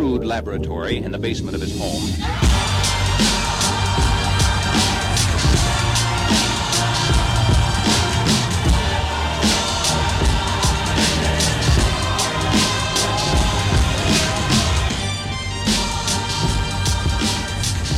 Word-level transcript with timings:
crude 0.00 0.24
laboratory 0.24 0.96
in 0.96 1.12
the 1.12 1.18
basement 1.18 1.54
of 1.54 1.60
his 1.60 1.78
home. 1.78 2.00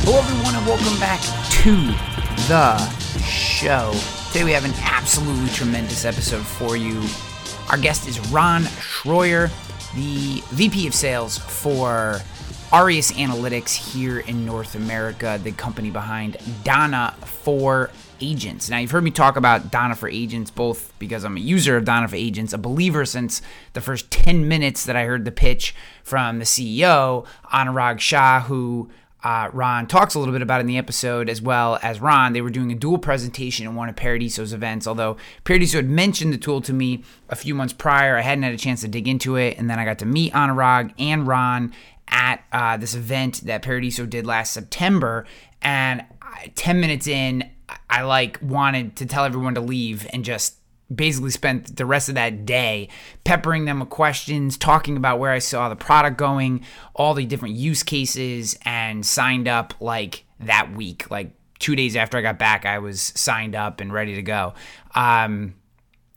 Hello, 0.01 0.19
everyone, 0.19 0.55
and 0.55 0.65
welcome 0.67 0.99
back 0.99 1.21
to 1.61 1.71
the 2.49 2.77
show. 3.21 3.93
Today, 4.33 4.43
we 4.43 4.51
have 4.51 4.65
an 4.65 4.73
absolutely 4.81 5.49
tremendous 5.51 6.03
episode 6.03 6.45
for 6.45 6.75
you. 6.75 7.01
Our 7.69 7.77
guest 7.77 8.09
is 8.09 8.19
Ron 8.29 8.63
Schroyer, 8.63 9.49
the 9.95 10.41
VP 10.51 10.87
of 10.87 10.93
Sales 10.93 11.37
for 11.37 12.19
Aureus 12.71 13.11
Analytics 13.11 13.93
here 13.93 14.19
in 14.19 14.45
North 14.45 14.73
America, 14.73 15.39
the 15.43 15.51
company 15.51 15.91
behind 15.91 16.37
Donna 16.63 17.13
for 17.21 17.91
Agents. 18.19 18.69
Now, 18.69 18.79
you've 18.79 18.89
heard 18.89 19.03
me 19.03 19.11
talk 19.11 19.35
about 19.35 19.69
Donna 19.69 19.95
for 19.95 20.09
Agents 20.09 20.49
both 20.49 20.91
because 20.97 21.23
I'm 21.23 21.37
a 21.37 21.39
user 21.39 21.77
of 21.77 21.85
Donna 21.85 22.07
for 22.07 22.15
Agents, 22.15 22.53
a 22.53 22.57
believer 22.57 23.05
since 23.05 23.43
the 23.73 23.81
first 23.81 24.09
10 24.09 24.47
minutes 24.47 24.85
that 24.85 24.95
I 24.95 25.05
heard 25.05 25.25
the 25.25 25.31
pitch 25.31 25.75
from 26.03 26.39
the 26.39 26.45
CEO, 26.45 27.27
Anurag 27.51 27.99
Shah, 27.99 28.41
who 28.41 28.89
uh, 29.23 29.49
Ron 29.53 29.87
talks 29.87 30.15
a 30.15 30.19
little 30.19 30.33
bit 30.33 30.41
about 30.41 30.59
in 30.59 30.67
the 30.67 30.77
episode, 30.77 31.29
as 31.29 31.41
well 31.41 31.79
as 31.81 32.01
Ron. 32.01 32.33
They 32.33 32.41
were 32.41 32.49
doing 32.49 32.71
a 32.71 32.75
dual 32.75 32.97
presentation 32.97 33.65
in 33.65 33.73
one 33.73 33.87
of 33.87 33.95
Paradiso's 33.95 34.51
events. 34.51 34.85
Although 34.85 35.15
Paradiso 35.45 35.77
had 35.77 35.89
mentioned 35.89 36.33
the 36.33 36.37
tool 36.37 36.59
to 36.61 36.73
me 36.73 37.03
a 37.29 37.35
few 37.35 37.55
months 37.55 37.73
prior, 37.73 38.17
I 38.17 38.21
hadn't 38.21 38.43
had 38.43 38.53
a 38.53 38.57
chance 38.57 38.81
to 38.81 38.89
dig 38.89 39.07
into 39.07 39.37
it. 39.37 39.57
And 39.57 39.69
then 39.69 39.79
I 39.79 39.85
got 39.85 39.99
to 39.99 40.05
meet 40.05 40.33
Anurag 40.33 40.93
and 40.99 41.25
Ron 41.25 41.73
at 42.09 42.43
uh, 42.51 42.75
this 42.75 42.95
event 42.95 43.45
that 43.45 43.61
Paradiso 43.61 44.05
did 44.05 44.25
last 44.25 44.51
September. 44.51 45.25
And 45.61 46.03
I, 46.21 46.51
10 46.55 46.81
minutes 46.81 47.07
in, 47.07 47.49
I 47.89 48.01
like 48.03 48.39
wanted 48.41 48.97
to 48.97 49.05
tell 49.05 49.23
everyone 49.23 49.55
to 49.55 49.61
leave 49.61 50.05
and 50.11 50.25
just 50.25 50.55
basically 50.93 51.31
spent 51.31 51.75
the 51.75 51.85
rest 51.85 52.09
of 52.09 52.15
that 52.15 52.45
day 52.45 52.89
peppering 53.23 53.65
them 53.65 53.79
with 53.79 53.89
questions, 53.89 54.57
talking 54.57 54.97
about 54.97 55.19
where 55.19 55.31
I 55.31 55.39
saw 55.39 55.69
the 55.69 55.75
product 55.75 56.17
going, 56.17 56.65
all 56.93 57.13
the 57.13 57.25
different 57.25 57.55
use 57.55 57.83
cases, 57.83 58.57
and 58.63 59.05
signed 59.05 59.47
up 59.47 59.73
like 59.79 60.25
that 60.39 60.73
week. 60.75 61.09
Like 61.09 61.31
two 61.59 61.75
days 61.75 61.95
after 61.95 62.17
I 62.17 62.21
got 62.21 62.39
back, 62.39 62.65
I 62.65 62.79
was 62.79 63.01
signed 63.15 63.55
up 63.55 63.79
and 63.79 63.91
ready 63.91 64.15
to 64.15 64.21
go. 64.21 64.53
Um, 64.95 65.55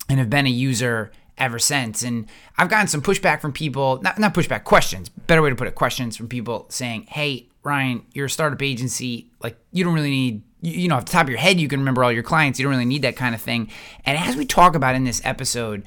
and 0.09 0.19
have 0.19 0.31
been 0.31 0.47
a 0.47 0.50
user 0.50 1.12
ever 1.38 1.58
since. 1.58 2.02
And 2.02 2.26
I've 2.58 2.68
gotten 2.68 2.88
some 2.88 3.02
pushback 3.02 3.40
from 3.40 3.52
people, 3.52 4.00
not, 4.02 4.18
not 4.18 4.34
pushback, 4.34 4.64
questions, 4.64 5.08
better 5.08 5.42
way 5.42 5.50
to 5.50 5.56
put 5.56 5.68
it, 5.68 5.74
questions 5.74 6.16
from 6.16 6.28
people 6.28 6.66
saying, 6.68 7.06
hey, 7.08 7.48
Ryan, 7.62 8.06
you're 8.12 8.26
a 8.26 8.30
startup 8.30 8.62
agency. 8.62 9.30
Like, 9.42 9.56
you 9.72 9.84
don't 9.84 9.94
really 9.94 10.10
need 10.10 10.42
you 10.62 10.88
know, 10.88 10.96
off 10.96 11.04
the 11.04 11.12
top 11.12 11.24
of 11.24 11.28
your 11.28 11.38
head, 11.38 11.60
you 11.60 11.68
can 11.68 11.78
remember 11.80 12.02
all 12.02 12.10
your 12.10 12.22
clients. 12.22 12.58
You 12.58 12.64
don't 12.64 12.72
really 12.72 12.86
need 12.86 13.02
that 13.02 13.14
kind 13.14 13.34
of 13.34 13.40
thing. 13.40 13.70
And 14.04 14.18
as 14.18 14.34
we 14.34 14.44
talk 14.44 14.74
about 14.74 14.94
in 14.94 15.04
this 15.04 15.20
episode, 15.24 15.84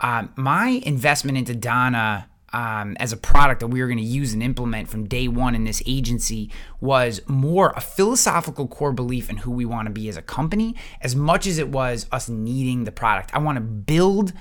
um, 0.00 0.32
my 0.36 0.80
investment 0.84 1.36
into 1.36 1.54
Donna. 1.54 2.28
um, 2.52 2.96
as 3.00 3.12
a 3.12 3.16
product 3.16 3.60
that 3.60 3.68
we 3.68 3.80
were 3.80 3.86
going 3.86 3.98
to 3.98 4.04
use 4.04 4.32
and 4.32 4.42
implement 4.42 4.88
from 4.88 5.06
day 5.08 5.28
one 5.28 5.54
in 5.54 5.64
this 5.64 5.82
agency 5.86 6.50
was 6.80 7.20
more 7.26 7.72
a 7.76 7.80
philosophical 7.80 8.66
core 8.68 8.92
belief 8.92 9.30
in 9.30 9.38
who 9.38 9.50
we 9.50 9.64
want 9.64 9.86
to 9.86 9.92
be 9.92 10.08
as 10.08 10.16
a 10.16 10.22
company, 10.22 10.74
as 11.00 11.16
much 11.16 11.46
as 11.46 11.58
it 11.58 11.68
was 11.68 12.06
us 12.12 12.28
needing 12.28 12.84
the 12.84 12.92
product. 12.92 13.30
I 13.34 13.38
want 13.38 13.56
to 13.56 13.62
build 13.62 14.32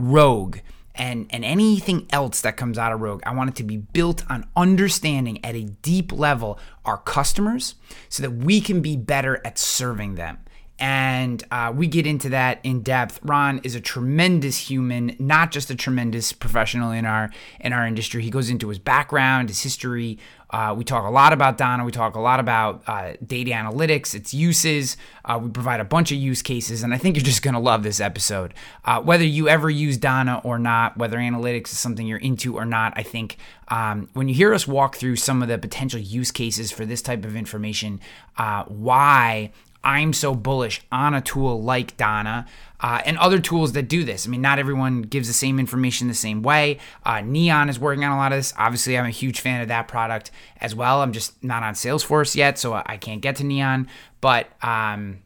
Rogue 0.00 0.58
and 0.94 1.26
and 1.30 1.44
anything 1.44 2.06
else 2.10 2.40
that 2.40 2.56
comes 2.56 2.78
out 2.78 2.92
of 2.92 3.00
Rogue, 3.00 3.22
I 3.24 3.34
want 3.34 3.50
it 3.50 3.56
to 3.56 3.62
be 3.62 3.76
built 3.76 4.24
on 4.28 4.48
understanding 4.56 5.44
at 5.44 5.54
a 5.54 5.64
deep 5.64 6.12
level 6.12 6.58
our 6.84 6.98
customers 6.98 7.76
so 8.08 8.22
that 8.22 8.30
we 8.32 8.60
can 8.60 8.80
be 8.80 8.96
better 8.96 9.40
at 9.44 9.58
serving 9.58 10.16
them. 10.16 10.38
And 10.80 11.44
uh, 11.50 11.72
we 11.76 11.86
get 11.86 12.06
into 12.06 12.30
that 12.30 12.58
in 12.64 12.82
depth. 12.82 13.20
Ron 13.22 13.60
is 13.62 13.74
a 13.74 13.80
tremendous 13.80 14.56
human, 14.56 15.14
not 15.18 15.52
just 15.52 15.70
a 15.70 15.74
tremendous 15.74 16.32
professional 16.32 16.90
in 16.90 17.04
our 17.04 17.30
in 17.60 17.72
our 17.72 17.86
industry. 17.86 18.22
He 18.22 18.30
goes 18.30 18.48
into 18.48 18.68
his 18.68 18.78
background, 18.78 19.50
his 19.50 19.62
history, 19.62 20.18
uh, 20.52 20.74
we 20.76 20.84
talk 20.84 21.04
a 21.04 21.10
lot 21.10 21.32
about 21.32 21.56
Donna. 21.56 21.84
We 21.84 21.92
talk 21.92 22.16
a 22.16 22.20
lot 22.20 22.40
about 22.40 22.82
uh, 22.86 23.12
data 23.24 23.52
analytics, 23.52 24.14
its 24.14 24.34
uses. 24.34 24.96
Uh, 25.24 25.38
we 25.42 25.50
provide 25.50 25.80
a 25.80 25.84
bunch 25.84 26.10
of 26.10 26.18
use 26.18 26.42
cases, 26.42 26.82
and 26.82 26.92
I 26.92 26.98
think 26.98 27.16
you're 27.16 27.24
just 27.24 27.42
going 27.42 27.54
to 27.54 27.60
love 27.60 27.82
this 27.82 28.00
episode. 28.00 28.52
Uh, 28.84 29.00
whether 29.00 29.24
you 29.24 29.48
ever 29.48 29.70
use 29.70 29.96
Donna 29.96 30.40
or 30.42 30.58
not, 30.58 30.96
whether 30.96 31.18
analytics 31.18 31.72
is 31.72 31.78
something 31.78 32.06
you're 32.06 32.18
into 32.18 32.56
or 32.56 32.64
not, 32.64 32.92
I 32.96 33.04
think 33.04 33.36
um, 33.68 34.08
when 34.12 34.28
you 34.28 34.34
hear 34.34 34.52
us 34.52 34.66
walk 34.66 34.96
through 34.96 35.16
some 35.16 35.40
of 35.40 35.48
the 35.48 35.58
potential 35.58 36.00
use 36.00 36.32
cases 36.32 36.72
for 36.72 36.84
this 36.84 37.00
type 37.00 37.24
of 37.24 37.36
information, 37.36 38.00
uh, 38.36 38.64
why 38.64 39.52
I'm 39.82 40.12
so 40.12 40.34
bullish 40.34 40.82
on 40.92 41.14
a 41.14 41.20
tool 41.20 41.62
like 41.62 41.96
Donna 41.96 42.46
uh, 42.80 43.00
and 43.04 43.16
other 43.18 43.38
tools 43.38 43.72
that 43.72 43.88
do 43.88 44.04
this. 44.04 44.26
I 44.26 44.30
mean, 44.30 44.42
not 44.42 44.58
everyone 44.58 45.02
gives 45.02 45.26
the 45.26 45.34
same 45.34 45.58
information 45.58 46.08
the 46.08 46.14
same 46.14 46.42
way. 46.42 46.78
Uh, 47.04 47.22
Neon 47.22 47.68
is 47.68 47.78
working 47.78 48.04
on 48.04 48.12
a 48.12 48.16
lot 48.16 48.32
of 48.32 48.38
this. 48.38 48.52
Obviously, 48.58 48.98
I'm 48.98 49.06
a 49.06 49.10
huge 49.10 49.40
fan 49.40 49.62
of 49.62 49.68
that 49.68 49.88
product 49.88 50.30
as 50.60 50.74
well. 50.74 51.00
I'm 51.02 51.12
just 51.12 51.42
not 51.42 51.62
on 51.62 51.74
Salesforce 51.74 52.34
yet, 52.34 52.58
so 52.58 52.74
I 52.74 52.96
can't 52.98 53.22
get 53.22 53.36
to 53.36 53.44
Neon. 53.44 53.88
But 54.20 54.48
um, 54.62 55.20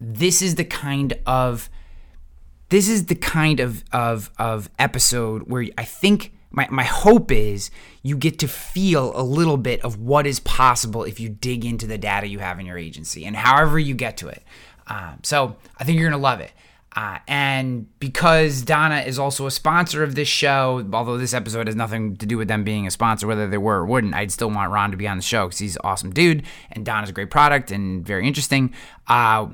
this 0.00 0.42
is 0.42 0.56
the 0.56 0.64
kind 0.64 1.14
of 1.26 1.70
this 2.68 2.88
is 2.88 3.06
the 3.06 3.14
kind 3.14 3.60
of 3.60 3.84
of 3.92 4.30
of 4.38 4.68
episode 4.78 5.44
where 5.44 5.66
I 5.78 5.84
think 5.84 6.32
my, 6.56 6.66
my 6.70 6.84
hope 6.84 7.30
is 7.30 7.70
you 8.02 8.16
get 8.16 8.38
to 8.40 8.48
feel 8.48 9.12
a 9.14 9.22
little 9.22 9.58
bit 9.58 9.84
of 9.84 10.00
what 10.00 10.26
is 10.26 10.40
possible 10.40 11.04
if 11.04 11.20
you 11.20 11.28
dig 11.28 11.64
into 11.64 11.86
the 11.86 11.98
data 11.98 12.26
you 12.26 12.40
have 12.40 12.58
in 12.58 12.66
your 12.66 12.78
agency 12.78 13.24
and 13.24 13.36
however 13.36 13.78
you 13.78 13.94
get 13.94 14.16
to 14.16 14.26
it. 14.28 14.42
Um, 14.88 15.20
so 15.22 15.56
I 15.78 15.84
think 15.84 15.98
you're 15.98 16.08
going 16.08 16.18
to 16.18 16.22
love 16.22 16.40
it. 16.40 16.50
Uh, 16.96 17.18
and 17.28 17.86
because 18.00 18.62
Donna 18.62 19.00
is 19.00 19.18
also 19.18 19.46
a 19.46 19.50
sponsor 19.50 20.02
of 20.02 20.14
this 20.14 20.28
show, 20.28 20.82
although 20.94 21.18
this 21.18 21.34
episode 21.34 21.66
has 21.66 21.76
nothing 21.76 22.16
to 22.16 22.24
do 22.24 22.38
with 22.38 22.48
them 22.48 22.64
being 22.64 22.86
a 22.86 22.90
sponsor, 22.90 23.26
whether 23.26 23.46
they 23.46 23.58
were 23.58 23.80
or 23.80 23.84
wouldn't, 23.84 24.14
I'd 24.14 24.32
still 24.32 24.48
want 24.48 24.72
Ron 24.72 24.92
to 24.92 24.96
be 24.96 25.06
on 25.06 25.18
the 25.18 25.22
show 25.22 25.46
because 25.46 25.58
he's 25.58 25.76
an 25.76 25.82
awesome 25.84 26.10
dude 26.10 26.44
and 26.72 26.86
Donna's 26.86 27.10
a 27.10 27.12
great 27.12 27.30
product 27.30 27.70
and 27.70 28.06
very 28.06 28.26
interesting. 28.26 28.72
Uh, 29.06 29.48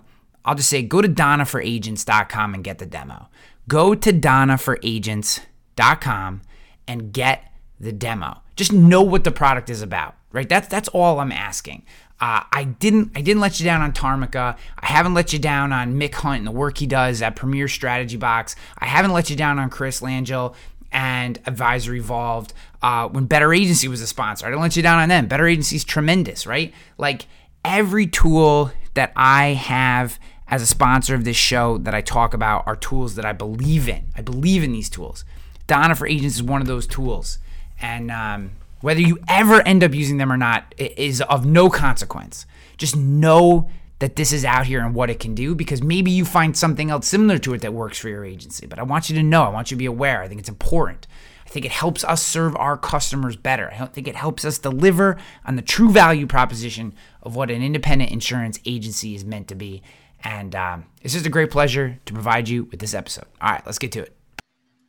I'll 0.44 0.54
just 0.54 0.68
say 0.68 0.82
go 0.82 1.02
to 1.02 1.08
donnaforagents.com 1.08 2.54
and 2.54 2.62
get 2.62 2.78
the 2.78 2.86
demo. 2.86 3.26
Go 3.66 3.96
to 3.96 4.12
donnaforagents.com 4.12 6.42
and 6.86 7.12
get 7.12 7.52
the 7.80 7.92
demo. 7.92 8.42
Just 8.56 8.72
know 8.72 9.02
what 9.02 9.24
the 9.24 9.30
product 9.30 9.70
is 9.70 9.82
about, 9.82 10.14
right? 10.30 10.48
That's 10.48 10.68
that's 10.68 10.88
all 10.88 11.20
I'm 11.20 11.32
asking. 11.32 11.84
Uh, 12.20 12.44
I 12.52 12.64
didn't 12.64 13.10
I 13.16 13.20
didn't 13.20 13.40
let 13.40 13.58
you 13.58 13.64
down 13.64 13.82
on 13.82 13.92
Tarmika. 13.92 14.56
I 14.78 14.86
haven't 14.86 15.14
let 15.14 15.32
you 15.32 15.38
down 15.38 15.72
on 15.72 15.94
Mick 15.94 16.14
Hunt 16.14 16.38
and 16.38 16.46
the 16.46 16.52
work 16.52 16.78
he 16.78 16.86
does 16.86 17.20
at 17.20 17.34
Premier 17.34 17.66
Strategy 17.66 18.16
Box. 18.16 18.54
I 18.78 18.86
haven't 18.86 19.12
let 19.12 19.28
you 19.28 19.36
down 19.36 19.58
on 19.58 19.70
Chris 19.70 20.00
Langille 20.00 20.54
and 20.92 21.38
Advisor 21.46 21.94
Evolved 21.94 22.52
uh, 22.82 23.08
when 23.08 23.24
Better 23.26 23.52
Agency 23.52 23.88
was 23.88 24.00
a 24.00 24.06
sponsor. 24.06 24.46
I 24.46 24.50
didn't 24.50 24.62
let 24.62 24.76
you 24.76 24.82
down 24.82 25.00
on 25.00 25.08
them. 25.08 25.26
Better 25.26 25.48
Agency 25.48 25.76
is 25.76 25.84
tremendous, 25.84 26.46
right? 26.46 26.72
Like 26.98 27.26
every 27.64 28.06
tool 28.06 28.70
that 28.94 29.12
I 29.16 29.54
have 29.54 30.20
as 30.46 30.62
a 30.62 30.66
sponsor 30.66 31.14
of 31.14 31.24
this 31.24 31.36
show 31.36 31.78
that 31.78 31.94
I 31.94 32.02
talk 32.02 32.34
about 32.34 32.66
are 32.66 32.76
tools 32.76 33.14
that 33.14 33.24
I 33.24 33.32
believe 33.32 33.88
in. 33.88 34.06
I 34.14 34.20
believe 34.20 34.62
in 34.62 34.72
these 34.72 34.90
tools. 34.90 35.24
Donna 35.66 35.94
for 35.94 36.06
Agents 36.06 36.36
is 36.36 36.42
one 36.42 36.60
of 36.60 36.66
those 36.66 36.86
tools. 36.86 37.38
And 37.80 38.10
um, 38.10 38.52
whether 38.80 39.00
you 39.00 39.18
ever 39.28 39.62
end 39.62 39.82
up 39.82 39.94
using 39.94 40.18
them 40.18 40.30
or 40.30 40.36
not 40.36 40.74
is 40.76 41.20
of 41.22 41.46
no 41.46 41.70
consequence. 41.70 42.46
Just 42.76 42.96
know 42.96 43.70
that 44.00 44.16
this 44.16 44.32
is 44.32 44.44
out 44.44 44.66
here 44.66 44.80
and 44.80 44.96
what 44.96 45.10
it 45.10 45.20
can 45.20 45.32
do 45.32 45.54
because 45.54 45.80
maybe 45.80 46.10
you 46.10 46.24
find 46.24 46.56
something 46.56 46.90
else 46.90 47.06
similar 47.06 47.38
to 47.38 47.54
it 47.54 47.60
that 47.60 47.72
works 47.72 47.98
for 47.98 48.08
your 48.08 48.24
agency. 48.24 48.66
But 48.66 48.80
I 48.80 48.82
want 48.82 49.08
you 49.08 49.14
to 49.14 49.22
know, 49.22 49.44
I 49.44 49.48
want 49.48 49.70
you 49.70 49.76
to 49.76 49.78
be 49.78 49.86
aware. 49.86 50.20
I 50.22 50.28
think 50.28 50.40
it's 50.40 50.48
important. 50.48 51.06
I 51.46 51.48
think 51.48 51.64
it 51.64 51.70
helps 51.70 52.02
us 52.02 52.20
serve 52.20 52.56
our 52.56 52.76
customers 52.76 53.36
better. 53.36 53.70
I 53.72 53.86
think 53.86 54.08
it 54.08 54.16
helps 54.16 54.44
us 54.44 54.58
deliver 54.58 55.18
on 55.44 55.54
the 55.54 55.62
true 55.62 55.92
value 55.92 56.26
proposition 56.26 56.94
of 57.22 57.36
what 57.36 57.50
an 57.50 57.62
independent 57.62 58.10
insurance 58.10 58.58
agency 58.66 59.14
is 59.14 59.24
meant 59.24 59.46
to 59.48 59.54
be. 59.54 59.82
And 60.24 60.56
um, 60.56 60.86
it's 61.02 61.14
just 61.14 61.26
a 61.26 61.30
great 61.30 61.52
pleasure 61.52 62.00
to 62.04 62.12
provide 62.12 62.48
you 62.48 62.64
with 62.64 62.80
this 62.80 62.94
episode. 62.94 63.26
All 63.40 63.50
right, 63.50 63.62
let's 63.64 63.78
get 63.78 63.92
to 63.92 64.00
it. 64.00 64.16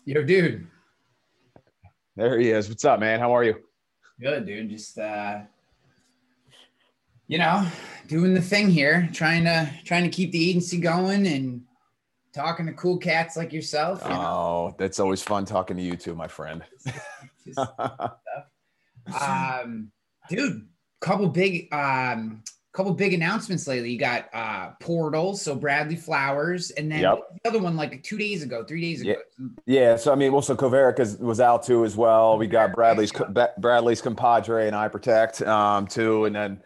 Yo, 0.06 0.24
dude. 0.24 0.68
There 2.16 2.38
he 2.38 2.52
is. 2.52 2.70
What's 2.70 2.86
up, 2.86 3.00
man? 3.00 3.20
How 3.20 3.36
are 3.36 3.44
you? 3.44 3.56
Good, 4.22 4.46
dude. 4.46 4.70
Just 4.70 5.00
uh 5.00 5.42
you 7.28 7.40
know, 7.40 7.66
doing 8.08 8.34
the 8.34 8.42
thing 8.42 8.70
here, 8.70 9.10
trying 9.14 9.46
to 9.46 9.70
trying 9.84 10.04
to 10.04 10.10
keep 10.10 10.32
the 10.32 10.50
agency 10.50 10.80
going 10.80 11.26
and 11.26 11.64
talking 12.34 12.68
to 12.68 12.74
cool 12.74 12.98
cats 12.98 13.36
like 13.36 13.52
yourself. 13.52 14.04
You 14.06 14.14
oh, 14.14 14.76
that's 14.78 15.00
always 15.00 15.24
fun 15.24 15.46
talking 15.46 15.78
to 15.78 15.84
you 15.84 15.96
too, 15.96 16.14
my 16.14 16.28
friend. 16.28 16.64
um, 19.20 19.92
dude, 20.30 20.68
couple 21.00 21.28
big 21.30 21.74
um 21.74 22.44
couple 22.74 22.92
big 22.94 23.14
announcements 23.14 23.68
lately. 23.68 23.92
You 23.92 24.00
got 24.00 24.30
uh 24.34 24.72
Portal, 24.80 25.36
so 25.38 25.56
Bradley 25.56 25.96
Flowers, 25.96 26.72
and 26.72 26.92
then 26.92 27.02
Yep. 27.02 27.20
the 27.44 27.50
other 27.50 27.60
one 27.60 27.76
like 27.78 28.02
two 28.04 28.18
days 28.18 28.44
ago, 28.44 28.64
three 28.64 28.82
days 28.82 29.02
ago. 29.02 29.16
Yeah, 29.38 29.48
yeah 29.66 29.96
so 29.96 30.12
I 30.12 30.16
mean, 30.16 30.32
also 30.34 30.56
Coverager 30.56 31.00
is, 31.00 31.18
was 31.18 31.40
out 31.40 31.64
too 31.64 31.86
as 31.86 31.96
well. 31.96 32.38
We 32.38 32.48
got 32.48 32.74
Bradley's. 32.74 33.12
Bradley's 33.60 34.02
compadre 34.02 34.68
and 34.68 34.76
I 34.76 34.88
protect 34.88 35.42
um, 35.44 35.88
too, 35.88 36.26
and 36.26 36.36
then 36.36 36.62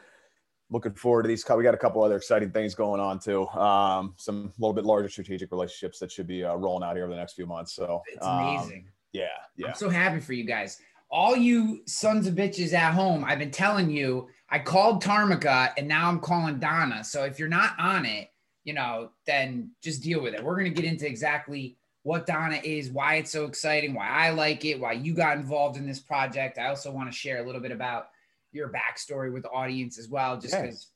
looking 0.69 0.93
forward 0.93 1.23
to 1.23 1.27
these. 1.27 1.45
We 1.49 1.63
got 1.63 1.73
a 1.73 1.77
couple 1.77 2.03
other 2.03 2.15
exciting 2.17 2.51
things 2.51 2.73
going 2.75 2.99
on 3.01 3.19
too. 3.19 3.47
Um, 3.49 4.13
some 4.17 4.45
a 4.57 4.61
little 4.61 4.73
bit 4.73 4.85
larger 4.85 5.09
strategic 5.09 5.51
relationships 5.51 5.99
that 5.99 6.11
should 6.11 6.27
be 6.27 6.43
uh, 6.43 6.55
rolling 6.55 6.83
out 6.87 6.95
here 6.95 7.03
over 7.05 7.13
the 7.13 7.19
next 7.19 7.33
few 7.33 7.45
months. 7.45 7.73
So 7.73 8.01
It's 8.07 8.25
um, 8.25 8.39
amazing. 8.39 8.87
yeah, 9.13 9.25
yeah. 9.55 9.67
I'm 9.67 9.75
so 9.75 9.89
happy 9.89 10.19
for 10.19 10.33
you 10.33 10.43
guys. 10.45 10.79
All 11.09 11.37
you 11.37 11.81
sons 11.85 12.27
of 12.27 12.35
bitches 12.35 12.73
at 12.73 12.93
home, 12.93 13.23
I've 13.23 13.39
been 13.39 13.51
telling 13.51 13.89
you, 13.89 14.27
I 14.49 14.59
called 14.59 15.03
Tarmika 15.03 15.73
and 15.77 15.87
now 15.87 16.07
I'm 16.07 16.19
calling 16.19 16.59
Donna. 16.59 17.03
So 17.03 17.23
if 17.23 17.37
you're 17.37 17.47
not 17.47 17.73
on 17.79 18.05
it, 18.05 18.29
you 18.63 18.73
know, 18.73 19.11
then 19.25 19.71
just 19.81 20.03
deal 20.03 20.21
with 20.21 20.33
it. 20.33 20.43
We're 20.43 20.57
going 20.57 20.73
to 20.73 20.81
get 20.81 20.89
into 20.89 21.07
exactly 21.07 21.77
what 22.03 22.25
Donna 22.25 22.59
is, 22.63 22.89
why 22.89 23.15
it's 23.15 23.31
so 23.31 23.45
exciting, 23.45 23.93
why 23.93 24.07
I 24.07 24.29
like 24.29 24.63
it, 24.63 24.79
why 24.79 24.93
you 24.93 25.13
got 25.13 25.37
involved 25.37 25.77
in 25.77 25.85
this 25.85 25.99
project. 25.99 26.57
I 26.57 26.67
also 26.67 26.91
want 26.91 27.11
to 27.11 27.17
share 27.17 27.43
a 27.43 27.45
little 27.45 27.61
bit 27.61 27.71
about 27.71 28.09
your 28.53 28.69
backstory 28.69 29.31
with 29.31 29.43
the 29.43 29.49
audience 29.49 29.99
as 29.99 30.07
well, 30.07 30.39
just 30.39 30.55
because, 30.55 30.87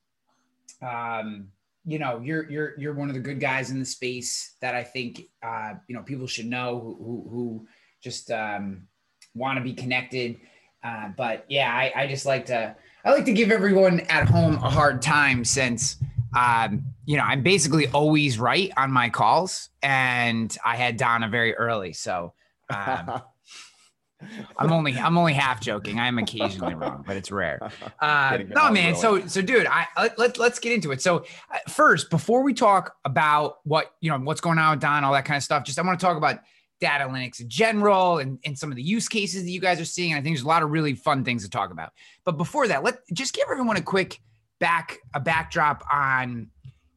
um, 0.81 1.47
you 1.85 1.99
know, 1.99 2.21
you're 2.23 2.49
you're 2.49 2.79
you're 2.79 2.93
one 2.93 3.09
of 3.09 3.15
the 3.15 3.21
good 3.21 3.39
guys 3.39 3.71
in 3.71 3.79
the 3.79 3.85
space 3.85 4.55
that 4.61 4.75
I 4.75 4.83
think 4.83 5.23
uh, 5.43 5.73
you 5.87 5.95
know 5.95 6.01
people 6.01 6.27
should 6.27 6.45
know 6.45 6.79
who 6.79 7.03
who, 7.03 7.29
who 7.29 7.67
just 8.01 8.31
um, 8.31 8.87
want 9.35 9.57
to 9.57 9.63
be 9.63 9.73
connected. 9.73 10.39
Uh, 10.83 11.09
but 11.17 11.45
yeah, 11.49 11.73
I, 11.73 11.91
I 12.03 12.07
just 12.07 12.25
like 12.25 12.45
to 12.47 12.75
I 13.03 13.11
like 13.11 13.25
to 13.25 13.33
give 13.33 13.51
everyone 13.51 14.01
at 14.01 14.27
home 14.27 14.55
a 14.55 14.69
hard 14.69 15.01
time 15.01 15.43
since 15.43 15.97
um, 16.37 16.85
you 17.05 17.17
know 17.17 17.23
I'm 17.23 17.43
basically 17.43 17.87
always 17.87 18.39
right 18.39 18.71
on 18.77 18.91
my 18.91 19.09
calls, 19.09 19.69
and 19.81 20.55
I 20.63 20.75
had 20.75 20.97
Donna 20.97 21.27
very 21.27 21.55
early, 21.55 21.93
so 21.93 22.33
um, 22.69 23.21
I'm 24.57 24.71
only 24.71 24.95
I'm 24.97 25.17
only 25.17 25.33
half 25.33 25.61
joking. 25.61 25.99
I 25.99 26.07
am 26.07 26.19
occasionally 26.19 26.75
wrong, 26.75 27.03
but 27.05 27.17
it's 27.17 27.31
rare. 27.31 27.59
Uh, 27.99 28.39
no, 28.49 28.71
man. 28.71 28.95
So, 28.95 29.27
so, 29.27 29.41
dude, 29.43 29.67
I 29.67 29.85
let, 29.95 30.17
let 30.17 30.37
let's 30.39 30.57
get 30.57 30.73
into 30.73 30.91
it. 30.91 31.01
So, 31.01 31.25
uh, 31.53 31.57
first, 31.69 32.09
before 32.09 32.41
we 32.43 32.53
talk 32.53 32.95
about 33.05 33.57
what 33.63 33.93
you 34.01 34.09
know, 34.09 34.17
what's 34.17 34.41
going 34.41 34.57
on 34.57 34.71
with 34.71 34.79
Don, 34.79 35.03
all 35.03 35.13
that 35.13 35.25
kind 35.25 35.37
of 35.37 35.43
stuff, 35.43 35.63
just 35.63 35.77
I 35.77 35.83
want 35.83 35.99
to 35.99 36.05
talk 36.05 36.17
about 36.17 36.39
data 36.81 37.05
analytics 37.05 37.39
in 37.39 37.47
general 37.47 38.17
and, 38.17 38.39
and 38.43 38.57
some 38.57 38.71
of 38.71 38.75
the 38.75 38.81
use 38.83 39.07
cases 39.07 39.43
that 39.43 39.51
you 39.51 39.61
guys 39.61 39.79
are 39.79 39.85
seeing. 39.85 40.13
I 40.13 40.17
think 40.17 40.35
there's 40.35 40.43
a 40.43 40.47
lot 40.47 40.63
of 40.63 40.71
really 40.71 40.95
fun 40.95 41.23
things 41.23 41.43
to 41.43 41.49
talk 41.49 41.71
about. 41.71 41.93
But 42.25 42.37
before 42.37 42.67
that, 42.67 42.83
let 42.83 42.99
just 43.13 43.33
give 43.33 43.45
everyone 43.49 43.77
a 43.77 43.81
quick 43.81 44.19
back 44.59 44.99
a 45.13 45.19
backdrop 45.19 45.83
on 45.91 46.47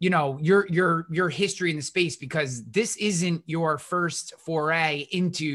you 0.05 0.11
know 0.11 0.27
your 0.49 0.67
your 0.79 1.07
your 1.19 1.29
history 1.43 1.71
in 1.71 1.77
the 1.77 1.83
space 1.95 2.15
because 2.27 2.53
this 2.79 2.91
isn't 2.97 3.41
your 3.47 3.79
first 3.79 4.35
foray 4.47 4.95
into 5.13 5.51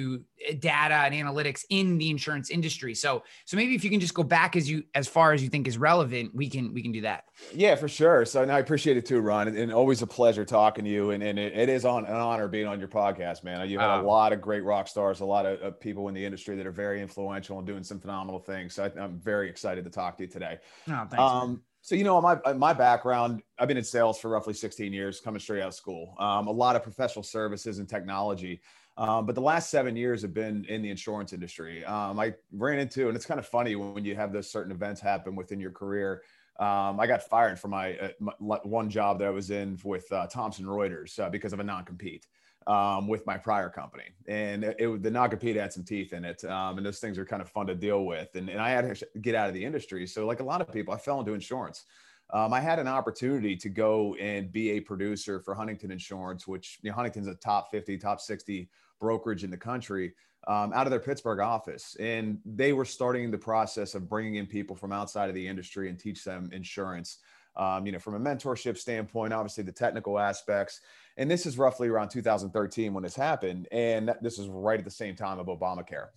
uh, 0.49 0.53
data 0.59 0.95
and 1.05 1.13
analytics 1.21 1.61
in 1.69 1.85
the 2.01 2.09
insurance 2.09 2.47
industry 2.57 2.93
so 2.95 3.21
so 3.45 3.53
maybe 3.59 3.75
if 3.75 3.83
you 3.83 3.91
can 3.93 3.99
just 3.99 4.15
go 4.21 4.23
back 4.23 4.55
as 4.55 4.65
you 4.71 4.77
as 4.95 5.07
far 5.07 5.33
as 5.33 5.43
you 5.43 5.49
think 5.49 5.67
is 5.67 5.77
relevant 5.77 6.33
we 6.33 6.47
can 6.49 6.73
we 6.73 6.81
can 6.85 6.91
do 6.91 7.01
that 7.01 7.21
Yeah, 7.53 7.75
for 7.75 7.87
sure. 7.87 8.25
So 8.25 8.41
and 8.43 8.51
I 8.51 8.59
appreciate 8.59 8.97
it 8.97 9.05
too, 9.05 9.19
Ron, 9.21 9.47
and, 9.49 9.57
and 9.57 9.71
always 9.71 10.01
a 10.01 10.07
pleasure 10.07 10.45
talking 10.45 10.83
to 10.83 10.91
you. 10.91 11.11
And, 11.11 11.21
and 11.23 11.37
it, 11.39 11.51
it 11.63 11.69
is 11.69 11.85
on 11.85 12.01
an 12.05 12.19
honor 12.29 12.47
being 12.49 12.67
on 12.67 12.79
your 12.83 12.89
podcast, 13.01 13.43
man. 13.43 13.69
You 13.69 13.79
had 13.79 13.99
Oh. 13.99 14.01
a 14.01 14.05
lot 14.17 14.33
of 14.33 14.41
great 14.41 14.63
rock 14.73 14.87
stars, 14.87 15.21
a 15.21 15.25
lot 15.25 15.45
of, 15.45 15.61
of 15.61 15.79
people 15.79 16.03
in 16.09 16.13
the 16.13 16.25
industry 16.25 16.55
that 16.57 16.65
are 16.67 16.77
very 16.85 17.01
influential 17.01 17.57
and 17.59 17.65
doing 17.67 17.83
some 17.83 17.99
phenomenal 17.99 18.39
things. 18.39 18.73
So 18.75 18.79
I, 18.85 18.89
I'm 19.03 19.19
very 19.19 19.47
excited 19.49 19.83
to 19.85 19.89
talk 20.01 20.17
to 20.17 20.23
you 20.23 20.29
today. 20.29 20.57
no 20.87 20.97
thanks 21.09 21.17
Um, 21.19 21.61
so 21.89 21.95
you 21.95 22.03
know, 22.03 22.21
my 22.21 22.37
my 22.53 22.71
background, 22.71 23.41
I've 23.57 23.67
been 23.67 23.75
in 23.75 23.83
sales 23.83 24.19
for 24.19 24.29
roughly 24.29 24.53
16 24.53 24.93
years, 24.93 25.19
coming 25.19 25.39
straight 25.39 25.63
out 25.63 25.69
of 25.69 25.73
school. 25.73 26.13
Um, 26.19 26.45
a 26.45 26.51
lot 26.51 26.75
of 26.75 26.83
professional 26.83 27.23
services 27.23 27.79
and 27.79 27.89
technology. 27.89 28.61
Um, 28.95 29.25
but 29.25 29.33
the 29.33 29.41
last 29.41 29.71
seven 29.71 29.95
years 29.95 30.21
have 30.21 30.31
been 30.31 30.65
in 30.65 30.83
the 30.83 30.91
insurance 30.91 31.33
industry. 31.33 31.83
Um, 31.85 32.19
I 32.19 32.35
ran 32.51 32.77
into, 32.77 33.07
and 33.07 33.15
it's 33.15 33.25
kind 33.25 33.39
of 33.39 33.47
funny 33.47 33.75
when 33.75 34.05
you 34.05 34.15
have 34.15 34.31
those 34.31 34.51
certain 34.51 34.71
events 34.71 35.01
happen 35.01 35.35
within 35.35 35.59
your 35.59 35.71
career. 35.71 36.21
Um, 36.59 36.99
I 36.99 37.07
got 37.07 37.23
fired 37.23 37.57
from 37.57 37.71
my, 37.71 37.97
uh, 37.97 38.09
my 38.39 38.59
one 38.61 38.91
job 38.91 39.17
that 39.17 39.25
I 39.25 39.31
was 39.31 39.49
in 39.49 39.79
with 39.83 40.11
uh, 40.11 40.27
Thomson 40.27 40.65
Reuters 40.65 41.17
uh, 41.19 41.31
because 41.31 41.53
of 41.53 41.59
a 41.59 41.63
non-compete 41.63 42.27
um, 42.67 43.07
with 43.07 43.25
my 43.25 43.37
prior 43.37 43.69
company, 43.69 44.05
and 44.27 44.63
it, 44.63 44.75
it 44.79 45.03
the 45.03 45.11
non-compete 45.11 45.55
had 45.55 45.73
some 45.73 45.83
teeth 45.83 46.13
in 46.13 46.25
it, 46.25 46.43
um, 46.45 46.77
and 46.77 46.85
those 46.85 46.99
things 46.99 47.17
are 47.17 47.25
kind 47.25 47.41
of 47.41 47.49
fun 47.49 47.67
to 47.67 47.75
deal 47.75 48.05
with. 48.05 48.35
And, 48.35 48.49
and 48.49 48.61
I 48.61 48.69
had 48.69 48.95
to 48.95 49.05
get 49.21 49.35
out 49.35 49.47
of 49.47 49.53
the 49.53 49.63
industry, 49.63 50.05
so 50.07 50.25
like 50.25 50.39
a 50.39 50.43
lot 50.43 50.61
of 50.61 50.71
people, 50.71 50.93
I 50.93 50.97
fell 50.97 51.19
into 51.19 51.33
insurance. 51.33 51.85
Um, 52.31 52.53
I 52.53 52.59
had 52.59 52.77
an 52.77 52.87
opportunity 52.87 53.55
to 53.55 53.69
go 53.69 54.13
and 54.15 54.51
be 54.51 54.71
a 54.71 54.79
producer 54.79 55.39
for 55.39 55.55
Huntington 55.55 55.91
Insurance, 55.91 56.47
which 56.47 56.79
you 56.83 56.91
know, 56.91 56.95
Huntington's 56.95 57.27
a 57.27 57.33
top 57.35 57.71
50, 57.71 57.97
top 57.97 58.21
60 58.21 58.69
brokerage 58.99 59.43
in 59.43 59.49
the 59.49 59.57
country 59.57 60.13
um, 60.47 60.71
out 60.73 60.85
of 60.85 60.91
their 60.91 60.99
Pittsburgh 60.99 61.39
office. 61.39 61.95
And 61.99 62.39
they 62.45 62.73
were 62.73 62.85
starting 62.85 63.31
the 63.31 63.37
process 63.37 63.95
of 63.95 64.07
bringing 64.07 64.35
in 64.35 64.45
people 64.45 64.75
from 64.75 64.91
outside 64.91 65.29
of 65.29 65.35
the 65.35 65.47
industry 65.47 65.89
and 65.89 65.97
teach 65.97 66.23
them 66.23 66.49
insurance, 66.53 67.17
um, 67.55 67.85
you 67.85 67.91
know, 67.91 67.99
from 67.99 68.15
a 68.15 68.19
mentorship 68.19 68.77
standpoint, 68.77 69.33
obviously 69.33 69.63
the 69.63 69.71
technical 69.71 70.19
aspects. 70.19 70.81
And 71.17 71.29
this 71.29 71.45
is 71.45 71.57
roughly 71.57 71.89
around 71.89 72.09
2013 72.09 72.93
when 72.93 73.03
this 73.03 73.15
happened. 73.15 73.67
And 73.71 74.13
this 74.21 74.39
is 74.39 74.47
right 74.47 74.79
at 74.79 74.85
the 74.85 74.91
same 74.91 75.15
time 75.15 75.39
of 75.39 75.47
Obamacare. 75.47 76.07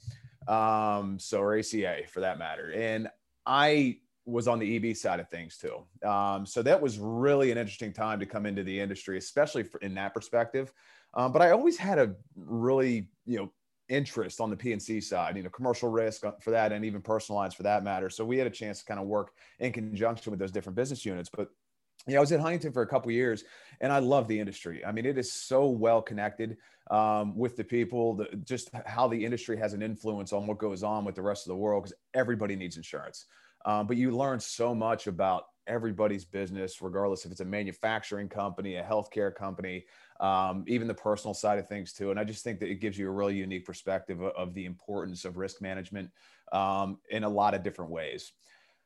Um, 0.49 1.19
so, 1.19 1.41
or 1.41 1.59
ACA 1.59 2.03
for 2.09 2.21
that 2.21 2.39
matter. 2.39 2.73
And 2.73 3.09
I 3.47 3.99
was 4.25 4.47
on 4.47 4.59
the 4.59 4.77
EB 4.77 4.97
side 4.97 5.19
of 5.19 5.29
things 5.29 5.59
too. 5.59 5.83
Um, 6.07 6.47
so 6.47 6.63
that 6.63 6.81
was 6.81 6.99
really 6.99 7.51
an 7.51 7.59
interesting 7.59 7.93
time 7.93 8.21
to 8.21 8.27
come 8.27 8.47
into 8.47 8.63
the 8.63 8.79
industry, 8.79 9.19
especially 9.19 9.65
for, 9.65 9.79
in 9.81 9.95
that 9.95 10.15
perspective. 10.15 10.73
Um, 11.15 11.33
but 11.33 11.43
I 11.43 11.51
always 11.51 11.77
had 11.77 11.99
a 11.99 12.15
really, 12.37 13.09
you 13.27 13.39
know, 13.39 13.53
interest 13.93 14.41
on 14.41 14.51
the 14.51 14.57
PNC 14.57 15.03
side, 15.03 15.37
you 15.37 15.43
know, 15.43 15.51
commercial 15.51 15.91
risk 15.91 16.25
uh, 16.25 16.33
for 16.41 16.51
that, 16.51 16.73
and 16.73 16.85
even 16.85 17.03
personal 17.03 17.39
lines 17.39 17.55
for 17.55 17.63
that 17.63 17.85
matter. 17.85 18.09
So 18.09 18.25
we 18.25 18.39
had 18.39 18.47
a 18.47 18.51
chance 18.51 18.81
to 18.81 18.85
kind 18.87 18.99
of 18.99 19.07
work 19.07 19.33
in 19.61 19.73
conjunction 19.73 20.31
with 20.31 20.41
those 20.41 20.51
different 20.51 20.77
business 20.77 21.05
units. 21.05 21.29
But 21.29 21.49
yeah, 22.07 22.17
I 22.17 22.21
was 22.21 22.33
at 22.33 22.41
Huntington 22.41 22.73
for 22.73 22.83
a 22.83 22.87
couple 22.87 23.13
years, 23.13 23.45
and 23.81 23.93
I 23.93 23.99
love 23.99 24.27
the 24.27 24.41
industry. 24.41 24.85
I 24.85 24.93
mean, 24.93 25.07
it 25.07 25.19
is 25.19 25.31
so 25.31 25.67
well 25.69 26.03
connected 26.03 26.57
um, 26.91 27.37
with 27.37 27.57
the 27.57 27.65
people, 27.65 28.15
the, 28.15 28.29
just 28.45 28.71
how 28.87 29.07
the 29.07 29.25
industry 29.25 29.57
has 29.59 29.73
an 29.73 29.83
influence 29.83 30.33
on 30.33 30.47
what 30.47 30.59
goes 30.59 30.83
on 30.83 31.05
with 31.05 31.15
the 31.15 31.23
rest 31.23 31.47
of 31.47 31.51
the 31.51 31.57
world 31.57 31.85
because 31.85 31.97
everybody 32.15 32.57
needs 32.57 32.77
insurance. 32.77 33.27
Um, 33.65 33.87
but 33.87 33.97
you 33.97 34.11
learn 34.11 34.41
so 34.41 34.75
much 34.75 35.07
about 35.07 35.45
everybody's 35.67 36.25
business, 36.25 36.83
regardless 36.83 37.25
if 37.25 37.33
it's 37.33 37.41
a 37.41 37.45
manufacturing 37.45 38.29
company, 38.29 38.77
a 38.77 38.83
healthcare 38.83 39.35
company, 39.35 39.85
um, 40.21 40.65
even 40.67 40.89
the 40.89 40.95
personal 40.95 41.35
side 41.35 41.59
of 41.59 41.69
things 41.69 41.93
too. 41.93 42.11
And 42.11 42.19
I 42.19 42.25
just 42.25 42.45
think 42.45 42.61
that 42.61 42.69
it 42.69 42.81
gives 42.81 42.99
you 42.99 43.09
a 43.09 43.13
really 43.13 43.37
unique 43.37 43.65
perspective 43.65 44.21
of, 44.21 44.33
of 44.37 44.55
the 44.55 44.65
importance 44.65 45.25
of 45.25 45.37
risk 45.37 45.61
management 45.61 46.11
um, 46.53 46.99
in 47.11 47.25
a 47.25 47.29
lot 47.29 47.55
of 47.55 47.63
different 47.63 47.91
ways. 47.91 48.33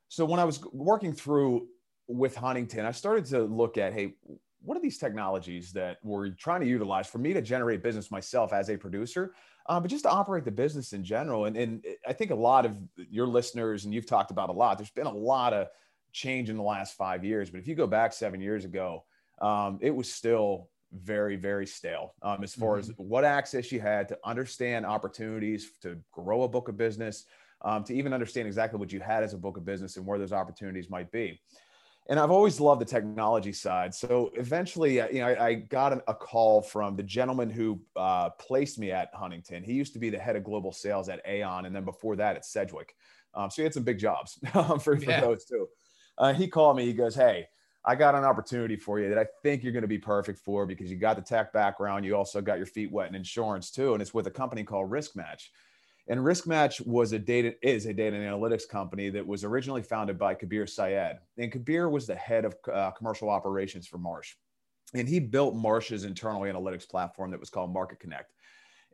So 0.09 0.25
when 0.25 0.41
I 0.41 0.45
was 0.45 0.61
working 0.73 1.13
through 1.13 1.67
with 2.09 2.37
Huntington, 2.37 2.85
I 2.85 2.93
started 2.93 3.25
to 3.27 3.43
look 3.43 3.79
at, 3.79 3.93
hey, 3.93 4.15
what 4.63 4.77
are 4.77 4.81
these 4.81 4.99
technologies 4.99 5.73
that 5.73 5.99
we're 6.03 6.31
trying 6.31 6.61
to 6.61 6.67
utilize 6.67 7.07
for 7.07 7.19
me 7.19 7.33
to 7.33 7.43
generate 7.43 7.83
business 7.83 8.11
myself 8.11 8.53
as 8.53 8.69
a 8.69 8.77
producer, 8.77 9.35
uh, 9.69 9.79
but 9.79 9.91
just 9.91 10.05
to 10.05 10.11
operate 10.11 10.45
the 10.45 10.51
business 10.51 10.93
in 10.93 11.05
general? 11.05 11.45
And, 11.45 11.57
and 11.57 11.85
I 12.07 12.13
think 12.13 12.31
a 12.31 12.37
lot 12.37 12.67
of 12.67 12.77
your 12.97 13.27
listeners, 13.27 13.85
and 13.85 13.95
you've 13.95 14.07
talked 14.07 14.31
about 14.31 14.49
a 14.49 14.53
lot, 14.53 14.79
there's 14.79 14.91
been 14.91 15.07
a 15.07 15.13
lot 15.13 15.53
of 15.53 15.69
change 16.17 16.49
in 16.49 16.57
the 16.57 16.63
last 16.63 16.97
five 16.97 17.25
years. 17.25 17.51
But 17.51 17.61
if 17.61 17.69
you 17.69 17.75
go 17.75 17.87
back 17.87 18.13
seven 18.13 18.41
years 18.41 18.65
ago, 18.65 19.05
um, 19.41 19.79
it 19.83 19.95
was 19.95 20.13
still 20.13 20.71
very, 20.93 21.37
very 21.37 21.67
stale 21.67 22.15
um, 22.23 22.43
as 22.43 22.55
far 22.55 22.79
as 22.79 22.91
what 22.97 23.25
access 23.25 23.71
you 23.71 23.81
had 23.81 24.09
to 24.09 24.19
understand 24.25 24.87
opportunities 24.87 25.73
to 25.83 25.99
grow 26.13 26.45
a 26.45 26.49
book 26.49 26.69
of 26.69 26.77
business, 26.79 27.25
um, 27.63 27.85
to 27.85 27.95
even 27.95 28.15
understand 28.15 28.47
exactly 28.47 28.79
what 28.79 28.93
you 28.93 29.01
had 29.01 29.23
as 29.23 29.35
a 29.35 29.39
book 29.39 29.59
of 29.59 29.65
business 29.65 29.97
and 29.99 30.07
where 30.07 30.19
those 30.19 30.33
opportunities 30.33 30.89
might 30.89 31.11
be. 31.13 31.39
And 32.09 32.19
I've 32.21 32.31
always 32.31 32.61
loved 32.61 32.81
the 32.81 32.87
technology 32.87 33.53
side. 33.53 33.93
So 33.93 34.31
eventually, 34.37 35.01
uh, 35.01 35.09
you 35.09 35.19
know, 35.19 35.27
I, 35.27 35.47
I 35.47 35.55
got 35.55 35.93
an, 35.93 36.01
a 36.07 36.15
call 36.15 36.63
from 36.63 36.97
the 36.97 37.03
gentleman 37.03 37.51
who 37.51 37.81
uh, 37.97 38.31
placed 38.31 38.79
me 38.79 38.91
at 38.93 39.11
Huntington. 39.13 39.65
He 39.65 39.73
used 39.73 39.93
to 39.95 39.99
be 39.99 40.09
the 40.09 40.19
head 40.19 40.37
of 40.37 40.45
global 40.45 40.73
sales 40.73 41.09
at 41.09 41.21
Aon, 41.27 41.67
and 41.67 41.75
then 41.75 41.85
before 41.85 42.17
that 42.17 42.37
at 42.37 42.47
Sedgwick. 42.47 42.95
Um, 43.35 43.51
so 43.51 43.57
he 43.57 43.65
had 43.65 43.75
some 43.75 43.83
big 43.83 43.99
jobs 43.99 44.39
for, 44.53 44.79
for 44.79 44.95
Yeah. 44.97 45.21
those 45.21 45.45
too. 45.45 45.67
Uh, 46.19 46.33
he 46.33 46.49
called 46.49 46.77
me. 46.77 46.85
He 46.85 46.93
goes, 46.93 47.15
"Hey, 47.15 47.49
I 47.85 47.95
got 47.95 48.15
an 48.15 48.25
opportunity 48.25 48.77
for 48.77 48.99
you 48.99 49.09
that 49.09 49.19
I 49.19 49.27
think 49.43 49.63
you're 49.63 49.73
going 49.73 49.83
to 49.83 49.89
be 49.89 49.99
perfect 49.99 50.39
for 50.39 50.67
because 50.67 50.91
you 50.91 50.97
got 50.97 51.17
the 51.17 51.23
tech 51.23 51.53
background. 51.53 52.05
You 52.05 52.17
also 52.17 52.41
got 52.41 52.57
your 52.57 52.67
feet 52.67 52.91
wet 52.91 53.09
in 53.09 53.15
insurance 53.15 53.71
too, 53.71 53.93
and 53.93 54.03
it's 54.03 54.15
with 54.15 54.27
a 54.27 54.31
company 54.31 54.65
called 54.65 54.91
Risk 54.91 55.17
Match." 55.17 55.51
And 56.09 56.25
Risk 56.25 56.47
Match 56.47 56.81
was 56.83 57.13
a 57.13 57.19
data 57.19 57.55
is 57.63 57.87
a 57.87 57.93
data 57.93 58.17
and 58.17 58.25
analytics 58.25 58.69
company 58.69 59.11
that 59.11 59.27
was 59.27 59.43
originally 59.45 59.83
founded 59.83 60.19
by 60.19 60.35
Kabir 60.35 60.67
Syed. 60.67 61.19
And 61.37 61.51
Kabir 61.51 61.89
was 61.89 62.07
the 62.07 62.15
head 62.15 62.45
of 62.45 62.55
uh, 62.73 62.93
commercial 62.93 63.29
operations 63.29 63.89
for 63.89 63.99
Marsh. 63.99 64.35
And 64.95 65.09
he 65.09 65.19
built 65.19 65.57
Marsh's 65.57 66.05
internal 66.05 66.43
analytics 66.43 66.89
platform 66.89 67.33
that 67.33 67.41
was 67.41 67.51
called 67.51 67.73
Market 67.73 67.99
Connect. 67.99 68.33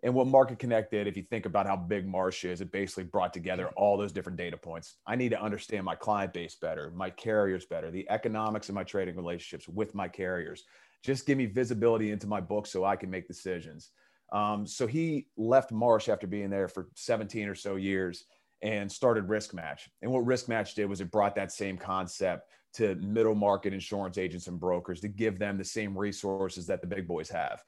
And 0.04 0.14
what 0.14 0.26
Market 0.26 0.58
Connect 0.58 0.90
did, 0.90 1.06
if 1.06 1.16
you 1.16 1.22
think 1.22 1.46
about 1.46 1.66
how 1.66 1.76
big 1.76 2.08
Marsh 2.08 2.44
is, 2.44 2.60
it 2.60 2.72
basically 2.72 3.04
brought 3.04 3.32
together 3.32 3.68
all 3.76 3.96
those 3.96 4.10
different 4.10 4.36
data 4.36 4.56
points. 4.56 4.96
I 5.06 5.14
need 5.14 5.28
to 5.28 5.40
understand 5.40 5.84
my 5.84 5.94
client 5.94 6.32
base 6.32 6.56
better, 6.56 6.90
my 6.94 7.08
carriers 7.08 7.66
better, 7.66 7.90
the 7.90 8.08
economics 8.10 8.68
of 8.68 8.74
my 8.74 8.82
trading 8.82 9.14
relationships 9.14 9.68
with 9.68 9.94
my 9.94 10.08
carriers. 10.08 10.64
Just 11.04 11.24
give 11.24 11.38
me 11.38 11.46
visibility 11.46 12.10
into 12.10 12.26
my 12.26 12.40
book 12.40 12.66
so 12.66 12.84
I 12.84 12.96
can 12.96 13.10
make 13.10 13.28
decisions. 13.28 13.90
Um, 14.32 14.66
so 14.66 14.86
he 14.86 15.26
left 15.36 15.70
Marsh 15.70 16.08
after 16.08 16.26
being 16.26 16.50
there 16.50 16.68
for 16.68 16.88
17 16.96 17.48
or 17.48 17.54
so 17.54 17.76
years 17.76 18.24
and 18.62 18.90
started 18.90 19.28
Risk 19.28 19.54
Match. 19.54 19.88
And 20.00 20.10
what 20.10 20.24
Risk 20.24 20.48
Match 20.48 20.74
did 20.74 20.86
was 20.86 21.00
it 21.00 21.10
brought 21.10 21.34
that 21.36 21.52
same 21.52 21.76
concept 21.76 22.48
to 22.74 22.94
middle 22.96 23.34
market 23.34 23.72
insurance 23.74 24.18
agents 24.18 24.46
and 24.46 24.58
brokers 24.58 25.00
to 25.00 25.08
give 25.08 25.38
them 25.38 25.58
the 25.58 25.64
same 25.64 25.96
resources 25.96 26.66
that 26.66 26.80
the 26.80 26.86
big 26.86 27.06
boys 27.06 27.28
have. 27.28 27.62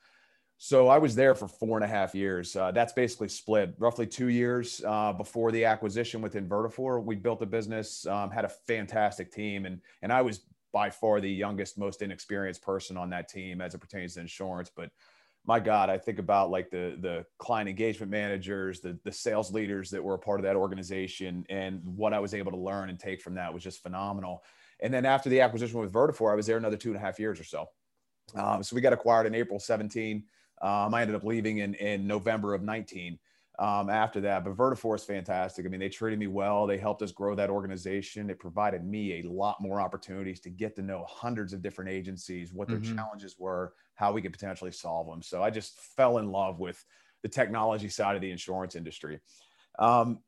So 0.58 0.88
I 0.88 0.98
was 0.98 1.14
there 1.14 1.34
for 1.34 1.48
four 1.48 1.76
and 1.76 1.84
a 1.84 1.88
half 1.88 2.14
years. 2.14 2.54
Uh, 2.54 2.70
that's 2.70 2.92
basically 2.92 3.28
split 3.28 3.74
roughly 3.78 4.06
two 4.06 4.28
years 4.28 4.82
uh, 4.86 5.12
before 5.12 5.52
the 5.52 5.64
acquisition 5.64 6.22
within 6.22 6.48
Vertafore. 6.48 7.04
We 7.04 7.16
built 7.16 7.42
a 7.42 7.46
business, 7.46 8.06
um, 8.06 8.30
had 8.30 8.44
a 8.44 8.48
fantastic 8.48 9.32
team, 9.32 9.66
and 9.66 9.80
and 10.02 10.12
I 10.12 10.22
was 10.22 10.40
by 10.72 10.90
far 10.90 11.20
the 11.20 11.30
youngest, 11.30 11.78
most 11.78 12.02
inexperienced 12.02 12.62
person 12.62 12.96
on 12.96 13.10
that 13.10 13.28
team 13.28 13.60
as 13.60 13.74
it 13.74 13.78
pertains 13.78 14.14
to 14.14 14.20
insurance. 14.20 14.70
But 14.74 14.90
my 15.46 15.60
God, 15.60 15.90
I 15.90 15.98
think 15.98 16.18
about 16.18 16.50
like 16.50 16.70
the 16.70 16.96
the 17.00 17.26
client 17.38 17.68
engagement 17.68 18.10
managers, 18.10 18.80
the 18.80 18.98
the 19.04 19.12
sales 19.12 19.52
leaders 19.52 19.90
that 19.90 20.02
were 20.02 20.14
a 20.14 20.18
part 20.18 20.40
of 20.40 20.44
that 20.44 20.56
organization, 20.56 21.44
and 21.50 21.80
what 21.84 22.14
I 22.14 22.20
was 22.20 22.32
able 22.32 22.52
to 22.52 22.58
learn 22.58 22.90
and 22.90 22.98
take 22.98 23.20
from 23.20 23.34
that 23.34 23.52
was 23.52 23.62
just 23.62 23.82
phenomenal. 23.82 24.42
And 24.80 24.94
then 24.94 25.04
after 25.04 25.28
the 25.28 25.40
acquisition 25.40 25.80
with 25.80 25.92
Vertafore, 25.92 26.32
I 26.32 26.36
was 26.36 26.46
there 26.46 26.56
another 26.56 26.76
two 26.76 26.90
and 26.90 26.96
a 26.96 27.00
half 27.00 27.18
years 27.18 27.40
or 27.40 27.44
so. 27.44 27.66
Um, 28.34 28.62
so 28.62 28.74
we 28.74 28.80
got 28.80 28.92
acquired 28.92 29.26
in 29.26 29.34
April 29.34 29.58
17. 29.58 30.24
Um, 30.62 30.94
I 30.94 31.02
ended 31.02 31.16
up 31.16 31.24
leaving 31.24 31.58
in, 31.58 31.74
in 31.74 32.06
November 32.06 32.54
of 32.54 32.62
19 32.62 33.18
um, 33.58 33.88
after 33.88 34.20
that. 34.22 34.44
But 34.44 34.56
Vertafore 34.56 34.96
is 34.96 35.04
fantastic. 35.04 35.64
I 35.64 35.68
mean, 35.68 35.80
they 35.80 35.88
treated 35.88 36.18
me 36.18 36.26
well. 36.26 36.66
They 36.66 36.78
helped 36.78 37.02
us 37.02 37.12
grow 37.12 37.34
that 37.34 37.50
organization. 37.50 38.30
It 38.30 38.38
provided 38.38 38.84
me 38.84 39.20
a 39.20 39.28
lot 39.28 39.60
more 39.60 39.80
opportunities 39.80 40.40
to 40.40 40.50
get 40.50 40.74
to 40.76 40.82
know 40.82 41.04
hundreds 41.08 41.52
of 41.52 41.62
different 41.62 41.90
agencies, 41.90 42.52
what 42.52 42.68
their 42.68 42.78
mm-hmm. 42.78 42.96
challenges 42.96 43.36
were, 43.38 43.74
how 43.94 44.12
we 44.12 44.22
could 44.22 44.32
potentially 44.32 44.72
solve 44.72 45.06
them. 45.06 45.22
So 45.22 45.42
I 45.42 45.50
just 45.50 45.78
fell 45.80 46.18
in 46.18 46.30
love 46.30 46.58
with 46.58 46.84
the 47.22 47.28
technology 47.28 47.88
side 47.88 48.16
of 48.16 48.22
the 48.22 48.30
insurance 48.30 48.74
industry. 48.74 49.20
Um, 49.78 50.20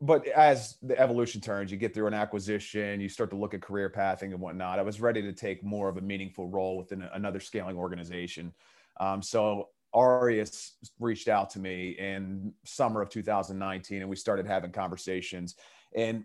but 0.00 0.26
as 0.28 0.76
the 0.82 0.98
evolution 0.98 1.40
turns, 1.40 1.70
you 1.70 1.78
get 1.78 1.94
through 1.94 2.06
an 2.06 2.14
acquisition, 2.14 3.00
you 3.00 3.08
start 3.08 3.30
to 3.30 3.36
look 3.36 3.54
at 3.54 3.62
career 3.62 3.88
pathing 3.88 4.32
and 4.32 4.40
whatnot. 4.40 4.78
I 4.78 4.82
was 4.82 5.00
ready 5.00 5.22
to 5.22 5.32
take 5.32 5.64
more 5.64 5.88
of 5.88 5.96
a 5.96 6.02
meaningful 6.02 6.48
role 6.48 6.76
within 6.76 7.02
another 7.14 7.40
scaling 7.40 7.76
organization. 7.76 8.52
Um, 8.98 9.22
so 9.22 9.68
Aureus 9.94 10.76
reached 11.00 11.28
out 11.28 11.50
to 11.50 11.58
me 11.58 11.90
in 11.98 12.52
summer 12.64 13.00
of 13.00 13.08
2019, 13.08 14.00
and 14.00 14.10
we 14.10 14.16
started 14.16 14.46
having 14.46 14.72
conversations. 14.72 15.56
And 15.94 16.24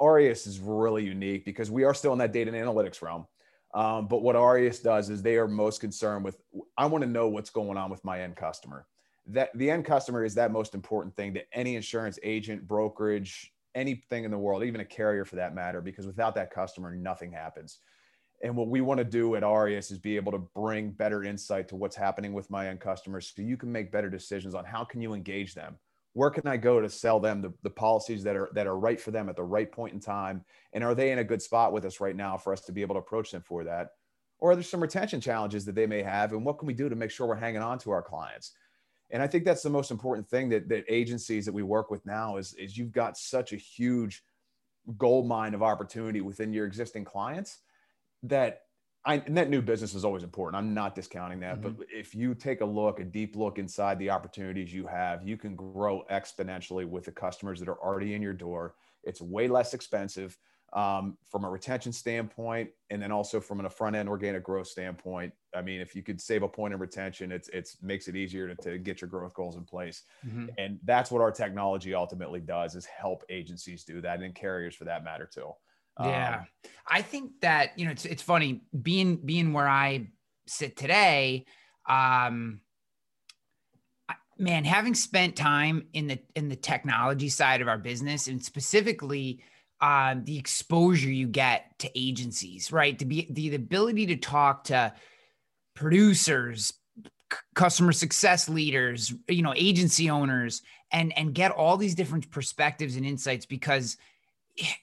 Aureus 0.00 0.46
is 0.46 0.58
really 0.58 1.04
unique 1.04 1.44
because 1.44 1.70
we 1.70 1.84
are 1.84 1.94
still 1.94 2.12
in 2.12 2.18
that 2.18 2.32
data 2.32 2.52
and 2.52 2.66
analytics 2.66 3.02
realm. 3.02 3.26
Um, 3.74 4.08
but 4.08 4.22
what 4.22 4.34
Aureus 4.34 4.80
does 4.80 5.10
is 5.10 5.22
they 5.22 5.36
are 5.36 5.46
most 5.46 5.80
concerned 5.80 6.24
with 6.24 6.38
I 6.76 6.86
want 6.86 7.02
to 7.02 7.10
know 7.10 7.28
what's 7.28 7.50
going 7.50 7.76
on 7.76 7.90
with 7.90 8.04
my 8.04 8.22
end 8.22 8.36
customer. 8.36 8.86
That 9.26 9.56
the 9.56 9.70
end 9.70 9.84
customer 9.84 10.24
is 10.24 10.34
that 10.34 10.50
most 10.50 10.74
important 10.74 11.14
thing 11.14 11.34
to 11.34 11.42
any 11.52 11.76
insurance 11.76 12.18
agent, 12.22 12.66
brokerage, 12.66 13.52
anything 13.74 14.24
in 14.24 14.30
the 14.30 14.38
world, 14.38 14.64
even 14.64 14.80
a 14.80 14.84
carrier 14.84 15.24
for 15.24 15.36
that 15.36 15.54
matter, 15.54 15.80
because 15.80 16.06
without 16.06 16.34
that 16.34 16.50
customer, 16.50 16.96
nothing 16.96 17.30
happens. 17.30 17.78
And 18.42 18.56
what 18.56 18.68
we 18.68 18.80
want 18.80 18.98
to 18.98 19.04
do 19.04 19.36
at 19.36 19.42
Aureus 19.42 19.90
is 19.90 19.98
be 19.98 20.16
able 20.16 20.32
to 20.32 20.38
bring 20.38 20.92
better 20.92 21.24
insight 21.24 21.68
to 21.68 21.76
what's 21.76 21.96
happening 21.96 22.32
with 22.32 22.50
my 22.50 22.68
end 22.68 22.80
customers 22.80 23.32
so 23.34 23.42
you 23.42 23.56
can 23.56 23.70
make 23.70 23.92
better 23.92 24.08
decisions 24.08 24.54
on 24.54 24.64
how 24.64 24.82
can 24.84 25.02
you 25.02 25.12
engage 25.12 25.54
them. 25.54 25.76
Where 26.14 26.30
can 26.30 26.48
I 26.48 26.56
go 26.56 26.80
to 26.80 26.88
sell 26.88 27.20
them 27.20 27.42
the, 27.42 27.52
the 27.62 27.70
policies 27.70 28.24
that 28.24 28.36
are 28.36 28.50
that 28.54 28.66
are 28.66 28.78
right 28.78 29.00
for 29.00 29.10
them 29.10 29.28
at 29.28 29.36
the 29.36 29.44
right 29.44 29.70
point 29.70 29.94
in 29.94 30.00
time? 30.00 30.44
And 30.72 30.82
are 30.82 30.94
they 30.94 31.12
in 31.12 31.18
a 31.18 31.24
good 31.24 31.42
spot 31.42 31.72
with 31.72 31.84
us 31.84 32.00
right 32.00 32.16
now 32.16 32.36
for 32.36 32.52
us 32.52 32.62
to 32.62 32.72
be 32.72 32.82
able 32.82 32.96
to 32.96 33.00
approach 33.00 33.30
them 33.30 33.42
for 33.42 33.62
that? 33.64 33.90
Or 34.38 34.52
are 34.52 34.54
there 34.56 34.64
some 34.64 34.80
retention 34.80 35.20
challenges 35.20 35.64
that 35.66 35.74
they 35.74 35.86
may 35.86 36.02
have? 36.02 36.32
And 36.32 36.44
what 36.44 36.58
can 36.58 36.66
we 36.66 36.74
do 36.74 36.88
to 36.88 36.96
make 36.96 37.10
sure 37.10 37.28
we're 37.28 37.36
hanging 37.36 37.62
on 37.62 37.78
to 37.80 37.90
our 37.90 38.02
clients? 38.02 38.52
And 39.10 39.22
I 39.22 39.26
think 39.26 39.44
that's 39.44 39.62
the 39.62 39.70
most 39.70 39.90
important 39.90 40.28
thing 40.28 40.48
that, 40.48 40.68
that 40.68 40.84
agencies 40.88 41.44
that 41.44 41.52
we 41.52 41.62
work 41.62 41.90
with 41.90 42.04
now 42.06 42.38
is, 42.38 42.54
is 42.54 42.76
you've 42.76 42.92
got 42.92 43.18
such 43.18 43.52
a 43.52 43.56
huge 43.56 44.22
gold 44.96 45.28
mine 45.28 45.52
of 45.52 45.62
opportunity 45.62 46.22
within 46.22 46.52
your 46.52 46.66
existing 46.66 47.04
clients 47.04 47.58
that 48.24 48.62
I, 49.04 49.22
net 49.28 49.48
new 49.48 49.62
business 49.62 49.94
is 49.94 50.04
always 50.04 50.22
important. 50.22 50.62
I'm 50.62 50.74
not 50.74 50.94
discounting 50.94 51.40
that, 51.40 51.60
mm-hmm. 51.60 51.70
but 51.70 51.86
if 51.90 52.14
you 52.14 52.34
take 52.34 52.60
a 52.60 52.66
look, 52.66 53.00
a 53.00 53.04
deep 53.04 53.34
look 53.34 53.58
inside 53.58 53.98
the 53.98 54.10
opportunities 54.10 54.74
you 54.74 54.86
have, 54.86 55.26
you 55.26 55.38
can 55.38 55.56
grow 55.56 56.04
exponentially 56.10 56.86
with 56.86 57.04
the 57.04 57.12
customers 57.12 57.60
that 57.60 57.68
are 57.68 57.80
already 57.82 58.14
in 58.14 58.20
your 58.20 58.34
door. 58.34 58.74
It's 59.02 59.22
way 59.22 59.48
less 59.48 59.72
expensive 59.72 60.36
um, 60.72 61.16
from 61.28 61.44
a 61.44 61.50
retention 61.50 61.92
standpoint, 61.92 62.70
and 62.90 63.02
then 63.02 63.10
also 63.10 63.40
from 63.40 63.64
a 63.64 63.70
front 63.70 63.96
end 63.96 64.08
organic 64.08 64.44
growth 64.44 64.68
standpoint. 64.68 65.32
I 65.54 65.62
mean, 65.62 65.80
if 65.80 65.96
you 65.96 66.02
could 66.02 66.20
save 66.20 66.42
a 66.42 66.48
point 66.48 66.74
in 66.74 66.80
retention, 66.80 67.32
it's 67.32 67.48
it's 67.48 67.78
makes 67.82 68.06
it 68.06 68.16
easier 68.16 68.54
to, 68.54 68.54
to 68.62 68.78
get 68.78 69.00
your 69.00 69.08
growth 69.08 69.34
goals 69.34 69.56
in 69.56 69.64
place, 69.64 70.02
mm-hmm. 70.24 70.46
and 70.58 70.78
that's 70.84 71.10
what 71.10 71.22
our 71.22 71.32
technology 71.32 71.94
ultimately 71.94 72.40
does 72.40 72.76
is 72.76 72.84
help 72.84 73.24
agencies 73.30 73.82
do 73.82 74.00
that 74.02 74.20
and 74.20 74.34
carriers 74.34 74.74
for 74.74 74.84
that 74.84 75.02
matter 75.02 75.28
too. 75.32 75.50
Yeah. 75.98 76.40
Um, 76.40 76.46
I 76.86 77.02
think 77.02 77.40
that, 77.40 77.78
you 77.78 77.86
know, 77.86 77.92
it's, 77.92 78.04
it's 78.04 78.22
funny 78.22 78.62
being, 78.80 79.16
being 79.16 79.52
where 79.52 79.68
I 79.68 80.08
sit 80.46 80.76
today. 80.76 81.46
Um, 81.88 82.60
man, 84.38 84.64
having 84.64 84.94
spent 84.94 85.36
time 85.36 85.86
in 85.92 86.08
the, 86.08 86.18
in 86.34 86.48
the 86.48 86.56
technology 86.56 87.28
side 87.28 87.60
of 87.60 87.68
our 87.68 87.78
business 87.78 88.26
and 88.26 88.44
specifically, 88.44 89.42
um, 89.80 90.24
the 90.24 90.38
exposure 90.38 91.10
you 91.10 91.26
get 91.26 91.78
to 91.78 91.90
agencies, 91.98 92.70
right? 92.70 92.98
To 92.98 93.06
be 93.06 93.26
the, 93.30 93.48
the 93.48 93.56
ability 93.56 94.06
to 94.06 94.16
talk 94.16 94.64
to 94.64 94.92
producers, 95.74 96.74
c- 97.32 97.38
customer 97.54 97.92
success 97.92 98.48
leaders, 98.48 99.14
you 99.28 99.42
know, 99.42 99.54
agency 99.56 100.10
owners, 100.10 100.60
and 100.92 101.16
and 101.16 101.34
get 101.34 101.52
all 101.52 101.78
these 101.78 101.94
different 101.94 102.30
perspectives 102.30 102.96
and 102.96 103.06
insights 103.06 103.46
because, 103.46 103.96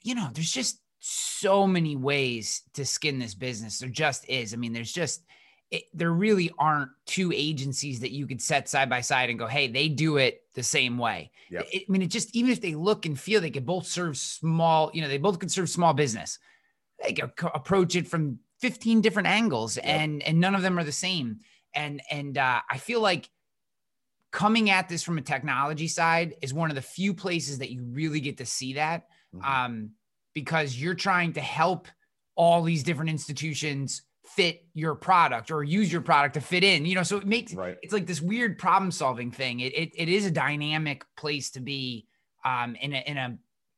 you 0.02 0.16
know, 0.16 0.30
there's 0.34 0.52
just 0.52 0.80
so 1.00 1.68
many 1.68 1.96
ways 1.96 2.64
to 2.74 2.86
skin 2.86 3.20
this 3.20 3.36
business. 3.36 3.80
There 3.80 3.90
just 3.90 4.28
is. 4.30 4.54
I 4.54 4.58
mean, 4.58 4.74
there's 4.74 4.92
just 4.92 5.24
it, 5.70 5.84
there 5.94 6.12
really 6.12 6.52
aren't 6.58 6.92
two 7.06 7.32
agencies 7.34 8.00
that 8.00 8.12
you 8.12 8.26
could 8.26 8.42
set 8.42 8.70
side 8.70 8.90
by 8.90 9.02
side 9.02 9.30
and 9.30 9.38
go, 9.38 9.48
hey, 9.48 9.68
they 9.68 9.90
do 9.90 10.18
it 10.18 10.44
the 10.54 10.64
same 10.64 10.98
way. 10.98 11.32
Yep. 11.52 11.68
It, 11.72 11.84
I 11.88 11.92
mean, 11.92 12.02
it 12.02 12.08
just 12.08 12.36
even 12.36 12.52
if 12.52 12.62
they 12.62 12.76
look 12.76 13.06
and 13.06 13.20
feel, 13.20 13.42
they 13.42 13.50
could 13.50 13.66
both 13.66 13.86
serve 13.86 14.18
small. 14.18 14.92
You 14.94 15.02
know, 15.02 15.08
they 15.08 15.18
both 15.18 15.40
could 15.40 15.52
serve 15.52 15.70
small 15.70 15.94
business. 15.94 16.40
They 17.04 17.14
could 17.14 17.32
approach 17.54 17.96
it 17.96 18.08
from 18.08 18.40
15 18.60 19.02
different 19.02 19.28
angles, 19.28 19.78
yep. 19.78 19.86
and 19.86 20.24
and 20.24 20.40
none 20.40 20.56
of 20.56 20.62
them 20.62 20.80
are 20.80 20.84
the 20.84 20.92
same. 20.92 21.40
And 21.74 22.02
and 22.10 22.38
uh, 22.38 22.62
I 22.70 22.78
feel 22.78 23.02
like 23.02 23.30
coming 24.32 24.70
at 24.70 24.90
this 24.90 25.04
from 25.04 25.18
a 25.18 25.22
technology 25.22 25.88
side 25.88 26.36
is 26.42 26.54
one 26.54 26.70
of 26.70 26.76
the 26.76 26.82
few 26.82 27.14
places 27.14 27.60
that 27.60 27.72
you 27.72 27.84
really 27.84 28.20
get 28.20 28.38
to 28.38 28.46
see 28.46 28.74
that. 28.74 29.08
Mm-hmm. 29.36 29.46
Um, 29.46 29.92
because 30.38 30.80
you're 30.80 30.94
trying 30.94 31.34
to 31.34 31.42
help 31.42 31.88
all 32.36 32.62
these 32.62 32.84
different 32.84 33.10
institutions 33.10 34.04
fit 34.24 34.64
your 34.76 34.94
product 34.94 35.50
or 35.50 35.64
use 35.64 35.92
your 35.92 36.02
product 36.02 36.36
to 36.36 36.42
fit 36.42 36.64
in 36.64 36.86
you 36.86 36.94
know 36.94 37.02
so 37.02 37.18
it 37.18 37.26
makes 37.26 37.56
right. 37.56 37.76
it's 37.82 37.92
like 37.92 38.06
this 38.06 38.22
weird 38.22 38.60
problem 38.60 38.92
solving 38.92 39.32
thing 39.32 39.62
it, 39.62 39.74
it, 39.74 39.90
it 39.96 40.08
is 40.08 40.28
a 40.28 40.32
dynamic 40.32 41.04
place 41.16 41.50
to 41.50 41.60
be 41.60 42.06
um 42.46 42.76
in 42.76 42.94
a, 42.94 43.04
in 43.08 43.18
a 43.18 43.36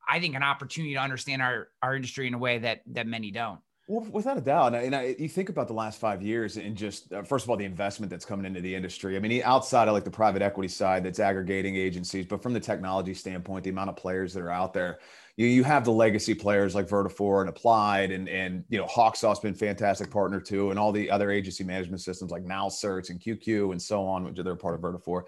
i 0.10 0.20
think 0.20 0.36
an 0.36 0.44
opportunity 0.44 0.94
to 0.96 1.00
understand 1.00 1.42
our 1.42 1.70
our 1.82 1.96
industry 1.96 2.28
in 2.28 2.34
a 2.34 2.38
way 2.38 2.58
that 2.58 2.82
that 2.88 3.08
many 3.08 3.32
don't 3.32 3.62
well, 3.89 4.06
without 4.12 4.38
a 4.38 4.42
doubt, 4.42 4.75
and 4.75 4.96
I, 4.96 5.16
you 5.18 5.28
think 5.28 5.50
about 5.50 5.68
the 5.68 5.74
last 5.74 6.00
five 6.00 6.22
years, 6.22 6.58
and 6.58 6.78
just 6.78 7.12
uh, 7.12 7.24
first 7.24 7.46
of 7.46 7.50
all, 7.50 7.58
the 7.58 7.66
investment 7.66 8.12
that's 8.12 8.24
coming 8.24 8.46
into 8.46 8.62
the 8.62 8.75
industry. 8.75 9.16
I 9.16 9.20
mean, 9.20 9.42
outside 9.44 9.88
of 9.88 9.96
like 9.96 10.04
the 10.04 10.12
private 10.12 10.44
equity 10.44 10.68
side, 10.68 11.04
that's 11.04 11.20
aggregating 11.20 11.75
agencies, 11.75 12.28
but 12.28 12.44
from 12.44 12.54
the 12.54 12.60
technology 12.60 13.16
standpoint, 13.16 13.63
the 13.63 13.72
amount 13.72 13.89
of 13.89 13.96
players 13.96 14.32
that 14.36 14.44
are 14.44 14.51
out 14.51 14.74
there, 14.74 15.00
you, 15.39 15.48
you 15.48 15.63
have 15.63 15.86
the 15.86 15.91
legacy 15.91 16.34
players 16.34 16.75
like 16.75 16.89
Vertafore 16.89 17.39
and 17.39 17.50
Applied, 17.50 18.12
and 18.12 18.27
and 18.27 18.65
you 18.67 18.77
know 18.77 18.86
HawkSoft's 18.86 19.39
been 19.39 19.55
fantastic 19.55 20.12
partner 20.12 20.41
too, 20.41 20.69
and 20.69 20.77
all 20.77 20.91
the 20.91 21.10
other 21.10 21.31
agency 21.31 21.63
management 21.63 22.01
systems 22.01 22.29
like 22.29 22.43
NowCerts 22.43 23.10
and 23.10 23.22
QQ 23.22 23.72
and 23.72 23.81
so 23.81 24.05
on, 24.05 24.25
which 24.25 24.36
they're 24.36 24.55
part 24.58 24.75
of 24.75 24.81
Vertafore. 24.81 25.24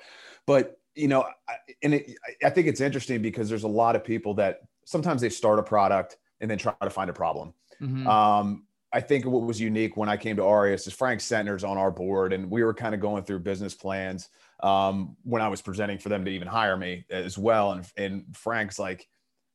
But 0.46 0.78
you 0.96 1.08
know, 1.08 1.26
and 1.82 1.94
it, 1.94 2.12
I 2.44 2.50
think 2.50 2.68
it's 2.68 2.82
interesting 2.82 3.22
because 3.22 3.48
there's 3.48 3.64
a 3.64 3.70
lot 3.70 3.96
of 3.96 4.04
people 4.04 4.34
that 4.34 4.60
sometimes 4.84 5.22
they 5.22 5.30
start 5.30 5.60
a 5.60 5.64
product 5.64 6.18
and 6.42 6.52
then 6.52 6.58
try 6.58 6.74
to 6.82 6.90
find 6.90 7.10
a 7.10 7.14
problem. 7.14 7.54
Mm-hmm. 7.82 8.06
Um, 8.06 8.66
I 8.92 9.00
think 9.00 9.26
what 9.26 9.44
was 9.44 9.62
unique 9.62 9.96
when 9.96 10.10
I 10.10 10.18
came 10.18 10.36
to 10.36 10.44
Aureus 10.44 10.86
is 10.88 10.94
Frank 10.94 11.22
Sentner's 11.22 11.64
on 11.64 11.78
our 11.78 11.90
board, 11.92 12.34
and 12.34 12.52
we 12.52 12.64
were 12.64 12.74
kind 12.74 12.94
of 12.94 13.00
going 13.00 13.24
through 13.24 13.40
business 13.40 13.74
plans 13.74 14.28
um, 14.62 15.16
when 15.24 15.42
I 15.42 15.48
was 15.48 15.62
presenting 15.62 15.98
for 15.98 16.10
them 16.10 16.26
to 16.26 16.32
even 16.32 16.50
hire 16.50 16.76
me 16.76 17.06
as 17.10 17.38
well. 17.38 17.72
And, 17.72 17.86
and 17.96 18.26
Frank's 18.36 18.78
like, 18.78 19.08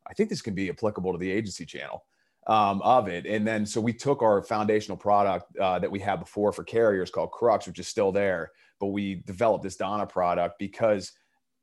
I 0.09 0.15
think 0.15 0.31
this 0.31 0.43
can 0.43 0.55
be 0.55 0.71
applicable 0.71 1.13
to 1.13 1.19
the 1.19 1.31
agency 1.31 1.67
channel 1.67 2.05
um, 2.47 2.81
of 2.83 3.09
it. 3.09 3.27
And 3.27 3.47
then 3.47 3.67
so 3.67 3.81
we 3.81 3.93
took 3.93 4.23
our 4.23 4.43
foundational 4.43 4.97
product 4.97 5.57
uh, 5.57 5.79
that 5.79 5.91
we 5.91 5.99
had 5.99 6.21
before 6.21 6.53
for 6.53 6.65
carriers 6.65 7.11
called 7.11 7.33
Crux, 7.33 7.67
which 7.67 7.79
is 7.79 7.89
still 7.89 8.13
there, 8.13 8.53
but 8.81 8.89
we 8.89 9.17
developed 9.27 9.65
this 9.65 9.77
Donna 9.77 10.07
product 10.07 10.59
because 10.59 11.13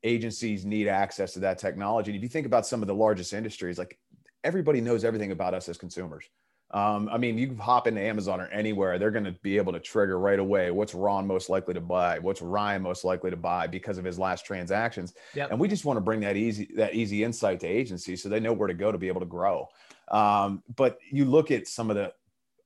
agencies 0.02 0.66
need 0.66 0.86
access 0.86 1.32
to 1.32 1.40
that 1.40 1.58
technology. 1.58 2.10
And 2.10 2.16
if 2.16 2.22
you 2.22 2.28
think 2.28 2.46
about 2.46 2.66
some 2.66 2.82
of 2.82 2.88
the 2.88 2.94
largest 2.94 3.32
industries, 3.32 3.78
like 3.78 3.98
everybody 4.44 4.80
knows 4.80 5.04
everything 5.04 5.32
about 5.32 5.54
us 5.54 5.68
as 5.68 5.78
consumers. 5.78 6.28
Um, 6.70 7.08
I 7.12 7.18
mean, 7.18 7.38
you 7.38 7.46
can 7.46 7.58
hop 7.58 7.86
into 7.86 8.00
Amazon 8.00 8.40
or 8.40 8.46
anywhere, 8.48 8.98
they're 8.98 9.12
going 9.12 9.24
to 9.24 9.36
be 9.42 9.56
able 9.58 9.72
to 9.72 9.78
trigger 9.78 10.18
right 10.18 10.38
away 10.38 10.70
what's 10.70 10.92
Ron 10.92 11.26
most 11.26 11.48
likely 11.48 11.74
to 11.74 11.80
buy, 11.80 12.18
what's 12.18 12.42
Ryan 12.42 12.82
most 12.82 13.04
likely 13.04 13.30
to 13.30 13.36
buy 13.36 13.66
because 13.66 13.96
of 13.96 14.04
his 14.04 14.18
last 14.18 14.44
transactions. 14.44 15.14
Yep. 15.34 15.52
And 15.52 15.60
we 15.60 15.68
just 15.68 15.84
want 15.84 15.98
to 15.98 16.00
bring 16.00 16.20
that 16.20 16.36
easy 16.36 16.68
that 16.76 16.94
easy 16.94 17.22
insight 17.22 17.60
to 17.60 17.66
agencies 17.66 18.22
so 18.22 18.28
they 18.28 18.40
know 18.40 18.52
where 18.52 18.68
to 18.68 18.74
go 18.74 18.90
to 18.90 18.98
be 18.98 19.08
able 19.08 19.20
to 19.20 19.26
grow. 19.26 19.68
Um, 20.08 20.62
but 20.74 20.98
you 21.10 21.24
look 21.26 21.50
at 21.50 21.68
some 21.68 21.90
of 21.90 21.96
the 21.96 22.12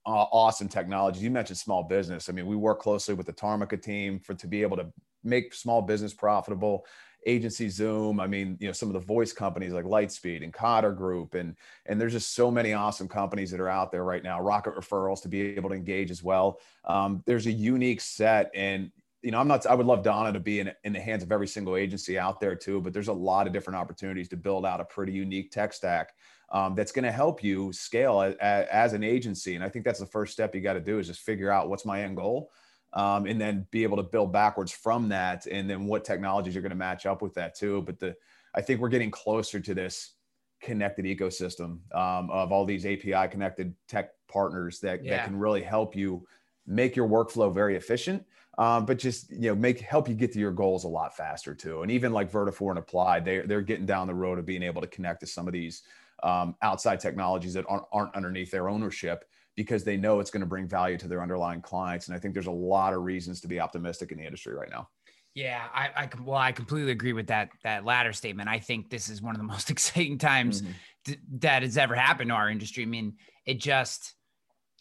uh, 0.07 0.27
awesome 0.33 0.69
technologies. 0.69 1.23
You 1.23 1.31
mentioned 1.31 1.59
small 1.59 1.83
business. 1.83 2.31
I 2.31 2.33
mean, 2.33 2.47
we 2.47 2.57
work 2.57 2.81
closely 2.81 3.15
with 3.15 3.27
the 3.27 3.33
Tarmika 3.33 3.81
team 3.81 4.21
for 4.21 4.33
to 4.35 4.47
be 4.47 4.63
able 4.63 4.79
to 4.79 4.87
make 5.23 5.53
small 5.53 5.83
business 5.83 6.15
profitable 6.15 6.87
agency 7.29 7.69
zoom 7.69 8.19
i 8.21 8.27
mean 8.27 8.57
you 8.59 8.67
know 8.67 8.73
some 8.73 8.89
of 8.89 8.95
the 8.95 9.01
voice 9.01 9.33
companies 9.33 9.73
like 9.73 9.85
lightspeed 9.85 10.43
and 10.43 10.53
cotter 10.53 10.93
group 10.93 11.35
and 11.35 11.55
and 11.87 12.01
there's 12.01 12.13
just 12.13 12.35
so 12.35 12.51
many 12.51 12.73
awesome 12.73 13.07
companies 13.07 13.51
that 13.51 13.61
are 13.61 13.69
out 13.69 13.93
there 13.93 14.05
right 14.05 14.23
now 14.23 14.41
rocket 14.41 14.75
referrals 14.75 15.21
to 15.23 15.29
be 15.29 15.57
able 15.57 15.69
to 15.69 15.77
engage 15.77 16.11
as 16.11 16.23
well. 16.23 16.59
Um, 16.85 17.23
there's 17.27 17.47
a 17.47 17.53
unique 17.53 18.01
set 18.01 18.51
and 18.55 18.91
you 19.23 19.31
know 19.31 19.39
i'm 19.41 19.49
not 19.49 19.67
i 19.67 19.75
would 19.75 19.87
love 19.87 20.03
donna 20.03 20.33
to 20.33 20.41
be 20.41 20.61
in, 20.61 20.71
in 20.85 20.93
the 20.93 21.01
hands 21.01 21.23
of 21.23 21.33
every 21.33 21.49
single 21.49 21.77
agency 21.77 22.19
out 22.19 22.41
there 22.41 22.55
too 22.55 22.81
but 22.81 22.93
there's 22.93 23.09
a 23.09 23.13
lot 23.13 23.47
of 23.47 23.53
different 23.53 23.77
opportunities 23.77 24.29
to 24.29 24.37
build 24.37 24.65
out 24.65 24.81
a 24.81 24.85
pretty 24.85 25.13
unique 25.13 25.51
tech 25.51 25.73
stack 25.73 26.15
um, 26.51 26.75
that's 26.75 26.93
going 26.93 27.05
to 27.05 27.13
help 27.13 27.45
you 27.45 27.71
scale 27.73 28.23
as, 28.23 28.35
as 28.41 28.93
an 28.93 29.03
agency 29.03 29.57
and 29.57 29.65
i 29.65 29.69
think 29.69 29.85
that's 29.85 29.99
the 29.99 30.07
first 30.07 30.33
step 30.33 30.55
you 30.55 30.61
got 30.61 30.75
to 30.75 30.81
do 30.81 30.99
is 30.99 31.07
just 31.09 31.21
figure 31.21 31.51
out 31.51 31.69
what's 31.69 31.85
my 31.85 32.03
end 32.03 32.17
goal 32.17 32.51
um, 32.93 33.27
and 33.27 33.41
then 33.41 33.67
be 33.71 33.83
able 33.83 33.97
to 33.97 34.03
build 34.03 34.33
backwards 34.33 34.73
from 34.73 35.09
that 35.09 35.47
and 35.47 35.69
then 35.69 35.87
what 35.87 36.05
technologies 36.05 36.57
are 36.57 36.61
going 36.61 36.71
to 36.71 36.77
match 36.77 37.07
up 37.07 37.23
with 37.23 37.35
that 37.35 37.55
too. 37.55 37.83
But 37.83 37.99
the 37.99 38.17
i 38.55 38.61
think 38.61 38.81
we're 38.81 38.89
getting 38.89 39.11
closer 39.11 39.61
to 39.61 39.75
this 39.75 40.15
connected 40.61 41.05
ecosystem 41.05 41.79
um, 41.95 42.31
of 42.31 42.51
all 42.51 42.65
these 42.65 42.87
api 42.87 43.29
connected 43.31 43.75
tech 43.87 44.11
partners 44.27 44.81
that, 44.81 45.05
yeah. 45.05 45.17
that 45.17 45.27
can 45.27 45.39
really 45.39 45.63
help 45.63 45.95
you 45.95 46.27
make 46.67 46.97
your 46.97 47.07
workflow 47.07 47.55
very 47.55 47.77
efficient 47.77 48.25
um, 48.59 48.85
but 48.85 48.99
just 48.99 49.31
you 49.31 49.49
know 49.49 49.55
make 49.55 49.81
help 49.81 50.09
you 50.09 50.15
get 50.15 50.33
to 50.33 50.41
your 50.41 50.51
goals 50.51 50.85
a 50.85 50.89
lot 50.89 51.17
faster 51.17 51.55
too. 51.55 51.83
And 51.83 51.91
even 51.93 52.13
like 52.13 52.31
vertafore 52.31 52.71
and 52.71 52.79
applied 52.79 53.25
they, 53.25 53.39
they're 53.39 53.63
getting 53.63 53.87
down 53.87 54.09
the 54.09 54.15
road 54.15 54.39
of 54.39 54.45
being 54.45 54.65
able 54.65 54.83
to 54.83 54.89
connect 54.89 55.21
to 55.21 55.27
some 55.27 55.47
of 55.47 55.53
these 55.53 55.83
um, 56.25 56.57
outside 56.63 56.99
technologies 56.99 57.55
that 57.55 57.65
aren't, 57.69 57.85
aren't 57.93 58.15
underneath 58.17 58.51
their 58.51 58.69
ownership 58.69 59.25
because 59.59 59.83
they 59.83 59.97
know 59.97 60.21
it's 60.21 60.31
going 60.31 60.41
to 60.41 60.47
bring 60.47 60.69
value 60.69 60.97
to 60.97 61.09
their 61.09 61.21
underlying 61.21 61.61
clients. 61.61 62.07
And 62.07 62.17
I 62.17 62.21
think 62.21 62.33
there's 62.33 62.47
a 62.47 62.53
lot 62.53 62.95
of 62.95 63.03
reasons 63.03 63.41
to 63.41 63.49
be 63.49 63.59
optimistic 63.59 64.13
in 64.13 64.19
the 64.19 64.25
industry 64.25 64.55
right 64.55 64.71
now. 64.71 64.89
Yeah, 65.35 65.65
I, 65.75 65.89
I 65.97 66.09
well, 66.23 66.39
I 66.39 66.53
completely 66.53 66.93
agree 66.93 67.13
with 67.13 67.27
that 67.27 67.49
that 67.65 67.85
latter 67.85 68.13
statement. 68.13 68.49
I 68.49 68.61
think 68.61 68.89
this 68.89 69.09
is 69.09 69.21
one 69.21 69.35
of 69.35 69.41
the 69.41 69.47
most 69.55 69.69
exciting 69.69 70.17
times 70.17 70.63
mm-hmm. 70.63 70.73
th- 71.07 71.19
that 71.41 71.63
has 71.65 71.77
ever 71.77 71.97
happened 71.97 72.31
to 72.31 72.37
our 72.37 72.49
industry. 72.49 72.85
I 72.85 72.87
mean, 72.87 73.17
it 73.47 73.59
just, 73.59 74.15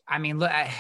I 0.08 0.20
mean, 0.20 0.38
look, 0.38 0.52
I, 0.52 0.72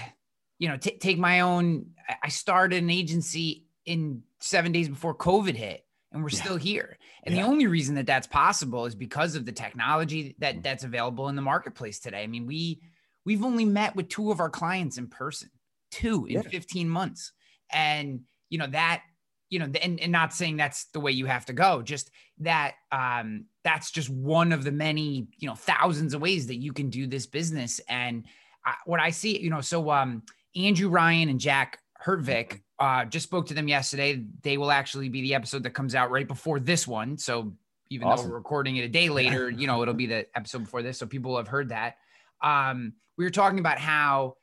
you 0.59 0.67
know, 0.67 0.77
t- 0.77 0.99
take 0.99 1.17
my 1.17 1.39
own. 1.39 1.87
I 2.21 2.29
started 2.29 2.83
an 2.83 2.91
agency 2.91 3.65
in 3.83 4.21
seven 4.39 4.71
days 4.71 4.89
before 4.89 5.15
COVID 5.15 5.55
hit, 5.55 5.83
and 6.11 6.21
we're 6.21 6.29
yeah. 6.29 6.43
still 6.43 6.57
here. 6.57 6.99
And 7.23 7.35
yeah. 7.35 7.41
the 7.41 7.47
only 7.47 7.65
reason 7.65 7.95
that 7.95 8.05
that's 8.05 8.27
possible 8.27 8.85
is 8.85 8.93
because 8.93 9.35
of 9.35 9.47
the 9.47 9.51
technology 9.51 10.35
that 10.37 10.53
mm-hmm. 10.53 10.61
that's 10.61 10.83
available 10.83 11.29
in 11.29 11.35
the 11.35 11.41
marketplace 11.41 11.97
today. 11.97 12.21
I 12.21 12.27
mean, 12.27 12.45
we 12.45 12.79
We've 13.27 13.43
only 13.43 13.65
met 13.65 13.93
with 13.93 14.07
two 14.07 14.31
of 14.31 14.39
our 14.39 14.49
clients 14.49 14.97
in 14.97 15.07
person, 15.07 15.49
two 15.91 16.27
in 16.27 16.35
yeah. 16.35 16.41
15 16.43 16.87
months. 16.87 17.33
And, 17.69 18.21
you 18.49 18.57
know, 18.57 18.67
that, 18.67 19.03
you 19.49 19.59
know, 19.59 19.69
and, 19.81 19.99
and 19.99 20.13
not 20.13 20.33
saying 20.33 20.55
that's 20.55 20.85
the 20.93 21.01
way 21.01 21.11
you 21.11 21.25
have 21.25 21.43
to 21.47 21.53
go, 21.53 21.81
just 21.81 22.09
that 22.37 22.75
um, 22.89 23.43
that's 23.65 23.91
just 23.91 24.09
one 24.09 24.53
of 24.53 24.63
the 24.63 24.71
many, 24.71 25.27
you 25.39 25.45
know, 25.49 25.55
thousands 25.55 26.13
of 26.13 26.21
ways 26.21 26.47
that 26.47 26.55
you 26.55 26.71
can 26.71 26.89
do 26.89 27.05
this 27.05 27.25
business. 27.25 27.81
And 27.89 28.23
I, 28.65 28.75
what 28.85 29.01
I 29.01 29.09
see, 29.09 29.37
you 29.37 29.49
know, 29.49 29.59
so 29.59 29.91
um, 29.91 30.23
Andrew 30.55 30.87
Ryan 30.87 31.27
and 31.27 31.37
Jack 31.37 31.79
Hertvik 32.01 32.61
uh, 32.79 33.03
just 33.03 33.25
spoke 33.25 33.47
to 33.47 33.53
them 33.53 33.67
yesterday. 33.67 34.23
They 34.41 34.57
will 34.57 34.71
actually 34.71 35.09
be 35.09 35.21
the 35.21 35.35
episode 35.35 35.63
that 35.63 35.71
comes 35.71 35.95
out 35.95 36.11
right 36.11 36.29
before 36.29 36.61
this 36.61 36.87
one. 36.87 37.17
So 37.17 37.51
even 37.89 38.07
awesome. 38.07 38.27
though 38.27 38.31
we're 38.31 38.37
recording 38.37 38.77
it 38.77 38.85
a 38.85 38.89
day 38.89 39.09
later, 39.09 39.49
you 39.49 39.67
know, 39.67 39.81
it'll 39.81 39.93
be 39.93 40.05
the 40.05 40.27
episode 40.33 40.59
before 40.59 40.81
this. 40.81 40.97
So 40.97 41.05
people 41.05 41.35
have 41.35 41.49
heard 41.49 41.67
that. 41.69 41.97
Um, 42.41 42.93
we 43.17 43.23
were 43.23 43.31
talking 43.31 43.59
about 43.59 43.79
how 43.79 44.35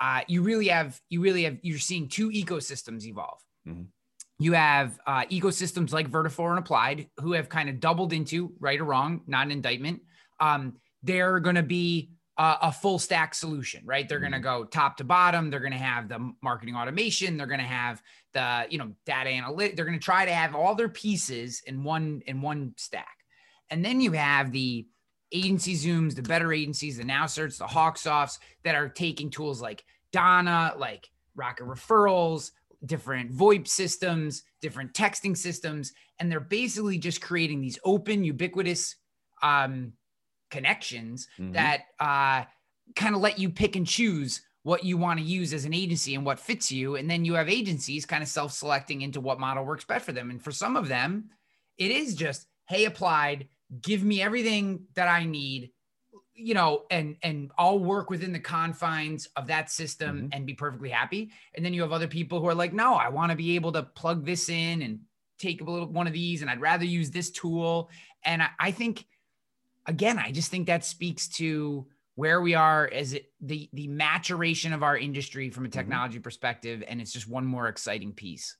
uh, 0.00 0.22
you 0.26 0.42
really 0.42 0.68
have 0.68 1.00
you 1.08 1.20
really 1.20 1.44
have 1.44 1.58
you're 1.62 1.78
seeing 1.78 2.08
two 2.08 2.30
ecosystems 2.30 3.04
evolve. 3.04 3.40
Mm-hmm. 3.66 3.84
You 4.38 4.52
have 4.54 4.98
uh, 5.06 5.24
ecosystems 5.26 5.92
like 5.92 6.10
Vertafore 6.10 6.50
and 6.50 6.58
Applied 6.58 7.08
who 7.20 7.32
have 7.32 7.48
kind 7.48 7.68
of 7.68 7.78
doubled 7.78 8.12
into 8.12 8.52
right 8.58 8.80
or 8.80 8.84
wrong, 8.84 9.22
not 9.26 9.46
an 9.46 9.52
indictment. 9.52 10.02
Um, 10.40 10.74
they're 11.04 11.38
going 11.38 11.54
to 11.54 11.62
be 11.62 12.10
a, 12.36 12.56
a, 12.62 12.72
full 12.72 12.98
stack 12.98 13.32
solution, 13.34 13.82
right? 13.84 14.08
They're 14.08 14.18
mm-hmm. 14.18 14.32
going 14.32 14.42
to 14.42 14.48
go 14.48 14.64
top 14.64 14.96
to 14.96 15.04
bottom. 15.04 15.50
They're 15.50 15.60
going 15.60 15.72
to 15.72 15.78
have 15.78 16.08
the 16.08 16.32
marketing 16.42 16.74
automation. 16.74 17.36
They're 17.36 17.46
going 17.46 17.60
to 17.60 17.66
have 17.66 18.02
the 18.32 18.66
you 18.68 18.78
know 18.78 18.92
data 19.06 19.30
analytics. 19.30 19.76
They're 19.76 19.84
going 19.84 19.98
to 19.98 20.04
try 20.04 20.24
to 20.24 20.34
have 20.34 20.56
all 20.56 20.74
their 20.74 20.88
pieces 20.88 21.62
in 21.64 21.84
one 21.84 22.22
in 22.26 22.42
one 22.42 22.74
stack. 22.76 23.18
And 23.70 23.84
then 23.84 24.00
you 24.00 24.12
have 24.12 24.50
the 24.50 24.86
agency 25.34 25.74
zooms, 25.74 26.14
the 26.14 26.22
better 26.22 26.52
agencies, 26.52 26.96
the 26.96 27.04
NowCerts, 27.04 27.58
the 27.58 27.66
Hawksofts 27.66 28.38
that 28.62 28.74
are 28.74 28.88
taking 28.88 29.30
tools 29.30 29.60
like 29.60 29.84
Donna, 30.12 30.74
like 30.78 31.10
Rocket 31.34 31.66
Referrals, 31.66 32.52
different 32.86 33.32
VoIP 33.32 33.66
systems, 33.66 34.44
different 34.60 34.92
texting 34.94 35.36
systems, 35.36 35.92
and 36.18 36.30
they're 36.30 36.40
basically 36.40 36.98
just 36.98 37.20
creating 37.20 37.60
these 37.60 37.78
open, 37.84 38.24
ubiquitous 38.24 38.96
um, 39.42 39.92
connections 40.50 41.28
mm-hmm. 41.38 41.52
that 41.52 41.82
uh, 41.98 42.44
kind 42.94 43.14
of 43.14 43.20
let 43.20 43.38
you 43.38 43.50
pick 43.50 43.76
and 43.76 43.86
choose 43.86 44.42
what 44.62 44.84
you 44.84 44.96
want 44.96 45.18
to 45.18 45.24
use 45.24 45.52
as 45.52 45.64
an 45.66 45.74
agency 45.74 46.14
and 46.14 46.24
what 46.24 46.40
fits 46.40 46.72
you. 46.72 46.96
And 46.96 47.10
then 47.10 47.24
you 47.24 47.34
have 47.34 47.48
agencies 47.50 48.06
kind 48.06 48.22
of 48.22 48.28
self 48.28 48.52
selecting 48.52 49.02
into 49.02 49.20
what 49.20 49.40
model 49.40 49.64
works 49.64 49.84
best 49.84 50.06
for 50.06 50.12
them. 50.12 50.30
And 50.30 50.42
for 50.42 50.52
some 50.52 50.76
of 50.76 50.88
them, 50.88 51.30
it 51.76 51.90
is 51.90 52.14
just, 52.14 52.46
hey, 52.68 52.86
applied, 52.86 53.48
give 53.80 54.04
me 54.04 54.22
everything 54.22 54.86
that 54.94 55.08
I 55.08 55.24
need, 55.24 55.70
you 56.34 56.54
know, 56.54 56.84
and 56.90 57.16
and 57.22 57.50
I'll 57.56 57.78
work 57.78 58.10
within 58.10 58.32
the 58.32 58.40
confines 58.40 59.28
of 59.36 59.46
that 59.48 59.70
system 59.70 60.16
mm-hmm. 60.16 60.28
and 60.32 60.46
be 60.46 60.54
perfectly 60.54 60.90
happy. 60.90 61.30
And 61.54 61.64
then 61.64 61.74
you 61.74 61.82
have 61.82 61.92
other 61.92 62.08
people 62.08 62.40
who 62.40 62.48
are 62.48 62.54
like, 62.54 62.72
no, 62.72 62.94
I 62.94 63.08
want 63.08 63.30
to 63.30 63.36
be 63.36 63.54
able 63.54 63.72
to 63.72 63.82
plug 63.82 64.24
this 64.24 64.48
in 64.48 64.82
and 64.82 65.00
take 65.38 65.60
a 65.60 65.64
little 65.64 65.86
one 65.86 66.06
of 66.06 66.12
these, 66.12 66.42
and 66.42 66.50
I'd 66.50 66.60
rather 66.60 66.84
use 66.84 67.10
this 67.10 67.30
tool. 67.30 67.90
And 68.24 68.42
I, 68.42 68.48
I 68.58 68.70
think, 68.70 69.06
again, 69.86 70.18
I 70.18 70.32
just 70.32 70.50
think 70.50 70.66
that 70.66 70.84
speaks 70.84 71.28
to 71.36 71.86
where 72.16 72.40
we 72.40 72.54
are 72.54 72.88
as 72.92 73.12
it, 73.12 73.32
the 73.40 73.68
the 73.72 73.88
maturation 73.88 74.72
of 74.72 74.82
our 74.82 74.96
industry 74.96 75.50
from 75.50 75.64
a 75.64 75.68
mm-hmm. 75.68 75.78
technology 75.78 76.16
mm-hmm. 76.16 76.22
perspective, 76.22 76.84
and 76.86 77.00
it's 77.00 77.12
just 77.12 77.28
one 77.28 77.44
more 77.44 77.68
exciting 77.68 78.12
piece. 78.12 78.56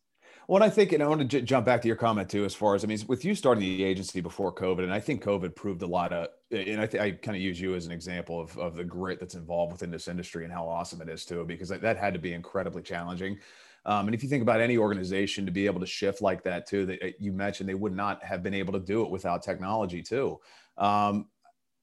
Well, 0.46 0.62
I 0.62 0.68
think, 0.68 0.92
and 0.92 1.02
I 1.02 1.06
want 1.06 1.22
to 1.22 1.26
j- 1.26 1.42
jump 1.42 1.64
back 1.64 1.80
to 1.82 1.88
your 1.88 1.96
comment 1.96 2.28
too, 2.28 2.44
as 2.44 2.54
far 2.54 2.74
as 2.74 2.84
I 2.84 2.86
mean, 2.86 2.98
with 3.08 3.24
you 3.24 3.34
starting 3.34 3.62
the 3.62 3.84
agency 3.84 4.20
before 4.20 4.54
COVID, 4.54 4.80
and 4.82 4.92
I 4.92 5.00
think 5.00 5.22
COVID 5.22 5.54
proved 5.54 5.82
a 5.82 5.86
lot 5.86 6.12
of, 6.12 6.28
and 6.50 6.80
I 6.80 6.86
think 6.86 7.02
I 7.02 7.12
kind 7.12 7.36
of 7.36 7.42
use 7.42 7.60
you 7.60 7.74
as 7.74 7.86
an 7.86 7.92
example 7.92 8.40
of, 8.40 8.56
of 8.58 8.76
the 8.76 8.84
grit 8.84 9.20
that's 9.20 9.34
involved 9.34 9.72
within 9.72 9.90
this 9.90 10.08
industry 10.08 10.44
and 10.44 10.52
how 10.52 10.68
awesome 10.68 11.00
it 11.00 11.08
is 11.08 11.24
too, 11.24 11.44
because 11.44 11.70
that 11.70 11.96
had 11.96 12.12
to 12.14 12.20
be 12.20 12.34
incredibly 12.34 12.82
challenging. 12.82 13.38
Um, 13.86 14.06
and 14.06 14.14
if 14.14 14.22
you 14.22 14.28
think 14.28 14.42
about 14.42 14.60
any 14.60 14.78
organization 14.78 15.44
to 15.46 15.52
be 15.52 15.66
able 15.66 15.80
to 15.80 15.86
shift 15.86 16.22
like 16.22 16.42
that 16.44 16.66
too, 16.66 16.86
that 16.86 17.02
uh, 17.02 17.08
you 17.18 17.32
mentioned 17.32 17.68
they 17.68 17.74
would 17.74 17.94
not 17.94 18.22
have 18.24 18.42
been 18.42 18.54
able 18.54 18.72
to 18.72 18.80
do 18.80 19.02
it 19.02 19.10
without 19.10 19.42
technology 19.42 20.02
too. 20.02 20.40
Um, 20.78 21.26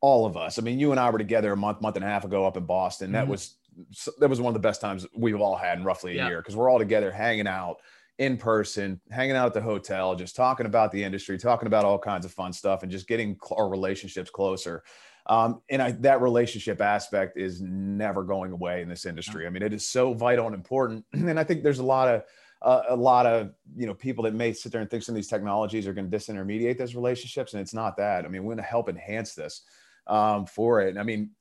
all 0.01 0.25
of 0.25 0.35
us. 0.35 0.57
I 0.57 0.63
mean, 0.63 0.79
you 0.79 0.91
and 0.91 0.99
I 0.99 1.09
were 1.11 1.19
together 1.19 1.51
a 1.51 1.57
month, 1.57 1.79
month 1.79 1.95
and 1.95 2.03
a 2.03 2.07
half 2.07 2.25
ago 2.25 2.45
up 2.45 2.57
in 2.57 2.65
Boston. 2.65 3.07
Mm-hmm. 3.07 3.13
That 3.13 3.27
was 3.27 3.55
that 4.19 4.29
was 4.29 4.41
one 4.41 4.49
of 4.49 4.53
the 4.53 4.67
best 4.67 4.81
times 4.81 5.07
we've 5.15 5.39
all 5.39 5.55
had 5.55 5.77
in 5.77 5.85
roughly 5.85 6.13
a 6.13 6.15
yeah. 6.15 6.27
year 6.27 6.41
because 6.41 6.57
we're 6.57 6.69
all 6.69 6.79
together 6.79 7.09
hanging 7.09 7.47
out 7.47 7.77
in 8.21 8.37
person, 8.37 9.01
hanging 9.09 9.35
out 9.35 9.47
at 9.47 9.53
the 9.55 9.61
hotel, 9.61 10.13
just 10.13 10.35
talking 10.35 10.67
about 10.67 10.91
the 10.91 11.03
industry, 11.03 11.39
talking 11.39 11.65
about 11.65 11.85
all 11.85 11.97
kinds 11.97 12.23
of 12.23 12.31
fun 12.31 12.53
stuff, 12.53 12.83
and 12.83 12.91
just 12.91 13.07
getting 13.07 13.35
our 13.57 13.67
relationships 13.67 14.29
closer. 14.29 14.83
Um, 15.25 15.63
and 15.71 15.81
I, 15.81 15.91
that 16.01 16.21
relationship 16.21 16.81
aspect 16.81 17.35
is 17.35 17.61
never 17.61 18.23
going 18.23 18.51
away 18.51 18.83
in 18.83 18.89
this 18.89 19.07
industry. 19.07 19.47
I 19.47 19.49
mean, 19.49 19.63
it 19.63 19.73
is 19.73 19.87
so 19.87 20.13
vital 20.13 20.45
and 20.45 20.53
important. 20.53 21.03
And 21.13 21.39
I 21.39 21.43
think 21.43 21.63
there's 21.63 21.79
a 21.79 21.83
lot 21.83 22.07
of 22.09 22.23
uh, 22.61 22.83
a 22.89 22.95
lot 22.95 23.25
of 23.25 23.53
you 23.75 23.87
know 23.87 23.95
people 23.95 24.23
that 24.25 24.35
may 24.35 24.53
sit 24.53 24.71
there 24.71 24.81
and 24.81 24.89
think 24.89 25.01
some 25.01 25.13
of 25.13 25.17
these 25.17 25.27
technologies 25.27 25.87
are 25.87 25.93
going 25.93 26.09
to 26.09 26.15
disintermediate 26.15 26.77
those 26.77 26.93
relationships, 26.93 27.53
and 27.53 27.61
it's 27.61 27.73
not 27.73 27.97
that. 27.97 28.23
I 28.23 28.27
mean, 28.27 28.43
we're 28.43 28.53
going 28.53 28.63
to 28.63 28.69
help 28.69 28.87
enhance 28.87 29.33
this 29.33 29.63
um, 30.05 30.45
for 30.45 30.81
it. 30.81 30.89
And 30.89 30.99
I 30.99 31.03
mean, 31.03 31.31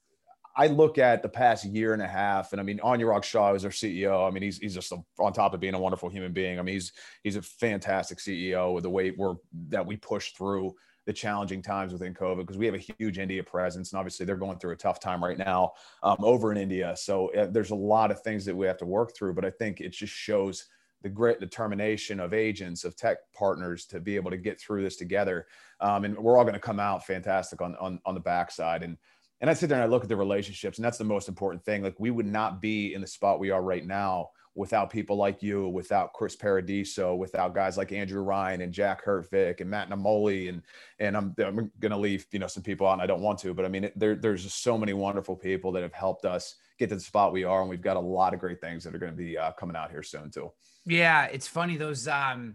I 0.57 0.67
look 0.67 0.99
at 0.99 1.23
the 1.23 1.29
past 1.29 1.65
year 1.65 1.93
and 1.93 2.03
a 2.03 2.07
half, 2.07 2.53
and 2.53 2.61
I 2.61 2.65
mean, 2.65 2.79
Anurag 2.79 3.23
Shah 3.25 3.55
is 3.55 3.65
our 3.65 3.71
CEO. 3.71 4.27
I 4.27 4.31
mean, 4.31 4.43
he's 4.43 4.59
he's 4.59 4.75
just 4.75 4.93
a, 4.93 4.99
on 5.19 5.33
top 5.33 5.55
of 5.55 5.61
being 5.61 5.75
a 5.75 5.81
wonderful 5.81 6.09
human 6.09 6.33
being. 6.33 6.59
I 6.59 6.63
mean, 6.63 6.75
he's 6.75 6.93
he's 7.23 7.37
a 7.37 7.43
fantastic 7.43 8.19
CEO 8.19 8.75
with 8.75 8.83
the 8.83 8.91
way 8.91 9.13
we're 9.13 9.35
that 9.69 9.87
we 9.87 9.97
push 9.97 10.33
through 10.33 10.75
the 11.07 11.13
challenging 11.13 11.63
times 11.63 11.93
within 11.93 12.15
COVID 12.15 12.39
because 12.39 12.59
we 12.59 12.67
have 12.67 12.75
a 12.75 12.79
huge 12.99 13.19
India 13.19 13.43
presence, 13.43 13.93
and 13.93 13.99
obviously 13.99 14.27
they're 14.27 14.37
going 14.37 14.59
through 14.59 14.73
a 14.73 14.77
tough 14.77 15.01
time 15.01 15.23
right 15.23 15.39
now 15.39 15.73
um, 16.03 16.19
over 16.21 16.53
in 16.53 16.59
India. 16.59 16.95
So 16.97 17.33
uh, 17.35 17.47
there's 17.51 17.71
a 17.71 17.77
lot 17.77 18.11
of 18.11 18.21
things 18.23 18.45
that 18.45 18.57
we 18.57 18.67
have 18.67 18.79
to 18.79 18.87
work 18.87 19.15
through, 19.17 19.35
but 19.35 19.45
I 19.45 19.51
think 19.51 19.81
it 19.81 19.91
just 19.91 20.13
shows 20.13 20.67
the 21.03 21.09
grit 21.09 21.41
determination 21.41 22.21
of 22.21 22.35
agents 22.35 22.85
of 22.85 22.95
tech 22.97 23.19
partners 23.35 23.87
to 23.87 24.01
be 24.01 24.17
able 24.17 24.31
to 24.31 24.37
get 24.37 24.61
through 24.61 24.83
this 24.83 24.97
together 24.97 25.47
um, 25.81 26.05
and 26.05 26.15
we're 26.19 26.37
all 26.37 26.45
going 26.45 26.53
to 26.53 26.61
come 26.61 26.79
out 26.79 27.07
fantastic 27.07 27.63
on, 27.63 27.75
on 27.77 27.99
on 28.05 28.15
the 28.15 28.21
backside 28.21 28.83
and 28.83 28.99
and 29.41 29.51
i 29.51 29.55
sit 29.55 29.69
there 29.69 29.81
and 29.81 29.85
i 29.85 29.93
look 29.93 30.03
at 30.03 30.09
the 30.09 30.17
relationships 30.17 30.79
and 30.79 30.85
that's 30.85 30.99
the 30.99 31.05
most 31.05 31.29
important 31.29 31.65
thing. 31.65 31.83
Like 31.83 31.99
we 31.99 32.11
would 32.11 32.27
not 32.27 32.61
be 32.61 32.95
in 32.95 33.01
the 33.01 33.07
spot 33.07 33.41
we 33.41 33.51
are 33.51 33.63
right 33.63 33.87
now 33.87 34.31
without 34.55 34.91
people 34.91 35.17
like 35.17 35.43
you 35.43 35.69
without 35.69 36.13
chris 36.13 36.35
paradiso 36.35 37.15
without 37.15 37.55
guys 37.55 37.77
like 37.77 37.93
andrew 37.93 38.21
ryan 38.21 38.63
and 38.63 38.73
jack 38.73 39.05
hertvik 39.05 39.61
and 39.61 39.71
matt 39.71 39.89
namoli. 39.89 40.49
And 40.49 40.63
and 40.99 41.17
i'm, 41.17 41.35
I'm 41.39 41.71
to 41.81 41.97
leave 41.97 42.27
you 42.33 42.41
know 42.41 42.49
some 42.49 42.63
people 42.63 42.87
out 42.87 42.95
and 42.95 43.03
i 43.03 43.07
don't 43.07 43.23
want 43.23 43.39
to 43.41 43.55
but 43.55 43.65
i 43.65 43.69
mean 43.69 43.85
it, 43.85 43.99
there, 43.99 44.17
there's 44.17 44.43
just 44.43 44.63
so 44.63 44.77
many 44.77 44.93
wonderful 44.93 45.37
people 45.37 45.71
that 45.73 45.83
have 45.83 45.93
helped 45.93 46.25
us 46.25 46.57
get 46.81 46.89
to 46.89 46.97
the 46.97 47.01
spot 47.01 47.33
we 47.33 47.45
are 47.45 47.61
and 47.61 47.71
we've 47.71 47.81
got 47.81 47.97
a 47.97 48.01
lot 48.01 48.35
of 48.35 48.41
great 48.41 48.61
things 48.61 48.83
that 48.83 48.95
are 48.95 48.99
to 48.99 49.13
be 49.13 49.39
uh, 49.39 49.53
coming 49.53 49.77
out 49.77 49.91
here 49.91 50.03
soon 50.03 50.31
too. 50.31 50.51
Yeah, 50.85 51.27
it's 51.27 51.47
funny 51.47 51.77
those 51.77 52.09
um 52.09 52.55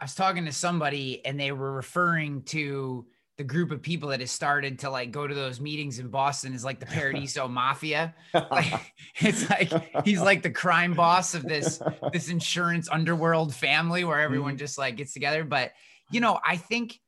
I 0.00 0.04
was 0.04 0.14
talking 0.14 0.46
to 0.46 0.52
somebody 0.52 1.24
and 1.24 1.38
they 1.38 1.52
were 1.52 1.72
referring 1.72 2.42
to 2.44 3.06
the 3.40 3.44
group 3.44 3.70
of 3.70 3.80
people 3.80 4.10
that 4.10 4.20
has 4.20 4.30
started 4.30 4.80
to 4.80 4.90
like 4.90 5.10
go 5.12 5.26
to 5.26 5.34
those 5.34 5.62
meetings 5.62 5.98
in 5.98 6.08
Boston 6.08 6.52
is 6.52 6.62
like 6.62 6.78
the 6.78 6.84
Paradiso 6.84 7.48
Mafia. 7.60 8.14
Like, 8.34 8.92
it's 9.16 9.48
like 9.48 10.04
he's 10.04 10.20
like 10.20 10.42
the 10.42 10.50
crime 10.50 10.92
boss 10.92 11.34
of 11.34 11.42
this 11.42 11.80
this 12.12 12.28
insurance 12.28 12.86
underworld 12.90 13.54
family 13.54 14.04
where 14.04 14.20
everyone 14.20 14.52
mm-hmm. 14.52 14.58
just 14.58 14.76
like 14.76 14.96
gets 14.96 15.14
together. 15.14 15.42
But 15.42 15.72
you 16.10 16.20
know, 16.20 16.38
I 16.46 16.58
think 16.58 17.00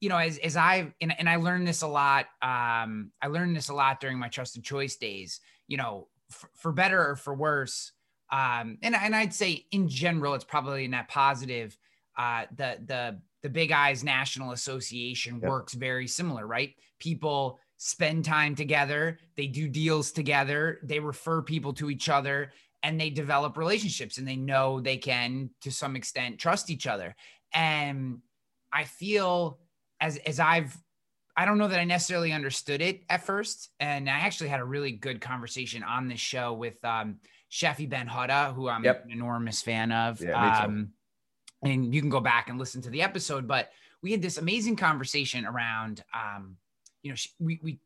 you 0.00 0.08
know, 0.08 0.16
as 0.16 0.38
as 0.38 0.56
I 0.56 0.92
and, 1.00 1.14
and 1.16 1.28
I 1.28 1.36
learned 1.36 1.68
this 1.68 1.82
a 1.82 1.86
lot. 1.86 2.26
Um, 2.42 3.12
I 3.22 3.28
learned 3.28 3.54
this 3.54 3.68
a 3.68 3.74
lot 3.74 4.00
during 4.00 4.18
my 4.18 4.28
trusted 4.28 4.64
choice 4.64 4.96
days. 4.96 5.38
You 5.68 5.76
know, 5.76 6.08
f- 6.28 6.50
for 6.56 6.72
better 6.72 7.10
or 7.10 7.14
for 7.14 7.34
worse, 7.34 7.92
um, 8.32 8.78
and 8.82 8.96
and 8.96 9.14
I'd 9.14 9.32
say 9.32 9.64
in 9.70 9.88
general, 9.88 10.34
it's 10.34 10.42
probably 10.42 10.88
net 10.88 11.06
positive. 11.06 11.78
Uh, 12.16 12.46
the 12.56 12.78
the 12.84 13.20
the 13.42 13.48
Big 13.48 13.72
Eyes 13.72 14.02
National 14.02 14.52
Association 14.52 15.38
yep. 15.40 15.50
works 15.50 15.74
very 15.74 16.06
similar, 16.06 16.46
right? 16.46 16.74
People 16.98 17.58
spend 17.76 18.24
time 18.24 18.54
together, 18.54 19.18
they 19.36 19.46
do 19.46 19.68
deals 19.68 20.10
together, 20.10 20.80
they 20.82 20.98
refer 20.98 21.42
people 21.42 21.72
to 21.74 21.90
each 21.90 22.08
other, 22.08 22.52
and 22.82 23.00
they 23.00 23.10
develop 23.10 23.56
relationships, 23.56 24.18
and 24.18 24.26
they 24.26 24.36
know 24.36 24.80
they 24.80 24.96
can, 24.96 25.50
to 25.60 25.70
some 25.70 25.96
extent, 25.96 26.38
trust 26.38 26.70
each 26.70 26.86
other. 26.86 27.14
And 27.52 28.18
I 28.72 28.84
feel 28.84 29.58
as 30.00 30.16
as 30.18 30.40
I've 30.40 30.76
I 31.36 31.44
don't 31.44 31.58
know 31.58 31.68
that 31.68 31.78
I 31.78 31.84
necessarily 31.84 32.32
understood 32.32 32.82
it 32.82 33.04
at 33.08 33.24
first, 33.24 33.70
and 33.78 34.10
I 34.10 34.18
actually 34.18 34.48
had 34.48 34.58
a 34.58 34.64
really 34.64 34.90
good 34.90 35.20
conversation 35.20 35.84
on 35.84 36.08
this 36.08 36.18
show 36.18 36.52
with 36.52 36.84
um, 36.84 37.20
Sheffi 37.48 37.88
Ben 37.88 38.08
Hutta, 38.08 38.52
who 38.54 38.68
I'm 38.68 38.82
yep. 38.82 39.04
an 39.04 39.12
enormous 39.12 39.62
fan 39.62 39.92
of. 39.92 40.20
Yeah, 40.20 40.64
um, 40.64 40.90
and 41.62 41.94
you 41.94 42.00
can 42.00 42.10
go 42.10 42.20
back 42.20 42.48
and 42.48 42.58
listen 42.58 42.82
to 42.82 42.90
the 42.90 43.02
episode, 43.02 43.46
but 43.46 43.70
we 44.02 44.12
had 44.12 44.22
this 44.22 44.38
amazing 44.38 44.76
conversation 44.76 45.44
around, 45.44 46.04
um, 46.14 46.56
you 47.02 47.10
know, 47.10 47.16
we, 47.38 47.60
we, 47.62 47.78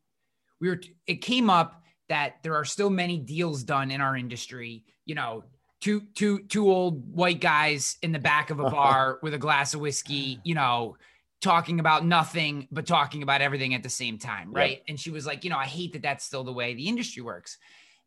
we 0.59 0.69
were, 0.69 0.79
it 1.07 1.15
came 1.15 1.49
up 1.49 1.81
that 2.09 2.35
there 2.43 2.55
are 2.55 2.65
still 2.65 2.89
many 2.89 3.17
deals 3.17 3.63
done 3.63 3.89
in 3.89 4.01
our 4.01 4.15
industry, 4.15 4.83
you 5.05 5.15
know, 5.15 5.43
two, 5.81 6.01
two, 6.15 6.39
two 6.43 6.71
old 6.71 7.15
white 7.15 7.41
guys 7.41 7.97
in 8.01 8.11
the 8.11 8.19
back 8.19 8.49
of 8.49 8.59
a 8.59 8.69
bar 8.69 9.19
with 9.21 9.33
a 9.33 9.39
glass 9.39 9.73
of 9.73 9.79
whiskey, 9.79 10.39
you 10.43 10.55
know, 10.55 10.95
talking 11.41 11.79
about 11.79 12.05
nothing, 12.05 12.67
but 12.71 12.85
talking 12.85 13.21
about 13.21 13.41
everything 13.41 13.73
at 13.73 13.83
the 13.83 13.89
same 13.89 14.17
time. 14.17 14.53
Right. 14.53 14.77
Yep. 14.77 14.83
And 14.87 14.99
she 14.99 15.11
was 15.11 15.25
like, 15.25 15.43
you 15.43 15.49
know, 15.49 15.57
I 15.57 15.65
hate 15.65 15.93
that 15.93 16.01
that's 16.01 16.23
still 16.23 16.43
the 16.43 16.53
way 16.53 16.73
the 16.73 16.87
industry 16.87 17.21
works. 17.21 17.57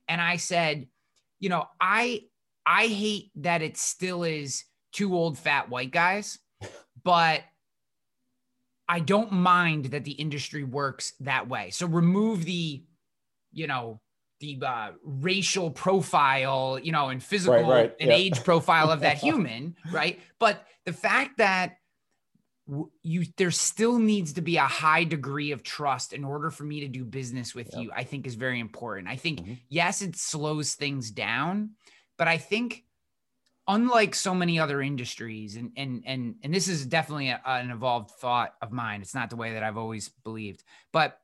And 0.08 0.20
I 0.20 0.36
said, 0.36 0.86
you 1.38 1.50
know, 1.50 1.68
I 1.80 2.22
I 2.64 2.86
hate 2.86 3.30
that 3.36 3.62
it 3.62 3.76
still 3.76 4.24
is 4.24 4.64
two 4.96 5.14
old 5.14 5.38
fat 5.38 5.68
white 5.68 5.90
guys, 5.90 6.38
but 7.04 7.42
I 8.88 9.00
don't 9.00 9.30
mind 9.30 9.86
that 9.86 10.04
the 10.04 10.12
industry 10.12 10.64
works 10.64 11.12
that 11.20 11.48
way. 11.48 11.68
So 11.70 11.86
remove 11.86 12.46
the, 12.46 12.82
you 13.52 13.66
know, 13.66 14.00
the 14.40 14.58
uh, 14.64 14.92
racial 15.04 15.70
profile, 15.70 16.78
you 16.82 16.92
know, 16.92 17.08
and 17.08 17.22
physical 17.22 17.54
right, 17.54 17.68
right. 17.68 17.96
and 18.00 18.08
yeah. 18.08 18.16
age 18.16 18.42
profile 18.42 18.90
of 18.90 19.00
that 19.00 19.18
human, 19.22 19.76
right? 19.92 20.18
But 20.38 20.64
the 20.86 20.94
fact 20.94 21.38
that 21.38 21.76
you 23.02 23.24
there 23.36 23.50
still 23.50 23.98
needs 23.98 24.32
to 24.32 24.40
be 24.40 24.56
a 24.56 24.62
high 24.62 25.04
degree 25.04 25.52
of 25.52 25.62
trust 25.62 26.14
in 26.14 26.24
order 26.24 26.50
for 26.50 26.64
me 26.64 26.80
to 26.80 26.88
do 26.88 27.04
business 27.04 27.54
with 27.54 27.68
yep. 27.72 27.80
you 27.80 27.92
i 27.94 28.02
think 28.02 28.26
is 28.26 28.34
very 28.34 28.58
important 28.58 29.06
i 29.06 29.14
think 29.14 29.40
mm-hmm. 29.40 29.52
yes 29.68 30.02
it 30.02 30.16
slows 30.16 30.74
things 30.74 31.12
down 31.12 31.70
but 32.18 32.26
i 32.26 32.36
think 32.36 32.82
unlike 33.68 34.14
so 34.14 34.34
many 34.34 34.58
other 34.58 34.80
industries 34.80 35.56
and 35.56 35.72
and 35.76 36.02
and 36.06 36.36
and 36.42 36.54
this 36.54 36.68
is 36.68 36.86
definitely 36.86 37.28
a, 37.28 37.40
an 37.46 37.70
evolved 37.70 38.10
thought 38.12 38.54
of 38.62 38.72
mine 38.72 39.00
it's 39.00 39.14
not 39.14 39.30
the 39.30 39.36
way 39.36 39.52
that 39.52 39.62
i've 39.62 39.78
always 39.78 40.08
believed 40.24 40.62
but 40.92 41.18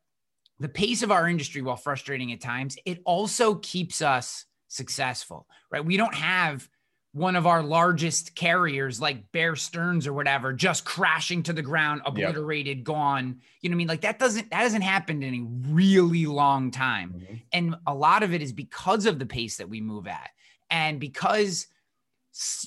the 0.59 0.69
pace 0.69 1.03
of 1.03 1.11
our 1.11 1.29
industry 1.29 1.63
while 1.63 1.77
frustrating 1.77 2.33
at 2.33 2.41
times 2.41 2.77
it 2.85 3.01
also 3.05 3.55
keeps 3.57 4.03
us 4.03 4.47
successful 4.69 5.47
right 5.71 5.85
we 5.85 5.97
don't 5.97 6.15
have 6.15 6.69
one 7.15 7.37
of 7.37 7.47
our 7.47 7.63
largest 7.63 8.35
carriers 8.35 8.99
like 8.99 9.31
Bear 9.33 9.55
Stearns 9.55 10.07
or 10.07 10.15
whatever 10.15 10.53
just 10.53 10.87
crashing 10.87 11.43
to 11.43 11.53
the 11.53 11.61
ground, 11.61 12.01
obliterated, 12.07 12.79
yep. 12.79 12.85
gone. 12.85 13.39
You 13.61 13.69
know 13.69 13.75
what 13.75 13.77
I 13.77 13.79
mean? 13.79 13.89
Like 13.89 14.01
that 14.01 14.19
doesn't 14.19 14.51
that 14.51 14.63
hasn't 14.63 14.83
happened 14.83 15.23
in 15.23 15.35
a 15.35 15.73
really 15.75 16.25
long 16.25 16.71
time. 16.71 17.17
Mm-hmm. 17.19 17.35
And 17.53 17.77
a 17.87 17.95
lot 17.95 18.23
of 18.23 18.33
it 18.33 18.41
is 18.41 18.53
because 18.53 19.05
of 19.05 19.19
the 19.19 19.27
pace 19.27 19.59
that 19.59 19.69
we 19.69 19.81
move 19.83 20.07
at. 20.07 20.31
And 20.71 20.99
because 20.99 21.67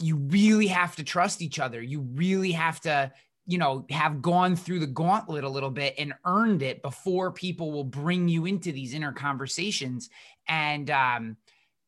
you 0.01 0.15
really 0.15 0.67
have 0.67 0.95
to 0.95 1.03
trust 1.03 1.41
each 1.41 1.59
other. 1.59 1.81
You 1.81 2.01
really 2.01 2.51
have 2.51 2.79
to, 2.81 3.11
you 3.45 3.57
know, 3.57 3.85
have 3.89 4.21
gone 4.21 4.55
through 4.55 4.79
the 4.79 4.87
gauntlet 4.87 5.43
a 5.43 5.49
little 5.49 5.71
bit 5.71 5.95
and 5.97 6.13
earned 6.25 6.61
it 6.61 6.81
before 6.81 7.31
people 7.31 7.71
will 7.71 7.83
bring 7.83 8.27
you 8.27 8.45
into 8.45 8.71
these 8.71 8.93
inner 8.93 9.11
conversations. 9.11 10.09
And 10.47 10.89
um 10.91 11.37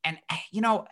and 0.03 0.17
you 0.51 0.61
know, 0.61 0.87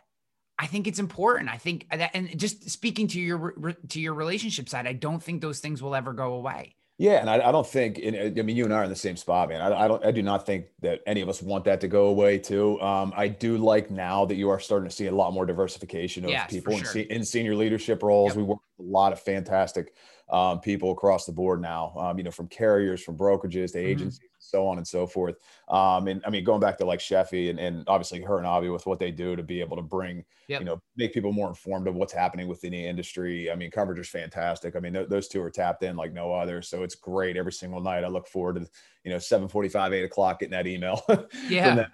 I 0.57 0.67
think 0.67 0.87
it's 0.87 0.99
important. 0.99 1.49
I 1.49 1.57
think 1.57 1.87
that, 1.91 2.11
and 2.13 2.37
just 2.39 2.69
speaking 2.69 3.07
to 3.09 3.19
your 3.19 3.75
to 3.89 3.99
your 3.99 4.13
relationship 4.13 4.69
side, 4.69 4.87
I 4.87 4.93
don't 4.93 5.21
think 5.21 5.41
those 5.41 5.59
things 5.59 5.81
will 5.81 5.95
ever 5.95 6.13
go 6.13 6.33
away. 6.33 6.75
Yeah, 6.97 7.19
and 7.19 7.29
I, 7.29 7.49
I 7.49 7.51
don't 7.51 7.67
think. 7.67 7.99
I 8.05 8.29
mean, 8.29 8.55
you 8.55 8.63
and 8.63 8.73
I 8.73 8.77
are 8.77 8.83
in 8.85 8.89
the 8.89 8.95
same 8.95 9.17
spot, 9.17 9.49
man. 9.49 9.59
I, 9.59 9.83
I, 9.83 9.87
don't. 9.87 10.05
I 10.05 10.11
do 10.11 10.21
not 10.21 10.45
think 10.45 10.67
that 10.81 11.01
any 11.05 11.19
of 11.19 11.27
us 11.27 11.41
want 11.41 11.65
that 11.65 11.81
to 11.81 11.89
go 11.89 12.05
away. 12.05 12.37
Too. 12.39 12.79
Um, 12.79 13.11
I 13.17 13.27
do 13.27 13.57
like 13.57 13.91
now 13.91 14.23
that 14.23 14.35
you 14.35 14.49
are 14.49 14.61
starting 14.61 14.87
to 14.87 14.95
see 14.95 15.07
a 15.07 15.11
lot 15.11 15.33
more 15.33 15.45
diversification 15.45 16.23
of 16.23 16.31
yes, 16.31 16.49
people 16.49 16.77
sure. 16.77 17.01
in, 17.01 17.07
in, 17.07 17.25
senior 17.25 17.53
leadership 17.53 18.01
roles. 18.01 18.29
Yep. 18.29 18.37
We 18.37 18.43
work 18.43 18.59
with 18.77 18.87
a 18.87 18.89
lot 18.89 19.11
of 19.11 19.19
fantastic 19.19 19.93
um, 20.29 20.61
people 20.61 20.91
across 20.91 21.25
the 21.25 21.33
board 21.33 21.61
now. 21.61 21.93
Um, 21.97 22.17
you 22.17 22.23
know, 22.23 22.31
from 22.31 22.47
carriers, 22.47 23.03
from 23.03 23.17
brokerages 23.17 23.73
to 23.73 23.79
mm-hmm. 23.79 23.87
agencies. 23.87 24.29
So 24.55 24.67
on 24.67 24.77
and 24.77 24.87
so 24.87 25.05
forth. 25.05 25.35
Um, 25.67 26.07
and 26.07 26.23
I 26.25 26.29
mean, 26.29 26.45
going 26.45 26.61
back 26.61 26.77
to 26.77 26.85
like 26.85 26.99
Sheffi 26.99 27.49
and, 27.49 27.59
and 27.59 27.83
obviously 27.87 28.21
her 28.21 28.37
and 28.37 28.47
Avi 28.47 28.69
with 28.69 28.85
what 28.85 28.99
they 28.99 29.11
do 29.11 29.35
to 29.35 29.43
be 29.43 29.59
able 29.59 29.75
to 29.75 29.83
bring, 29.83 30.23
yep. 30.47 30.61
you 30.61 30.65
know, 30.65 30.81
make 30.95 31.13
people 31.13 31.33
more 31.33 31.49
informed 31.49 31.89
of 31.89 31.95
what's 31.95 32.13
happening 32.13 32.47
within 32.47 32.71
the 32.71 32.85
industry. 32.85 33.51
I 33.51 33.55
mean, 33.55 33.69
Coverager 33.69 33.99
is 33.99 34.07
fantastic. 34.07 34.77
I 34.77 34.79
mean, 34.79 34.93
th- 34.93 35.09
those 35.09 35.27
two 35.27 35.41
are 35.41 35.49
tapped 35.49 35.83
in 35.83 35.97
like 35.97 36.13
no 36.13 36.31
other. 36.31 36.61
So 36.61 36.83
it's 36.83 36.95
great 36.95 37.35
every 37.35 37.51
single 37.51 37.81
night. 37.81 38.05
I 38.05 38.07
look 38.07 38.27
forward 38.27 38.55
to, 38.55 38.69
you 39.03 39.11
know, 39.11 39.19
745, 39.19 39.91
eight 39.91 40.05
o'clock 40.05 40.39
getting 40.39 40.51
that 40.51 40.67
email. 40.67 41.01
Yeah. 41.49 41.87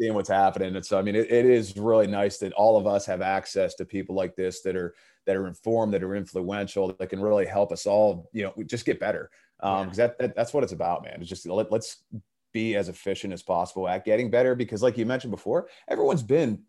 seeing 0.00 0.14
what's 0.14 0.28
happening. 0.28 0.74
And 0.74 0.84
so, 0.84 0.98
I 0.98 1.02
mean, 1.02 1.14
it, 1.14 1.30
it 1.30 1.44
is 1.44 1.76
really 1.76 2.06
nice 2.06 2.38
that 2.38 2.52
all 2.54 2.76
of 2.76 2.86
us 2.86 3.06
have 3.06 3.20
access 3.20 3.74
to 3.74 3.84
people 3.84 4.14
like 4.14 4.36
this 4.36 4.62
that 4.62 4.74
are, 4.74 4.94
that 5.26 5.36
are 5.36 5.46
informed, 5.46 5.92
that 5.94 6.02
are 6.02 6.16
influential, 6.16 6.94
that 6.98 7.08
can 7.08 7.20
really 7.20 7.46
help 7.46 7.72
us 7.72 7.86
all, 7.86 8.28
you 8.32 8.42
know, 8.42 8.54
just 8.64 8.84
get 8.84 9.00
better. 9.00 9.30
Um, 9.60 9.88
cause 9.88 9.96
that, 9.96 10.18
that, 10.18 10.36
that's 10.36 10.52
what 10.52 10.62
it's 10.62 10.72
about, 10.72 11.04
man. 11.04 11.18
It's 11.20 11.28
just 11.28 11.46
let, 11.46 11.72
let's 11.72 12.04
be 12.52 12.76
as 12.76 12.88
efficient 12.88 13.32
as 13.32 13.42
possible 13.42 13.88
at 13.88 14.04
getting 14.04 14.30
better. 14.30 14.54
Because 14.54 14.82
like 14.82 14.98
you 14.98 15.06
mentioned 15.06 15.30
before, 15.30 15.68
everyone's 15.88 16.22
been 16.22 16.62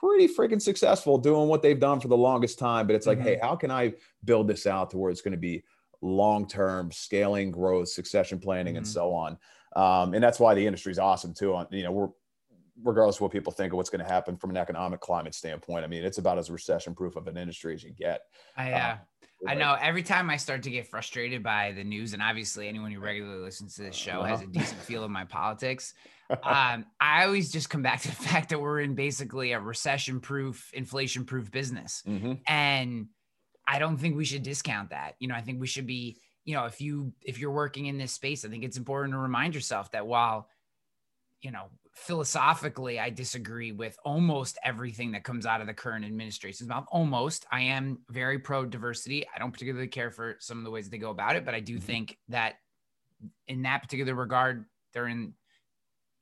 pretty 0.00 0.28
freaking 0.28 0.60
successful 0.60 1.18
doing 1.18 1.48
what 1.48 1.62
they've 1.62 1.80
done 1.80 2.00
for 2.00 2.08
the 2.08 2.16
longest 2.16 2.58
time. 2.58 2.86
But 2.86 2.96
it's 2.96 3.06
like, 3.06 3.18
mm-hmm. 3.18 3.28
hey, 3.28 3.38
how 3.42 3.56
can 3.56 3.70
I 3.70 3.94
build 4.24 4.48
this 4.48 4.66
out 4.66 4.90
to 4.90 4.98
where 4.98 5.10
it's 5.10 5.22
going 5.22 5.32
to 5.32 5.38
be 5.38 5.62
long-term 6.02 6.90
scaling 6.92 7.50
growth, 7.50 7.88
succession 7.88 8.38
planning, 8.38 8.72
mm-hmm. 8.72 8.78
and 8.78 8.88
so 8.88 9.12
on. 9.12 9.38
Um, 9.76 10.14
and 10.14 10.22
that's 10.22 10.40
why 10.40 10.54
the 10.54 10.66
industry 10.66 10.92
is 10.92 10.98
awesome 10.98 11.34
too. 11.34 11.54
On 11.54 11.66
you 11.70 11.84
know, 11.84 11.92
we're 11.92 12.08
regardless 12.82 13.16
of 13.16 13.22
what 13.22 13.32
people 13.32 13.52
think 13.52 13.72
of 13.72 13.76
what's 13.76 13.90
going 13.90 14.04
to 14.04 14.10
happen 14.10 14.36
from 14.36 14.50
an 14.50 14.56
economic 14.56 15.00
climate 15.00 15.34
standpoint. 15.34 15.84
I 15.84 15.88
mean, 15.88 16.02
it's 16.02 16.18
about 16.18 16.38
as 16.38 16.50
recession 16.50 16.94
proof 16.94 17.16
of 17.16 17.26
an 17.26 17.36
industry 17.36 17.74
as 17.74 17.84
you 17.84 17.92
get. 17.92 18.22
I, 18.56 18.72
uh, 18.72 18.92
um, 18.92 18.98
I 19.46 19.54
know 19.54 19.76
every 19.80 20.02
time 20.02 20.30
I 20.30 20.36
start 20.36 20.62
to 20.64 20.70
get 20.70 20.86
frustrated 20.86 21.42
by 21.42 21.72
the 21.72 21.84
news, 21.84 22.12
and 22.12 22.22
obviously 22.22 22.68
anyone 22.68 22.92
who 22.92 23.00
regularly 23.00 23.42
listens 23.42 23.74
to 23.76 23.82
this 23.82 23.96
show 23.96 24.20
uh-huh. 24.20 24.26
has 24.26 24.42
a 24.42 24.46
decent 24.46 24.80
feel 24.82 25.04
of 25.04 25.10
my 25.10 25.24
politics. 25.24 25.94
Um, 26.44 26.86
I 27.00 27.24
always 27.24 27.50
just 27.50 27.70
come 27.70 27.82
back 27.82 28.02
to 28.02 28.08
the 28.08 28.14
fact 28.28 28.50
that 28.50 28.60
we're 28.60 28.78
in 28.82 28.94
basically 28.94 29.50
a 29.50 29.58
recession 29.58 30.20
proof, 30.20 30.70
inflation 30.72 31.24
proof 31.24 31.50
business. 31.50 32.04
Mm-hmm. 32.06 32.34
And 32.46 33.08
I 33.66 33.80
don't 33.80 33.96
think 33.96 34.16
we 34.16 34.24
should 34.24 34.44
discount 34.44 34.90
that. 34.90 35.16
You 35.18 35.26
know, 35.26 35.34
I 35.34 35.40
think 35.40 35.60
we 35.60 35.66
should 35.66 35.88
be, 35.88 36.18
you 36.44 36.54
know, 36.54 36.66
if 36.66 36.80
you 36.80 37.12
if 37.20 37.40
you're 37.40 37.50
working 37.50 37.86
in 37.86 37.98
this 37.98 38.12
space, 38.12 38.44
I 38.44 38.48
think 38.48 38.62
it's 38.62 38.76
important 38.76 39.12
to 39.14 39.18
remind 39.18 39.56
yourself 39.56 39.90
that 39.90 40.06
while, 40.06 40.48
you 41.42 41.50
know, 41.50 41.64
philosophically, 41.94 42.98
I 42.98 43.10
disagree 43.10 43.72
with 43.72 43.96
almost 44.04 44.58
everything 44.64 45.12
that 45.12 45.24
comes 45.24 45.46
out 45.46 45.60
of 45.60 45.66
the 45.66 45.74
current 45.74 46.04
administration's 46.04 46.68
mouth. 46.68 46.86
Almost. 46.90 47.46
I 47.50 47.62
am 47.62 47.98
very 48.08 48.38
pro 48.38 48.64
diversity. 48.64 49.26
I 49.34 49.38
don't 49.38 49.52
particularly 49.52 49.88
care 49.88 50.10
for 50.10 50.36
some 50.40 50.58
of 50.58 50.64
the 50.64 50.70
ways 50.70 50.88
they 50.88 50.98
go 50.98 51.10
about 51.10 51.36
it, 51.36 51.44
but 51.44 51.54
I 51.54 51.60
do 51.60 51.76
mm-hmm. 51.76 51.84
think 51.84 52.18
that 52.28 52.54
in 53.48 53.62
that 53.62 53.82
particular 53.82 54.14
regard, 54.14 54.64
they're 54.92 55.08
in 55.08 55.34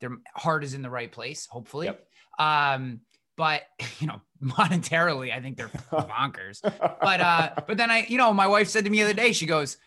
their 0.01 0.11
heart 0.33 0.63
is 0.63 0.73
in 0.73 0.81
the 0.81 0.89
right 0.89 1.11
place, 1.11 1.45
hopefully. 1.49 1.87
Yep. 1.87 2.05
Um, 2.39 3.01
but 3.35 3.63
you 3.99 4.07
know, 4.07 4.21
monetarily, 4.43 5.33
I 5.33 5.41
think 5.41 5.57
they're 5.57 5.67
bonkers. 5.91 6.61
but 6.61 7.21
uh, 7.21 7.51
but 7.67 7.77
then 7.77 7.91
I, 7.91 8.05
you 8.07 8.17
know, 8.17 8.33
my 8.33 8.47
wife 8.47 8.69
said 8.69 8.85
to 8.85 8.89
me 8.89 8.97
the 8.97 9.05
other 9.05 9.13
day, 9.13 9.33
she 9.33 9.45
goes, 9.45 9.77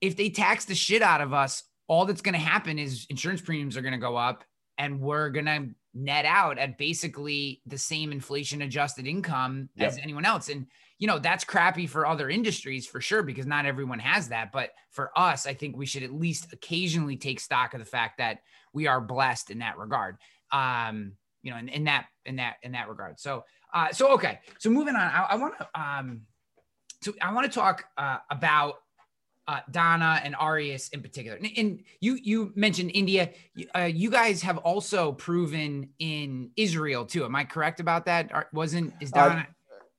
if 0.00 0.16
they 0.16 0.28
tax 0.30 0.64
the 0.64 0.74
shit 0.74 1.02
out 1.02 1.20
of 1.20 1.32
us, 1.32 1.62
all 1.86 2.04
that's 2.04 2.20
going 2.20 2.34
to 2.34 2.38
happen 2.38 2.78
is 2.78 3.06
insurance 3.10 3.40
premiums 3.40 3.76
are 3.76 3.82
going 3.82 3.92
to 3.92 3.98
go 3.98 4.16
up 4.16 4.44
and 4.78 5.00
we're 5.00 5.30
going 5.30 5.46
to 5.46 5.68
net 5.94 6.24
out 6.24 6.58
at 6.58 6.76
basically 6.76 7.62
the 7.66 7.78
same 7.78 8.10
inflation 8.10 8.62
adjusted 8.62 9.06
income 9.06 9.68
yep. 9.76 9.88
as 9.88 9.98
anyone 9.98 10.24
else. 10.24 10.48
And, 10.48 10.66
you 10.98 11.06
know, 11.06 11.18
that's 11.18 11.44
crappy 11.44 11.86
for 11.86 12.06
other 12.06 12.28
industries 12.28 12.86
for 12.86 13.00
sure, 13.00 13.22
because 13.22 13.46
not 13.46 13.66
everyone 13.66 14.00
has 14.00 14.28
that. 14.28 14.50
But 14.52 14.70
for 14.90 15.10
us, 15.16 15.46
I 15.46 15.54
think 15.54 15.76
we 15.76 15.86
should 15.86 16.02
at 16.02 16.12
least 16.12 16.52
occasionally 16.52 17.16
take 17.16 17.38
stock 17.38 17.74
of 17.74 17.80
the 17.80 17.86
fact 17.86 18.18
that 18.18 18.38
we 18.72 18.86
are 18.86 19.00
blessed 19.00 19.50
in 19.50 19.58
that 19.60 19.78
regard. 19.78 20.16
Um, 20.50 21.12
you 21.42 21.50
know, 21.50 21.58
in, 21.58 21.68
in 21.68 21.84
that, 21.84 22.06
in 22.24 22.36
that, 22.36 22.56
in 22.62 22.72
that 22.72 22.88
regard. 22.88 23.20
So, 23.20 23.44
uh, 23.72 23.92
so, 23.92 24.12
okay. 24.14 24.40
So 24.58 24.70
moving 24.70 24.96
on, 24.96 25.02
I, 25.02 25.26
I 25.30 25.34
want 25.36 25.54
to, 25.58 25.68
um, 25.80 26.22
so 27.02 27.12
I 27.20 27.32
want 27.34 27.44
to 27.44 27.52
talk 27.52 27.84
uh, 27.98 28.18
about 28.30 28.76
uh, 29.46 29.60
Donna 29.70 30.20
and 30.22 30.34
Aureus 30.40 30.88
in 30.88 31.02
particular. 31.02 31.36
And, 31.36 31.50
and 31.56 31.82
you 32.00 32.18
you 32.22 32.52
mentioned 32.54 32.90
India. 32.94 33.30
Uh, 33.74 33.80
you 33.80 34.10
guys 34.10 34.42
have 34.42 34.58
also 34.58 35.12
proven 35.12 35.90
in 35.98 36.50
Israel 36.56 37.04
too. 37.04 37.24
Am 37.24 37.36
I 37.36 37.44
correct 37.44 37.80
about 37.80 38.06
that? 38.06 38.30
Or 38.32 38.48
wasn't 38.52 38.94
is 39.00 39.12
uh, 39.12 39.28
Donna? 39.28 39.46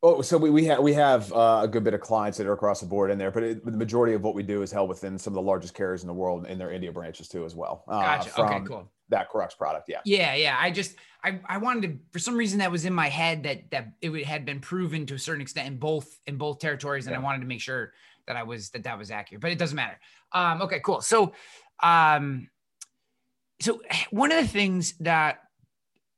Oh, 0.04 0.22
so 0.22 0.38
we, 0.38 0.52
we 0.52 0.66
have 0.66 0.80
we 0.80 0.94
have 0.94 1.32
uh, 1.34 1.62
a 1.64 1.68
good 1.68 1.84
bit 1.84 1.94
of 1.94 2.02
clients 2.02 2.38
that 2.38 2.46
are 2.46 2.54
across 2.54 2.80
the 2.80 2.86
board 2.86 3.10
in 3.10 3.18
there, 3.18 3.32
but 3.32 3.44
it, 3.44 3.66
the 3.66 3.72
majority 3.72 4.14
of 4.14 4.22
what 4.22 4.36
we 4.36 4.44
do 4.44 4.62
is 4.62 4.72
held 4.72 4.90
within 4.90 5.18
some 5.18 5.32
of 5.32 5.36
the 5.36 5.42
largest 5.42 5.74
carriers 5.74 6.04
in 6.04 6.08
the 6.08 6.14
world 6.14 6.46
in 6.46 6.60
their 6.60 6.72
India 6.72 6.92
branches 6.92 7.28
too, 7.28 7.44
as 7.44 7.56
well. 7.56 7.84
Uh, 7.88 8.02
gotcha. 8.02 8.42
okay, 8.42 8.62
cool. 8.68 8.92
That 9.10 9.30
corrects 9.30 9.56
product, 9.56 9.88
yeah. 9.88 10.02
Yeah, 10.06 10.36
yeah. 10.36 10.58
I 10.60 10.70
just 10.70 10.96
I, 11.24 11.40
I 11.48 11.58
wanted 11.58 11.82
to 11.84 12.00
for 12.12 12.20
some 12.20 12.36
reason 12.36 12.60
that 12.60 12.72
was 12.72 12.86
in 12.86 12.94
my 12.94 13.10
head 13.10 13.44
that 13.44 13.72
that 13.72 13.94
it 14.02 14.26
had 14.26 14.46
been 14.46 14.60
proven 14.60 15.08
to 15.08 15.16
a 15.16 15.20
certain 15.20 15.42
extent 15.42 15.68
in 15.68 15.78
both 15.78 16.20
in 16.28 16.38
both 16.38 16.60
territories, 16.60 17.08
and 17.08 17.14
yeah. 17.14 17.20
I 17.20 17.24
wanted 17.24 17.40
to 17.40 17.48
make 17.48 17.62
sure 17.62 17.94
that 18.28 18.36
I 18.36 18.44
was 18.44 18.70
that 18.72 18.84
that 18.84 18.98
was 18.98 19.12
accurate, 19.12 19.42
but 19.42 19.52
it 19.52 19.58
doesn't 19.58 19.76
matter. 19.76 20.00
Um, 20.32 20.62
okay, 20.64 20.80
cool. 20.80 21.02
So, 21.02 21.34
um, 21.82 22.50
so 23.62 23.82
one 24.10 24.32
of 24.32 24.42
the 24.42 24.48
things 24.48 24.96
that 25.00 25.40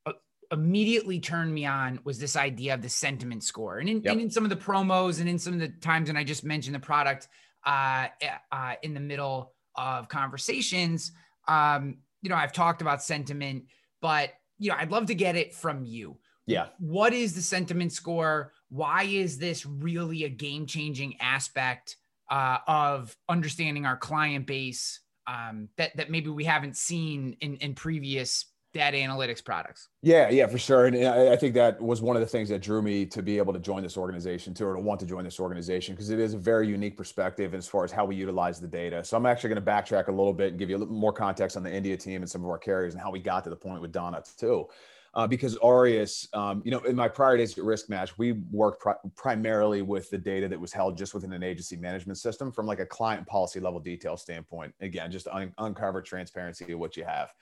uh, 0.06 0.12
immediately 0.50 1.20
turned 1.20 1.52
me 1.52 1.66
on 1.66 2.00
was 2.04 2.18
this 2.18 2.36
idea 2.36 2.74
of 2.74 2.82
the 2.82 2.88
sentiment 2.88 3.44
score, 3.44 3.78
and 3.78 3.88
in, 3.88 4.02
yep. 4.02 4.12
and 4.12 4.20
in 4.20 4.30
some 4.30 4.44
of 4.44 4.50
the 4.50 4.56
promos 4.56 5.20
and 5.20 5.28
in 5.28 5.38
some 5.38 5.54
of 5.54 5.60
the 5.60 5.68
times, 5.68 6.08
and 6.08 6.18
I 6.18 6.24
just 6.24 6.44
mentioned 6.44 6.74
the 6.74 6.80
product 6.80 7.28
uh, 7.64 8.08
uh, 8.50 8.74
in 8.82 8.94
the 8.94 9.00
middle 9.00 9.52
of 9.74 10.08
conversations. 10.08 11.12
Um, 11.46 11.98
you 12.22 12.30
know, 12.30 12.36
I've 12.36 12.52
talked 12.52 12.82
about 12.82 13.02
sentiment, 13.02 13.64
but 14.00 14.30
you 14.58 14.70
know, 14.70 14.76
I'd 14.78 14.90
love 14.90 15.06
to 15.06 15.14
get 15.14 15.36
it 15.36 15.54
from 15.54 15.84
you. 15.84 16.18
Yeah. 16.46 16.68
What 16.78 17.12
is 17.12 17.34
the 17.34 17.42
sentiment 17.42 17.92
score? 17.92 18.52
Why 18.70 19.04
is 19.04 19.38
this 19.38 19.64
really 19.64 20.24
a 20.24 20.28
game 20.28 20.66
changing 20.66 21.16
aspect 21.20 21.96
uh, 22.30 22.58
of 22.66 23.16
understanding 23.28 23.86
our 23.86 23.96
client 23.96 24.46
base 24.46 25.00
um, 25.26 25.68
that, 25.76 25.96
that 25.96 26.10
maybe 26.10 26.30
we 26.30 26.44
haven't 26.44 26.76
seen 26.76 27.36
in, 27.40 27.56
in 27.56 27.74
previous 27.74 28.46
data 28.74 28.98
analytics 28.98 29.42
products? 29.42 29.88
Yeah, 30.02 30.28
yeah, 30.28 30.46
for 30.46 30.58
sure. 30.58 30.86
And 30.86 30.96
I, 31.06 31.32
I, 31.32 31.36
think 31.36 31.54
that 31.54 31.80
was 31.80 32.02
one 32.02 32.16
of 32.16 32.20
the 32.20 32.26
things 32.26 32.50
that 32.50 32.60
drew 32.60 32.82
me 32.82 33.06
to 33.06 33.22
be 33.22 33.38
able 33.38 33.52
to 33.54 33.58
join 33.58 33.82
this 33.82 33.96
organization 33.96 34.52
too, 34.52 34.66
or 34.66 34.74
to 34.74 34.80
want 34.80 35.00
to 35.00 35.06
join 35.06 35.24
this 35.24 35.40
organization, 35.40 35.94
because 35.94 36.10
it 36.10 36.18
is 36.18 36.34
a 36.34 36.38
very 36.38 36.68
unique 36.68 36.96
perspective 36.96 37.54
as 37.54 37.66
far 37.66 37.84
as 37.84 37.92
how 37.92 38.04
we 38.04 38.14
utilize 38.14 38.60
the 38.60 38.68
data. 38.68 39.02
So 39.02 39.16
I'm 39.16 39.26
actually 39.26 39.48
going 39.50 39.64
to 39.64 39.70
backtrack 39.70 40.08
a 40.08 40.12
little 40.12 40.34
bit 40.34 40.50
and 40.50 40.58
give 40.58 40.68
you 40.68 40.76
a 40.76 40.78
little 40.78 40.94
more 40.94 41.12
context 41.12 41.56
on 41.56 41.62
the 41.62 41.72
India 41.72 41.96
team 41.96 42.22
and 42.22 42.30
some 42.30 42.44
of 42.44 42.50
our 42.50 42.58
carriers 42.58 42.94
and 42.94 43.02
how 43.02 43.10
we 43.10 43.20
got 43.20 43.44
to 43.44 43.50
the 43.50 43.56
point 43.56 43.80
with 43.80 43.92
Donuts 43.92 44.34
too 44.34 44.68
uh, 45.14 45.26
because 45.26 45.58
Aureus, 45.62 46.28
um, 46.32 46.62
you 46.64 46.70
know, 46.70 46.80
in 46.80 46.94
my 46.94 47.08
prior 47.08 47.36
days 47.36 47.56
at 47.56 47.64
Risk 47.64 47.88
Match, 47.88 48.16
we 48.18 48.32
worked 48.50 48.80
pri- 48.80 48.94
primarily 49.16 49.82
with 49.82 50.10
the 50.10 50.18
data 50.18 50.48
that 50.48 50.60
was 50.60 50.72
held 50.72 50.96
just 50.96 51.14
within 51.14 51.32
an 51.32 51.42
agency 51.42 51.76
management 51.76 52.18
system 52.18 52.52
from 52.52 52.66
like 52.66 52.80
a 52.80 52.86
client 52.86 53.26
policy 53.26 53.60
level 53.60 53.80
detail 53.80 54.16
standpoint. 54.16 54.74
Again, 54.80 55.10
just 55.10 55.28
un- 55.28 55.52
uncover 55.58 56.02
transparency 56.02 56.72
of 56.72 56.78
what 56.78 56.96
you 56.96 57.04
have. 57.04 57.32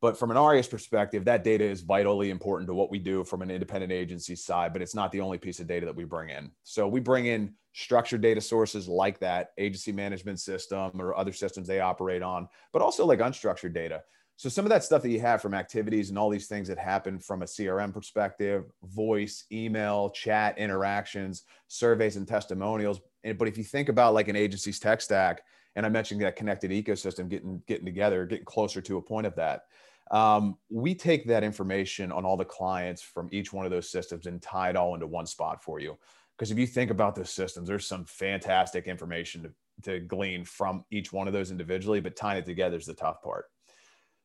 But 0.00 0.18
from 0.18 0.30
an 0.30 0.36
Aureus 0.36 0.68
perspective, 0.68 1.24
that 1.24 1.44
data 1.44 1.64
is 1.64 1.80
vitally 1.80 2.28
important 2.28 2.68
to 2.68 2.74
what 2.74 2.90
we 2.90 2.98
do 2.98 3.24
from 3.24 3.40
an 3.40 3.50
independent 3.50 3.90
agency 3.90 4.36
side, 4.36 4.72
but 4.72 4.82
it's 4.82 4.94
not 4.94 5.10
the 5.12 5.20
only 5.20 5.38
piece 5.38 5.60
of 5.60 5.66
data 5.66 5.86
that 5.86 5.96
we 5.96 6.04
bring 6.04 6.28
in. 6.28 6.50
So 6.62 6.86
we 6.86 7.00
bring 7.00 7.26
in 7.26 7.54
structured 7.72 8.20
data 8.20 8.40
sources 8.40 8.86
like 8.86 9.18
that 9.20 9.52
agency 9.56 9.92
management 9.92 10.40
system 10.40 11.00
or 11.00 11.16
other 11.16 11.32
systems 11.32 11.66
they 11.66 11.80
operate 11.80 12.22
on, 12.22 12.48
but 12.72 12.82
also 12.82 13.06
like 13.06 13.20
unstructured 13.20 13.72
data. 13.72 14.02
So 14.36 14.48
some 14.48 14.64
of 14.64 14.70
that 14.70 14.82
stuff 14.82 15.02
that 15.02 15.10
you 15.10 15.20
have 15.20 15.40
from 15.40 15.54
activities 15.54 16.10
and 16.10 16.18
all 16.18 16.28
these 16.28 16.48
things 16.48 16.66
that 16.68 16.78
happen 16.78 17.18
from 17.20 17.42
a 17.42 17.46
CRM 17.46 17.94
perspective, 17.94 18.64
voice, 18.82 19.44
email, 19.52 20.10
chat 20.10 20.58
interactions, 20.58 21.44
surveys 21.68 22.16
and 22.16 22.26
testimonials. 22.26 23.00
But 23.22 23.46
if 23.46 23.56
you 23.56 23.64
think 23.64 23.88
about 23.88 24.12
like 24.12 24.28
an 24.28 24.36
agency's 24.36 24.80
tech 24.80 25.00
stack, 25.00 25.42
and 25.76 25.86
I 25.86 25.88
mentioned 25.88 26.20
that 26.20 26.36
connected 26.36 26.70
ecosystem 26.70 27.28
getting 27.28 27.62
getting 27.66 27.84
together, 27.84 28.26
getting 28.26 28.44
closer 28.44 28.80
to 28.80 28.96
a 28.96 29.02
point 29.02 29.26
of 29.26 29.34
that. 29.36 29.62
Um, 30.10 30.58
we 30.68 30.94
take 30.94 31.26
that 31.26 31.42
information 31.42 32.12
on 32.12 32.24
all 32.24 32.36
the 32.36 32.44
clients 32.44 33.02
from 33.02 33.28
each 33.32 33.52
one 33.52 33.64
of 33.64 33.72
those 33.72 33.88
systems 33.88 34.26
and 34.26 34.40
tie 34.40 34.70
it 34.70 34.76
all 34.76 34.94
into 34.94 35.06
one 35.06 35.26
spot 35.26 35.62
for 35.62 35.80
you. 35.80 35.96
Because 36.36 36.50
if 36.50 36.58
you 36.58 36.66
think 36.66 36.90
about 36.90 37.14
those 37.14 37.30
systems, 37.30 37.68
there's 37.68 37.86
some 37.86 38.04
fantastic 38.04 38.86
information 38.86 39.42
to, 39.42 39.50
to 39.82 40.00
glean 40.00 40.44
from 40.44 40.84
each 40.90 41.12
one 41.12 41.26
of 41.26 41.32
those 41.32 41.50
individually, 41.50 42.00
but 42.00 42.16
tying 42.16 42.38
it 42.38 42.44
together 42.44 42.76
is 42.76 42.86
the 42.86 42.94
tough 42.94 43.22
part. 43.22 43.46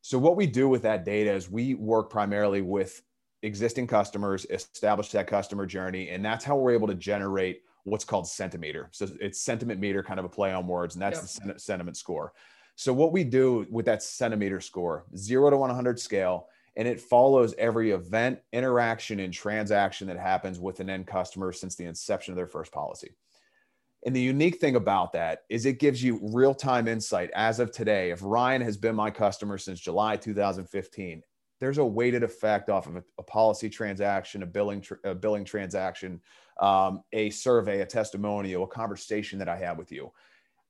So 0.02 0.18
what 0.18 0.36
we 0.36 0.48
do 0.48 0.70
with 0.70 0.82
that 0.84 1.06
data 1.06 1.32
is 1.32 1.50
we 1.50 1.76
work 1.76 2.10
primarily 2.10 2.62
with 2.62 3.02
existing 3.44 3.88
customers, 3.88 4.46
establish 4.50 5.12
that 5.12 5.28
customer 5.28 5.66
journey, 5.66 6.10
and 6.10 6.24
that's 6.24 6.46
how 6.46 6.56
we're 6.56 6.74
able 6.74 6.88
to 6.88 6.96
generate 6.96 7.62
what's 7.84 8.06
called 8.06 8.26
Sentimeter. 8.26 8.88
So 8.92 9.08
it's 9.20 9.42
sentiment 9.42 9.80
meter, 9.80 10.04
kind 10.04 10.20
of 10.20 10.26
a 10.26 10.30
play 10.30 10.54
on 10.54 10.68
words, 10.68 10.96
and 10.96 11.02
that's 11.02 11.40
yep. 11.44 11.56
the 11.56 11.60
sentiment 11.60 11.98
score. 11.98 12.34
So 12.76 12.94
what 12.94 13.12
we 13.12 13.24
do 13.24 13.66
with 13.70 13.86
that 13.86 14.00
Sentimeter 14.00 14.62
score, 14.62 15.06
zero 15.16 15.50
to 15.50 15.58
100 15.58 16.00
scale, 16.00 16.48
and 16.76 16.88
it 16.88 17.02
follows 17.02 17.54
every 17.58 17.92
event, 17.92 18.40
interaction, 18.54 19.20
and 19.20 19.34
transaction 19.34 20.08
that 20.08 20.18
happens 20.18 20.60
with 20.60 20.80
an 20.80 20.90
end 20.90 21.08
customer 21.08 21.52
since 21.52 21.76
the 21.76 21.86
inception 21.86 22.32
of 22.32 22.38
their 22.38 22.48
first 22.48 22.72
policy. 22.72 23.16
And 24.06 24.16
the 24.16 24.22
unique 24.22 24.60
thing 24.60 24.76
about 24.76 25.12
that 25.14 25.40
is 25.50 25.66
it 25.66 25.80
gives 25.80 26.02
you 26.02 26.20
real 26.34 26.54
time 26.54 26.88
insight 26.88 27.30
as 27.36 27.60
of 27.60 27.72
today. 27.72 28.12
If 28.12 28.20
Ryan 28.24 28.62
has 28.62 28.78
been 28.78 28.96
my 28.96 29.12
customer 29.12 29.58
since 29.58 29.80
July 29.80 30.16
2015, 30.16 31.22
there's 31.60 31.78
a 31.78 31.86
weighted 31.86 32.24
effect 32.24 32.70
off 32.70 32.88
of 32.88 32.96
a, 32.96 33.04
a 33.18 33.24
policy 33.24 33.70
transaction, 33.70 34.44
a 34.44 34.46
billing, 34.46 34.86
a 35.04 35.14
billing 35.14 35.44
transaction, 35.44 36.22
um, 36.62 37.04
a 37.12 37.30
survey, 37.30 37.82
a 37.82 37.86
testimonial, 37.86 38.64
a 38.64 38.68
conversation 38.68 39.40
that 39.40 39.50
I 39.50 39.58
have 39.58 39.78
with 39.78 39.92
you, 39.92 40.12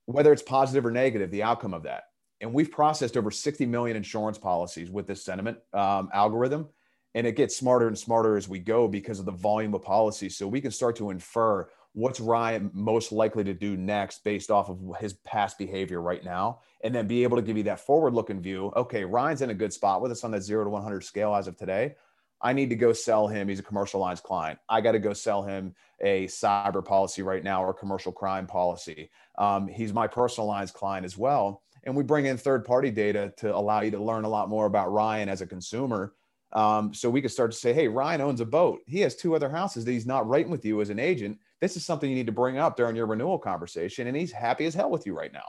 whether 0.06 0.34
it's 0.34 0.42
positive 0.42 0.86
or 0.86 0.92
negative, 0.92 1.30
the 1.30 1.44
outcome 1.44 1.76
of 1.76 1.84
that. 1.84 2.04
And 2.42 2.54
we've 2.54 2.72
processed 2.72 3.18
over 3.18 3.32
60 3.32 3.66
million 3.66 3.98
insurance 3.98 4.38
policies 4.38 4.90
with 4.90 5.06
this 5.06 5.24
sentiment 5.24 5.58
um, 5.74 6.10
algorithm. 6.14 6.70
And 7.16 7.26
it 7.26 7.36
gets 7.36 7.58
smarter 7.58 7.88
and 7.88 7.98
smarter 7.98 8.38
as 8.38 8.48
we 8.48 8.60
go 8.60 8.88
because 8.88 9.20
of 9.20 9.26
the 9.26 9.32
volume 9.32 9.74
of 9.74 9.82
policies. 9.82 10.38
So 10.38 10.48
we 10.48 10.62
can 10.62 10.72
start 10.72 10.96
to 10.98 11.10
infer 11.10 11.68
what's 11.94 12.20
Ryan 12.20 12.70
most 12.74 13.12
likely 13.12 13.44
to 13.44 13.54
do 13.54 13.76
next 13.76 14.24
based 14.24 14.52
off 14.52 14.70
of 14.70 14.80
his 15.00 15.14
past 15.14 15.58
behavior 15.58 16.02
right 16.02 16.24
now, 16.24 16.60
and 16.84 16.94
then 16.94 17.08
be 17.08 17.24
able 17.24 17.38
to 17.38 17.44
give 17.44 17.58
you 17.58 17.64
that 17.64 17.80
forward 17.80 18.14
looking 18.14 18.42
view. 18.42 18.72
Okay, 18.76 19.04
Ryan's 19.04 19.42
in 19.42 19.50
a 19.50 19.56
good 19.56 19.74
spot 19.74 20.02
with 20.02 20.12
us 20.12 20.24
on 20.24 20.32
that 20.32 20.42
zero 20.42 20.64
to 20.64 20.70
100 20.70 21.04
scale 21.04 21.36
as 21.36 21.48
of 21.48 21.58
today. 21.58 21.96
I 22.42 22.54
need 22.54 22.70
to 22.70 22.76
go 22.76 22.94
sell 22.94 23.28
him. 23.28 23.50
He's 23.50 23.60
a 23.60 23.64
commercial 23.64 24.00
lines 24.00 24.22
client. 24.22 24.60
I 24.70 24.82
got 24.82 24.94
to 24.94 25.00
go 25.00 25.14
sell 25.14 25.44
him 25.44 25.76
a 26.00 26.26
cyber 26.28 26.84
policy 26.84 27.22
right 27.22 27.44
now 27.44 27.64
or 27.64 27.74
commercial 27.74 28.12
crime 28.12 28.48
policy. 28.48 29.10
Um, 29.38 29.68
he's 29.68 29.92
my 29.94 30.08
personal 30.08 30.48
lines 30.48 30.72
client 30.72 31.06
as 31.06 31.18
well. 31.18 31.64
And 31.84 31.96
we 31.96 32.04
bring 32.04 32.26
in 32.26 32.38
third 32.38 32.64
party 32.66 32.92
data 32.92 33.34
to 33.38 33.54
allow 33.54 33.82
you 33.82 33.92
to 33.92 34.02
learn 34.02 34.24
a 34.24 34.30
lot 34.30 34.50
more 34.50 34.66
about 34.66 34.92
Ryan 34.92 35.28
as 35.28 35.42
a 35.42 35.48
consumer. 35.48 36.14
Um, 36.54 36.94
so 36.94 37.10
we 37.10 37.22
could 37.22 37.32
start 37.32 37.52
to 37.52 37.58
say, 37.58 37.74
hey, 37.74 37.88
Ryan 37.88 38.22
owns 38.22 38.42
a 38.42 38.46
boat. 38.46 38.82
He 38.88 39.02
has 39.02 39.16
two 39.16 39.36
other 39.36 39.50
houses 39.50 39.86
that 39.86 39.92
he's 39.92 40.06
not 40.06 40.28
writing 40.28 40.52
with 40.52 40.66
you 40.66 40.82
as 40.82 40.90
an 40.90 41.00
agent 41.00 41.38
this 41.62 41.76
is 41.76 41.86
something 41.86 42.10
you 42.10 42.16
need 42.16 42.26
to 42.28 42.32
bring 42.32 42.58
up 42.58 42.78
during 42.78 42.96
your 42.96 43.06
renewal 43.06 43.38
conversation. 43.38 44.08
And 44.08 44.16
he's 44.16 44.32
happy 44.32 44.66
as 44.66 44.74
hell 44.74 44.90
with 44.90 45.06
you 45.06 45.18
right 45.18 45.34
now. 45.34 45.46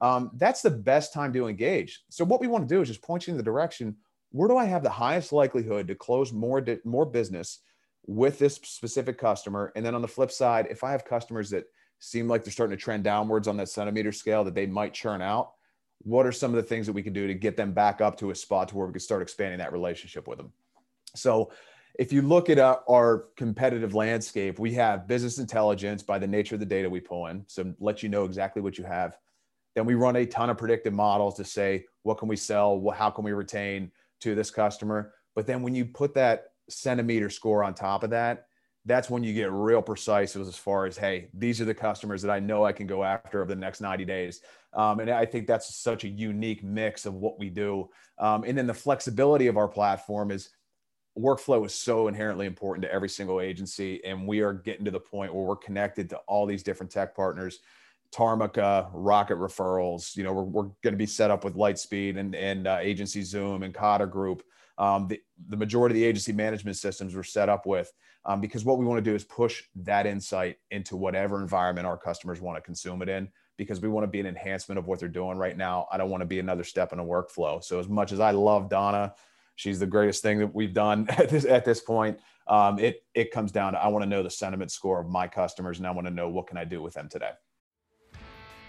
Um, 0.00 0.30
that's 0.34 0.62
the 0.62 0.70
best 0.70 1.12
time 1.12 1.32
to 1.32 1.48
engage. 1.48 2.02
So 2.10 2.24
what 2.24 2.40
we 2.40 2.46
want 2.46 2.68
to 2.68 2.74
do 2.74 2.82
is 2.82 2.88
just 2.88 3.02
point 3.02 3.26
you 3.26 3.30
in 3.30 3.38
the 3.38 3.42
direction. 3.42 3.96
Where 4.30 4.48
do 4.48 4.56
I 4.56 4.66
have 4.66 4.82
the 4.82 4.90
highest 4.90 5.32
likelihood 5.32 5.88
to 5.88 5.94
close 5.94 6.32
more 6.32 6.64
more 6.84 7.06
business 7.06 7.60
with 8.06 8.38
this 8.38 8.56
specific 8.56 9.16
customer? 9.16 9.72
And 9.74 9.84
then 9.84 9.94
on 9.94 10.02
the 10.02 10.08
flip 10.08 10.30
side, 10.30 10.66
if 10.70 10.84
I 10.84 10.92
have 10.92 11.04
customers 11.04 11.48
that 11.50 11.64
seem 11.98 12.28
like 12.28 12.44
they're 12.44 12.52
starting 12.52 12.76
to 12.76 12.82
trend 12.82 13.04
downwards 13.04 13.48
on 13.48 13.56
that 13.56 13.68
Sentimeter 13.68 14.14
scale 14.14 14.44
that 14.44 14.54
they 14.54 14.66
might 14.66 14.92
churn 14.92 15.22
out, 15.22 15.52
what 16.02 16.26
are 16.26 16.32
some 16.32 16.50
of 16.50 16.56
the 16.56 16.62
things 16.62 16.86
that 16.86 16.92
we 16.92 17.02
can 17.02 17.14
do 17.14 17.26
to 17.26 17.34
get 17.34 17.56
them 17.56 17.72
back 17.72 18.02
up 18.02 18.18
to 18.18 18.30
a 18.30 18.34
spot 18.34 18.68
to 18.68 18.76
where 18.76 18.86
we 18.86 18.92
can 18.92 19.00
start 19.00 19.22
expanding 19.22 19.58
that 19.58 19.72
relationship 19.72 20.28
with 20.28 20.36
them 20.36 20.52
so 21.16 21.50
if 21.98 22.12
you 22.12 22.22
look 22.22 22.50
at 22.50 22.58
our, 22.58 23.24
competitive 23.36 23.94
landscape, 23.94 24.58
we 24.58 24.72
have 24.74 25.06
business 25.06 25.38
intelligence 25.38 26.02
by 26.02 26.18
the 26.18 26.26
nature 26.26 26.54
of 26.54 26.60
the 26.60 26.66
data 26.66 26.88
we 26.88 27.00
pull 27.00 27.26
in. 27.26 27.44
So 27.46 27.74
let 27.80 28.02
you 28.02 28.08
know 28.08 28.24
exactly 28.24 28.62
what 28.62 28.78
you 28.78 28.84
have. 28.84 29.16
Then 29.74 29.84
we 29.84 29.94
run 29.94 30.16
a 30.16 30.26
ton 30.26 30.50
of 30.50 30.58
predictive 30.58 30.94
models 30.94 31.34
to 31.36 31.44
say, 31.44 31.84
what 32.02 32.18
can 32.18 32.28
we 32.28 32.36
sell? 32.36 32.82
How 32.94 33.10
can 33.10 33.24
we 33.24 33.32
retain 33.32 33.90
to 34.20 34.34
this 34.34 34.50
customer? 34.50 35.12
But 35.34 35.46
then 35.46 35.62
when 35.62 35.74
you 35.74 35.84
put 35.84 36.14
that 36.14 36.46
Sentimeter 36.70 37.30
score 37.30 37.62
on 37.62 37.74
top 37.74 38.02
of 38.02 38.10
that, 38.10 38.46
that's 38.86 39.10
when 39.10 39.24
you 39.24 39.34
get 39.34 39.50
real 39.50 39.82
precise 39.82 40.36
as 40.36 40.56
far 40.56 40.86
as, 40.86 40.96
hey, 40.96 41.28
these 41.34 41.60
are 41.60 41.64
the 41.64 41.74
customers 41.74 42.22
that 42.22 42.30
I 42.30 42.38
know 42.38 42.64
I 42.64 42.72
can 42.72 42.86
go 42.86 43.02
after 43.02 43.42
over 43.42 43.52
the 43.52 43.60
next 43.60 43.80
90 43.80 44.04
days. 44.04 44.40
Um, 44.72 45.00
and 45.00 45.10
I 45.10 45.26
think 45.26 45.46
that's 45.46 45.74
such 45.74 46.04
a 46.04 46.08
unique 46.08 46.62
mix 46.62 47.04
of 47.04 47.14
what 47.14 47.38
we 47.38 47.50
do. 47.50 47.88
Um, 48.18 48.44
and 48.44 48.56
then 48.56 48.66
the 48.66 48.74
flexibility 48.74 49.48
of 49.48 49.56
our 49.56 49.68
platform 49.68 50.30
is 50.30 50.50
workflow 51.18 51.64
is 51.64 51.74
so 51.74 52.08
inherently 52.08 52.46
important 52.46 52.82
to 52.82 52.92
every 52.92 53.08
single 53.08 53.40
agency 53.40 54.04
and 54.04 54.26
we 54.26 54.40
are 54.40 54.52
getting 54.52 54.84
to 54.84 54.90
the 54.90 55.00
point 55.00 55.34
where 55.34 55.44
we're 55.44 55.56
connected 55.56 56.10
to 56.10 56.16
all 56.26 56.46
these 56.46 56.62
different 56.62 56.92
tech 56.92 57.14
partners 57.14 57.60
Tarmika, 58.12 58.88
Rocket 58.92 59.36
Referrals. 59.36 60.16
You 60.16 60.24
know, 60.24 60.32
we're, 60.32 60.42
we're 60.42 60.70
going 60.82 60.92
to 60.92 60.96
be 60.96 61.06
set 61.06 61.30
up 61.30 61.44
with 61.44 61.54
Lightspeed 61.54 62.16
and, 62.18 62.34
and 62.34 62.66
uh, 62.66 62.78
Agency 62.80 63.22
Zoom 63.22 63.62
and 63.62 63.74
Cotta 63.74 64.06
Group. 64.06 64.42
Um, 64.78 65.08
the, 65.08 65.20
the 65.48 65.56
majority 65.56 65.94
of 65.94 65.96
the 65.96 66.04
agency 66.04 66.32
management 66.32 66.76
systems 66.76 67.16
we're 67.16 67.22
set 67.22 67.48
up 67.48 67.66
with 67.66 67.92
um, 68.26 68.40
because 68.40 68.64
what 68.64 68.78
we 68.78 68.84
want 68.84 69.02
to 69.02 69.10
do 69.10 69.14
is 69.14 69.24
push 69.24 69.62
that 69.76 70.06
insight 70.06 70.58
into 70.70 70.96
whatever 70.96 71.40
environment 71.40 71.86
our 71.86 71.96
customers 71.96 72.40
want 72.40 72.56
to 72.56 72.60
consume 72.60 73.00
it 73.00 73.08
in 73.08 73.28
because 73.56 73.80
we 73.80 73.88
want 73.88 74.04
to 74.04 74.08
be 74.08 74.20
an 74.20 74.26
enhancement 74.26 74.78
of 74.78 74.86
what 74.86 75.00
they're 75.00 75.08
doing 75.08 75.38
right 75.38 75.56
now. 75.56 75.86
I 75.90 75.96
don't 75.96 76.10
want 76.10 76.20
to 76.20 76.26
be 76.26 76.40
another 76.40 76.64
step 76.64 76.92
in 76.92 76.98
a 76.98 77.04
workflow. 77.04 77.64
So 77.64 77.80
as 77.80 77.88
much 77.88 78.12
as 78.12 78.20
I 78.20 78.32
love 78.32 78.68
Donna, 78.68 79.14
she's 79.56 79.80
the 79.80 79.86
greatest 79.86 80.22
thing 80.22 80.38
that 80.38 80.54
we've 80.54 80.72
done 80.72 81.06
at 81.18 81.28
this 81.28 81.44
at 81.44 81.64
this 81.64 81.80
point. 81.80 82.20
Um, 82.46 82.78
it 82.78 83.02
it 83.14 83.32
comes 83.32 83.50
down 83.50 83.72
to 83.72 83.82
I 83.82 83.88
want 83.88 84.04
to 84.04 84.08
know 84.08 84.22
the 84.22 84.30
sentiment 84.30 84.70
score 84.70 85.00
of 85.00 85.08
my 85.08 85.26
customers, 85.26 85.78
and 85.78 85.86
I 85.86 85.90
want 85.90 86.06
to 86.06 86.14
know 86.14 86.28
what 86.28 86.46
can 86.46 86.56
I 86.56 86.64
do 86.64 86.80
with 86.80 86.94
them 86.94 87.08
today. 87.08 87.32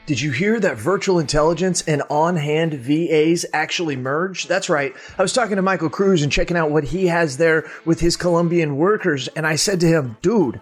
Did 0.08 0.22
you 0.22 0.32
hear 0.32 0.58
that 0.62 0.78
virtual 0.78 1.20
intelligence 1.20 1.82
and 1.86 2.02
on 2.10 2.38
hand 2.38 2.74
VAs 2.74 3.46
actually 3.52 3.98
merge? 3.98 4.48
That's 4.48 4.70
right. 4.70 4.96
I 5.18 5.22
was 5.22 5.34
talking 5.34 5.58
to 5.58 5.62
Michael 5.62 5.90
Cruz 5.90 6.24
and 6.24 6.32
checking 6.32 6.56
out 6.56 6.72
what 6.72 6.86
he 6.86 7.08
has 7.08 7.36
there 7.36 7.70
with 7.84 8.00
his 8.00 8.16
Colombian 8.16 8.78
workers. 8.78 9.28
And 9.28 9.46
I 9.46 9.58
said 9.58 9.82
to 9.82 9.86
him, 9.86 10.16
dude, 10.22 10.62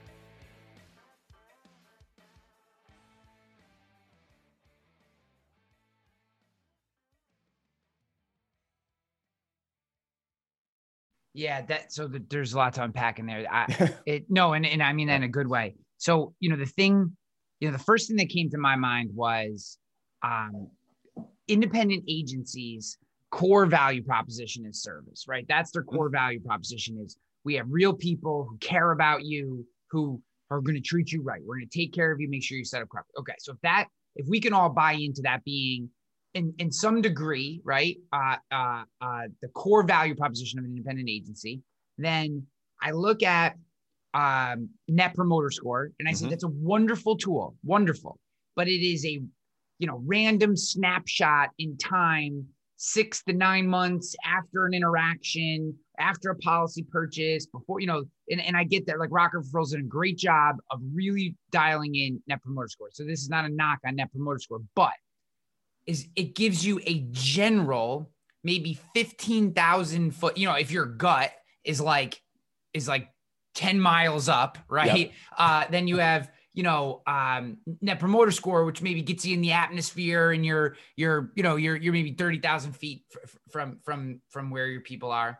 Yeah, 11.33 11.61
that 11.63 11.93
so 11.93 12.07
the, 12.07 12.23
there's 12.29 12.53
a 12.53 12.57
lot 12.57 12.73
to 12.73 12.83
unpack 12.83 13.19
in 13.19 13.25
there. 13.25 13.45
I, 13.49 13.93
it 14.05 14.25
no, 14.29 14.53
and 14.53 14.65
and 14.65 14.83
I 14.83 14.93
mean 14.93 15.07
that 15.07 15.15
in 15.15 15.23
a 15.23 15.29
good 15.29 15.47
way. 15.47 15.75
So 15.97 16.33
you 16.39 16.49
know 16.49 16.57
the 16.57 16.65
thing, 16.65 17.15
you 17.59 17.69
know 17.69 17.77
the 17.77 17.83
first 17.83 18.07
thing 18.07 18.17
that 18.17 18.29
came 18.29 18.49
to 18.49 18.57
my 18.57 18.75
mind 18.75 19.11
was, 19.13 19.77
um, 20.23 20.69
independent 21.47 22.03
agencies' 22.07 22.97
core 23.29 23.65
value 23.65 24.03
proposition 24.03 24.65
is 24.65 24.81
service, 24.81 25.25
right? 25.27 25.45
That's 25.47 25.71
their 25.71 25.83
core 25.83 26.09
value 26.09 26.41
proposition 26.41 26.97
is 27.03 27.17
we 27.43 27.55
have 27.55 27.67
real 27.69 27.93
people 27.93 28.45
who 28.49 28.57
care 28.57 28.91
about 28.91 29.23
you, 29.23 29.65
who 29.89 30.21
are 30.49 30.61
going 30.61 30.75
to 30.75 30.81
treat 30.81 31.11
you 31.11 31.21
right. 31.21 31.41
We're 31.43 31.55
going 31.55 31.69
to 31.69 31.79
take 31.79 31.93
care 31.93 32.11
of 32.11 32.19
you, 32.19 32.29
make 32.29 32.43
sure 32.43 32.57
you 32.57 32.65
set 32.65 32.81
up 32.81 32.89
correctly. 32.89 33.13
Okay, 33.19 33.35
so 33.39 33.53
if 33.53 33.61
that 33.61 33.87
if 34.15 34.27
we 34.27 34.41
can 34.41 34.53
all 34.53 34.69
buy 34.69 34.93
into 34.93 35.21
that 35.23 35.43
being 35.45 35.89
in, 36.33 36.53
in 36.59 36.71
some 36.71 37.01
degree, 37.01 37.61
right, 37.63 37.97
uh, 38.13 38.37
uh, 38.51 38.83
uh, 39.01 39.21
the 39.41 39.47
core 39.49 39.83
value 39.83 40.15
proposition 40.15 40.59
of 40.59 40.65
an 40.65 40.71
independent 40.71 41.09
agency, 41.09 41.61
then 41.97 42.45
I 42.81 42.91
look 42.91 43.23
at 43.23 43.55
um, 44.13 44.69
net 44.87 45.13
promoter 45.13 45.51
score 45.51 45.91
and 45.99 46.07
I 46.07 46.11
mm-hmm. 46.11 46.25
say 46.25 46.29
that's 46.29 46.43
a 46.43 46.49
wonderful 46.49 47.17
tool, 47.17 47.55
wonderful, 47.63 48.19
but 48.55 48.67
it 48.67 48.83
is 48.85 49.05
a 49.05 49.21
you 49.79 49.87
know 49.87 50.01
random 50.05 50.55
snapshot 50.55 51.49
in 51.57 51.77
time, 51.77 52.45
six 52.77 53.23
to 53.23 53.33
nine 53.33 53.67
months 53.67 54.15
after 54.25 54.65
an 54.65 54.73
interaction, 54.73 55.73
after 55.99 56.31
a 56.31 56.35
policy 56.37 56.83
purchase, 56.83 57.45
before 57.45 57.79
you 57.79 57.87
know, 57.87 58.03
and, 58.29 58.41
and 58.41 58.57
I 58.57 58.63
get 58.63 58.85
that 58.87 58.99
like 58.99 59.09
Rocket 59.11 59.39
Referrals 59.39 59.71
did 59.71 59.79
a 59.79 59.83
great 59.83 60.17
job 60.17 60.57
of 60.71 60.79
really 60.93 61.35
dialing 61.51 61.95
in 61.95 62.21
net 62.27 62.41
promoter 62.41 62.67
score. 62.67 62.89
So 62.91 63.03
this 63.03 63.21
is 63.21 63.29
not 63.29 63.45
a 63.45 63.49
knock 63.49 63.79
on 63.85 63.95
net 63.95 64.11
promoter 64.11 64.39
score, 64.39 64.61
but 64.75 64.93
is 65.85 66.07
it 66.15 66.35
gives 66.35 66.65
you 66.65 66.79
a 66.85 67.07
general 67.11 68.11
maybe 68.43 68.79
15,000 68.93 70.11
foot, 70.11 70.37
you 70.37 70.47
know, 70.47 70.55
if 70.55 70.71
your 70.71 70.85
gut 70.85 71.31
is 71.63 71.79
like, 71.79 72.21
is 72.73 72.87
like 72.87 73.09
10 73.55 73.79
miles 73.79 74.29
up, 74.29 74.57
right? 74.69 74.97
Yep. 74.97 75.11
Uh, 75.37 75.65
then 75.69 75.87
you 75.87 75.97
have, 75.97 76.31
you 76.53 76.63
know, 76.63 77.01
um, 77.07 77.57
net 77.81 77.99
promoter 77.99 78.31
score, 78.31 78.65
which 78.65 78.81
maybe 78.81 79.01
gets 79.01 79.25
you 79.25 79.33
in 79.33 79.41
the 79.41 79.51
atmosphere 79.51 80.31
and 80.31 80.45
you're, 80.45 80.75
you're, 80.95 81.31
you 81.35 81.43
know, 81.43 81.55
you're, 81.55 81.75
you're 81.75 81.93
maybe 81.93 82.13
30,000 82.13 82.73
feet 82.73 83.03
f- 83.23 83.37
from, 83.51 83.79
from, 83.83 84.21
from 84.29 84.49
where 84.49 84.67
your 84.67 84.81
people 84.81 85.11
are. 85.11 85.39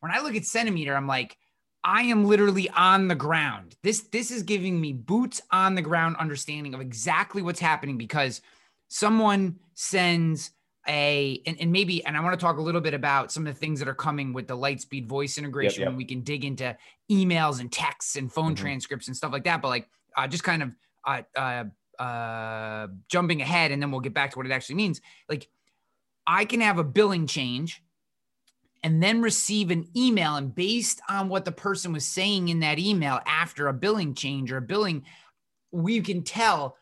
When 0.00 0.12
I 0.12 0.20
look 0.20 0.34
at 0.34 0.42
Sentimeter, 0.42 0.96
I'm 0.96 1.06
like, 1.06 1.36
I 1.84 2.02
am 2.02 2.24
literally 2.24 2.68
on 2.70 3.08
the 3.08 3.14
ground. 3.14 3.76
This, 3.82 4.00
this 4.12 4.30
is 4.30 4.42
giving 4.42 4.80
me 4.80 4.92
boots 4.92 5.40
on 5.50 5.74
the 5.74 5.82
ground 5.82 6.16
understanding 6.18 6.74
of 6.74 6.80
exactly 6.80 7.42
what's 7.42 7.60
happening 7.60 7.98
because 7.98 8.40
someone 8.88 9.56
sends 9.74 10.50
a 10.88 11.42
and, 11.46 11.60
and, 11.60 11.70
maybe 11.70 12.04
and 12.04 12.16
i 12.16 12.20
want 12.20 12.38
to 12.38 12.42
talk 12.42 12.56
a 12.56 12.62
little 12.62 12.80
bit 12.80 12.94
about 12.94 13.30
some 13.30 13.46
of 13.46 13.54
the 13.54 13.58
things 13.58 13.78
that 13.78 13.88
are 13.88 13.94
coming 13.94 14.32
with 14.32 14.48
the 14.48 14.56
lightspeed 14.56 15.06
voice 15.06 15.38
integration 15.38 15.82
yep, 15.82 15.90
yep. 15.90 15.96
we 15.96 16.04
can 16.04 16.22
dig 16.22 16.44
into 16.44 16.74
emails 17.10 17.60
and 17.60 17.70
texts 17.70 18.16
and 18.16 18.32
phone 18.32 18.54
mm-hmm. 18.54 18.64
transcripts 18.64 19.06
and 19.06 19.16
stuff 19.16 19.32
like 19.32 19.44
that 19.44 19.60
but 19.60 19.68
like 19.68 19.88
uh, 20.16 20.26
just 20.26 20.42
kind 20.42 20.62
of 20.62 20.70
uh, 21.06 21.22
uh, 21.36 22.02
uh, 22.02 22.88
jumping 23.08 23.42
ahead 23.42 23.70
and 23.70 23.82
then 23.82 23.90
we'll 23.90 24.00
get 24.00 24.14
back 24.14 24.30
to 24.30 24.38
what 24.38 24.46
it 24.46 24.52
actually 24.52 24.76
means 24.76 25.00
like 25.28 25.48
i 26.26 26.44
can 26.44 26.60
have 26.60 26.78
a 26.78 26.84
billing 26.84 27.26
change 27.26 27.82
and 28.82 29.02
then 29.02 29.20
receive 29.20 29.70
an 29.70 29.88
email 29.96 30.36
and 30.36 30.54
based 30.54 31.00
on 31.08 31.28
what 31.28 31.44
the 31.44 31.52
person 31.52 31.92
was 31.92 32.06
saying 32.06 32.48
in 32.48 32.60
that 32.60 32.78
email 32.78 33.20
after 33.26 33.68
a 33.68 33.72
billing 33.72 34.14
change 34.14 34.50
or 34.50 34.56
a 34.56 34.62
billing 34.62 35.04
we 35.70 36.00
can 36.00 36.22
tell 36.22 36.76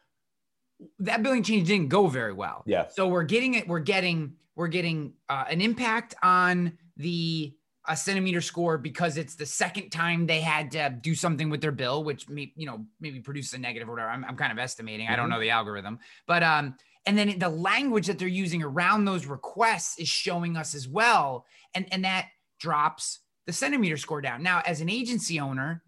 that 0.99 1.23
billing 1.23 1.43
change 1.43 1.69
didn't 1.69 1.89
go 1.89 2.07
very 2.07 2.33
well. 2.33 2.63
Yeah. 2.67 2.87
So 2.89 3.09
we're 3.09 3.25
getting 3.25 3.55
it. 3.55 3.67
We're 3.69 3.81
getting 3.81 4.35
we're 4.55 4.69
getting 4.69 5.15
uh, 5.29 5.45
an 5.51 5.61
impact 5.61 6.15
on 6.23 6.79
the 6.97 7.55
a 7.89 7.93
Sentimeter 7.93 8.43
score 8.43 8.79
because 8.79 9.17
it's 9.17 9.37
the 9.37 9.47
second 9.47 9.91
time 9.91 10.27
they 10.27 10.41
had 10.41 10.73
to 10.73 10.91
do 11.01 11.15
something 11.15 11.49
with 11.51 11.61
their 11.61 11.73
bill, 11.73 12.03
which 12.03 12.29
may, 12.29 12.53
you 12.57 12.67
know 12.67 12.85
maybe 13.01 13.21
produce 13.21 13.53
a 13.53 13.59
negative 13.59 13.89
or 13.89 13.93
whatever. 13.93 14.11
I'm, 14.11 14.25
I'm 14.25 14.37
kind 14.37 14.53
of 14.53 14.59
estimating. 14.59 15.07
Mm-hmm. 15.07 15.13
I 15.13 15.17
don't 15.17 15.27
mm-hmm. 15.27 15.35
know 15.35 15.41
the 15.41 15.51
algorithm, 15.51 15.99
but 16.27 16.43
um, 16.43 16.75
and 17.07 17.17
then 17.17 17.39
the 17.39 17.49
language 17.49 18.07
that 18.09 18.19
they're 18.19 18.29
using 18.29 18.63
around 18.63 19.05
those 19.05 19.27
requests 19.27 19.99
is 19.99 20.09
showing 20.09 20.57
us 20.57 20.75
as 20.75 20.89
well, 20.89 21.47
and 21.75 21.87
and 21.93 22.05
that 22.05 22.29
drops 22.59 23.21
the 23.47 23.53
Sentimeter 23.53 23.99
score 23.99 24.21
down. 24.21 24.43
Now, 24.43 24.63
as 24.67 24.81
an 24.81 24.89
agency 24.89 25.39
owner 25.39 25.83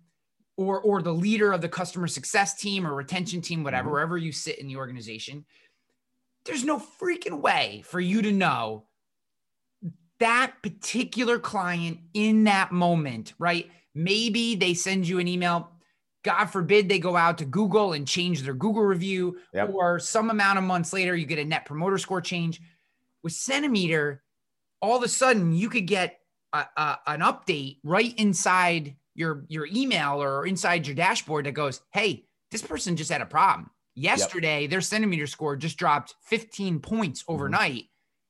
or 0.59 0.81
or 0.83 1.01
the 1.01 1.15
leader 1.15 1.53
of 1.53 1.63
the 1.63 1.69
customer 1.69 2.09
success 2.09 2.55
team 2.57 2.87
or 2.87 2.93
retention 2.95 3.41
team, 3.41 3.63
whatever, 3.63 3.89
Mhm. 3.89 3.93
wherever 3.93 4.19
you 4.19 4.33
sit 4.33 4.59
in 4.59 4.67
the 4.67 4.77
organization, 4.77 5.47
there's 6.45 6.65
no 6.65 6.79
freaking 6.79 7.41
way 7.41 7.83
for 7.87 8.01
you 8.01 8.21
to 8.23 8.33
know 8.33 8.89
that 10.19 10.55
particular 10.63 11.39
client 11.39 12.01
in 12.13 12.43
that 12.45 12.73
moment, 12.73 13.35
right? 13.39 13.71
Maybe 13.95 14.57
they 14.57 14.75
send 14.75 15.07
you 15.07 15.21
an 15.21 15.29
email. 15.29 15.71
God 16.25 16.47
forbid 16.47 16.89
they 16.89 16.99
go 16.99 17.17
out 17.17 17.39
to 17.39 17.45
Google 17.45 17.93
and 17.93 18.07
change 18.07 18.43
their 18.43 18.53
Google 18.55 18.83
review, 18.83 19.39
Yep. 19.55 19.71
or 19.73 20.01
some 20.01 20.29
amount 20.29 20.59
of 20.59 20.65
months 20.65 20.93
later, 20.93 21.15
you 21.15 21.25
get 21.25 21.39
a 21.39 21.45
net 21.45 21.67
promoter 21.67 21.99
score 21.99 22.21
change. 22.21 22.61
With 23.23 23.33
Sentimeter, 23.33 24.19
all 24.83 24.97
of 24.97 25.05
a 25.05 25.09
sudden 25.09 25.53
you 25.53 25.69
could 25.69 25.87
get 25.87 26.21
a, 26.53 26.67
a- 26.77 26.99
an 27.07 27.21
update 27.21 27.79
right 27.85 28.13
inside 28.19 28.97
your 29.19 29.45
your 29.49 29.67
email 29.67 30.23
or 30.23 30.47
inside 30.47 30.87
your 30.87 30.97
dashboard 30.97 31.47
that 31.47 31.53
goes, 31.53 31.81
"Hey, 31.93 32.29
this 32.51 32.63
person 32.63 32.97
just 32.97 33.11
had 33.11 33.21
a 33.21 33.27
problem. 33.27 33.71
Yesterday, 33.95 34.67
their 34.67 34.79
Sentimeter 34.81 35.29
score 35.29 35.57
just 35.57 35.77
dropped 35.77 36.15
15 36.23 36.81
points 36.81 37.23
mm-hmm. 37.23 37.33
overnight. 37.33 37.85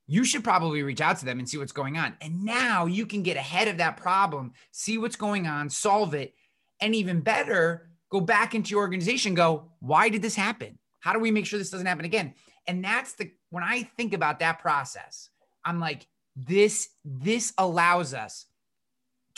You 0.07 0.25
should 0.25 0.43
probably 0.43 0.83
reach 0.83 1.03
out 1.03 1.19
to 1.19 1.27
them 1.27 1.39
and 1.39 1.49
see 1.49 1.59
what's 1.59 1.73
going 1.73 1.99
on. 1.99 2.17
And 2.23 2.43
now 2.43 2.87
you 2.87 3.05
can 3.05 3.23
get 3.23 3.37
ahead 3.37 3.69
of 3.69 3.77
that 3.77 3.99
problem, 3.99 4.53
see 4.71 4.97
what's 4.97 5.17
going 5.17 5.47
on, 5.47 5.69
solve 5.69 6.15
it, 6.15 6.33
and 6.81 6.95
even 6.95 7.21
better, 7.21 7.91
go 8.11 8.21
back 8.21 8.55
into 8.55 8.71
your 8.71 8.81
organization, 8.81 9.35
go, 9.35 9.73
why 9.81 10.09
did 10.09 10.23
this 10.23 10.35
happen? 10.35 10.79
How 11.01 11.13
do 11.13 11.19
we 11.19 11.31
make 11.31 11.45
sure 11.45 11.59
this 11.59 11.71
doesn't 11.71 11.87
happen 11.87 12.07
again? 12.07 12.35
And 12.67 12.83
that's 12.83 13.15
the 13.15 13.31
when 13.51 13.65
I 13.65 13.83
think 13.83 14.15
about 14.15 14.39
that 14.39 14.61
process, 14.61 15.29
I'm 15.65 15.79
like, 15.79 16.07
this 16.35 16.89
this 17.05 17.53
allows 17.59 18.15
us 18.15 18.47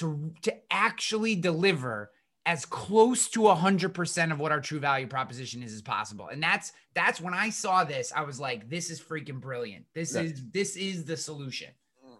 to 0.00 0.32
to 0.42 0.54
actually 0.70 1.34
deliver 1.36 2.10
as 2.46 2.64
close 2.64 3.28
to 3.28 3.40
100% 3.40 4.32
of 4.32 4.40
what 4.40 4.50
our 4.50 4.60
true 4.60 4.80
value 4.80 5.06
proposition 5.06 5.62
is 5.62 5.72
as 5.74 5.82
possible 5.82 6.28
and 6.28 6.42
that's 6.42 6.72
that's 6.94 7.20
when 7.20 7.34
i 7.34 7.50
saw 7.50 7.84
this 7.84 8.12
i 8.16 8.22
was 8.22 8.40
like 8.40 8.68
this 8.68 8.90
is 8.90 9.00
freaking 9.00 9.40
brilliant 9.40 9.84
this 9.94 10.14
Yeah. 10.14 10.22
is 10.22 10.42
this 10.52 10.74
is 10.76 11.04
the 11.04 11.16
solution 11.16 11.68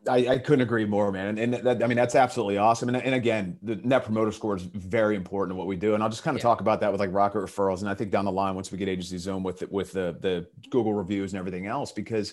I, 0.09 0.29
I 0.29 0.39
couldn't 0.39 0.63
agree 0.63 0.87
more, 0.87 1.13
man. 1.13 1.27
And, 1.39 1.55
and 1.55 1.67
that, 1.67 1.85
I 1.85 1.87
mean, 1.87 1.97
that's 1.97 2.15
absolutely 2.15 2.57
awesome. 2.57 2.89
And, 2.89 2.97
and 2.97 3.15
again, 3.15 3.59
the 3.61 3.77
net 3.77 4.03
promoter 4.03 4.33
score 4.33 4.57
is 4.57 4.63
very 4.63 5.15
important 5.15 5.53
in 5.53 5.59
what 5.59 5.67
we 5.67 5.77
do. 5.77 5.93
And 5.93 6.03
I'll 6.03 6.09
just 6.09 6.23
kind 6.23 6.35
of 6.35 6.39
Yeah. 6.39 6.49
talk 6.49 6.63
about 6.63 6.81
that 6.81 6.91
with 6.91 7.01
like 7.03 7.13
rocket 7.13 7.37
referrals. 7.41 7.81
And 7.81 7.89
I 7.91 7.93
think 7.93 8.11
down 8.11 8.25
the 8.25 8.33
line, 8.33 8.55
once 8.55 8.73
we 8.73 8.79
get 8.79 8.89
agency 8.89 9.19
Zoom 9.19 9.43
with 9.43 9.61
it, 9.61 9.71
with 9.71 9.93
the, 9.93 10.17
the 10.21 10.47
Google 10.71 10.95
reviews 10.95 11.35
and 11.35 11.39
everything 11.39 11.67
else, 11.67 11.93
because 11.93 12.33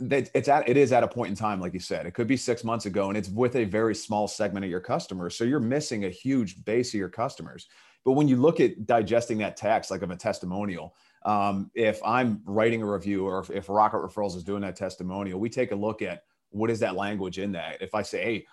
it's 0.00 0.48
at, 0.48 0.68
it 0.68 0.76
is 0.76 0.92
at 0.92 1.02
a 1.02 1.08
point 1.08 1.30
in 1.30 1.36
time, 1.36 1.60
like 1.60 1.74
you 1.74 1.80
said, 1.80 2.06
it 2.06 2.14
could 2.14 2.26
be 2.26 2.36
six 2.36 2.64
months 2.64 2.86
ago 2.86 3.08
and 3.08 3.16
it's 3.16 3.28
with 3.28 3.56
a 3.56 3.64
very 3.64 3.94
small 3.94 4.26
segment 4.26 4.64
of 4.64 4.70
your 4.70 4.80
customers. 4.80 5.36
So 5.36 5.44
you're 5.44 5.60
missing 5.60 6.04
a 6.04 6.08
huge 6.10 6.64
base 6.64 6.94
of 6.94 6.98
your 6.98 7.08
customers. 7.08 7.68
But 8.04 8.12
when 8.12 8.28
you 8.28 8.36
look 8.36 8.60
at 8.60 8.86
digesting 8.86 9.38
that 9.38 9.56
text, 9.56 9.90
like 9.90 10.02
of 10.02 10.10
a 10.10 10.16
testimonial, 10.16 10.94
um, 11.24 11.70
if 11.74 12.00
I'm 12.04 12.40
writing 12.46 12.82
a 12.82 12.86
review 12.90 13.26
or 13.26 13.40
if, 13.40 13.50
if 13.50 13.68
Rocket 13.68 13.98
Referrals 13.98 14.36
is 14.36 14.44
doing 14.44 14.62
that 14.62 14.76
testimonial, 14.76 15.38
we 15.38 15.50
take 15.50 15.72
a 15.72 15.76
look 15.76 16.00
at 16.00 16.24
what 16.50 16.70
is 16.70 16.80
that 16.80 16.96
language 16.96 17.38
in 17.38 17.52
that. 17.52 17.80
If 17.82 17.94
I 17.94 18.02
say, 18.02 18.22
hey, 18.22 18.46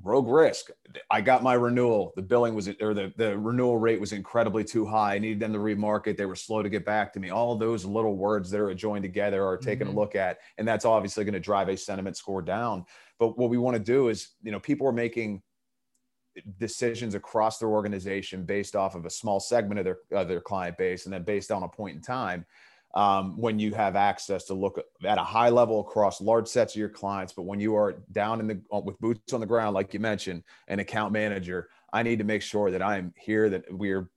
rogue 0.00 0.28
risk, 0.28 0.70
I 1.10 1.20
got 1.20 1.42
my 1.42 1.54
renewal, 1.54 2.12
the 2.16 2.22
billing 2.22 2.54
was, 2.54 2.68
or 2.80 2.94
the, 2.94 3.12
the 3.16 3.36
renewal 3.38 3.76
rate 3.78 4.00
was 4.00 4.12
incredibly 4.12 4.64
too 4.64 4.86
high. 4.86 5.14
I 5.14 5.18
needed 5.18 5.40
them 5.40 5.52
to 5.52 5.58
remarket. 5.58 6.16
They 6.16 6.26
were 6.26 6.34
slow 6.34 6.62
to 6.62 6.68
get 6.68 6.84
back 6.84 7.12
to 7.12 7.20
me. 7.20 7.30
All 7.30 7.56
those 7.56 7.84
little 7.84 8.16
words 8.16 8.50
that 8.50 8.60
are 8.60 8.74
joined 8.74 9.02
together 9.02 9.44
are 9.44 9.56
taken 9.58 9.88
Mhm. 9.88 9.92
a 9.92 9.94
look 9.94 10.14
at. 10.14 10.38
And 10.58 10.66
that's 10.66 10.84
obviously 10.84 11.24
going 11.24 11.34
to 11.34 11.40
drive 11.40 11.68
a 11.68 11.76
sentiment 11.76 12.16
score 12.16 12.42
down. 12.42 12.86
But 13.18 13.38
what 13.38 13.50
we 13.50 13.58
want 13.58 13.76
to 13.76 13.82
do 13.82 14.08
is, 14.08 14.30
you 14.42 14.50
know, 14.50 14.60
people 14.60 14.86
are 14.86 14.92
making 14.92 15.42
decisions 16.58 17.14
across 17.14 17.58
their 17.58 17.68
organization 17.68 18.44
based 18.44 18.74
off 18.74 18.94
of 18.94 19.04
a 19.04 19.10
small 19.10 19.38
segment 19.38 19.78
of 19.78 19.84
their, 19.84 19.98
of 20.12 20.28
their 20.28 20.40
client 20.40 20.78
base 20.78 21.04
and 21.04 21.12
then 21.12 21.22
based 21.24 21.52
on 21.52 21.62
a 21.62 21.68
point 21.68 21.96
in 21.96 22.02
time 22.02 22.46
um, 22.94 23.38
when 23.38 23.58
you 23.58 23.72
have 23.74 23.96
access 23.96 24.44
to 24.44 24.54
look 24.54 24.80
at 25.04 25.18
a 25.18 25.24
high 25.24 25.48
level 25.48 25.80
across 25.80 26.20
large 26.20 26.46
sets 26.46 26.74
of 26.74 26.78
your 26.78 26.88
clients. 26.88 27.32
But 27.32 27.44
when 27.44 27.58
you 27.60 27.74
are 27.74 28.02
down 28.12 28.40
in 28.40 28.46
the 28.48 28.80
with 28.80 28.98
boots 29.00 29.32
on 29.32 29.40
the 29.40 29.46
ground 29.46 29.74
like 29.74 29.94
you 29.94 30.00
mentioned 30.00 30.42
an 30.68 30.78
account 30.78 31.12
manager 31.12 31.68
i 31.92 32.02
need 32.02 32.18
to 32.18 32.24
make 32.24 32.42
sure 32.42 32.70
that 32.70 32.82
i'm 32.82 33.12
here 33.16 33.48
that 33.50 33.64
we're 33.70 34.10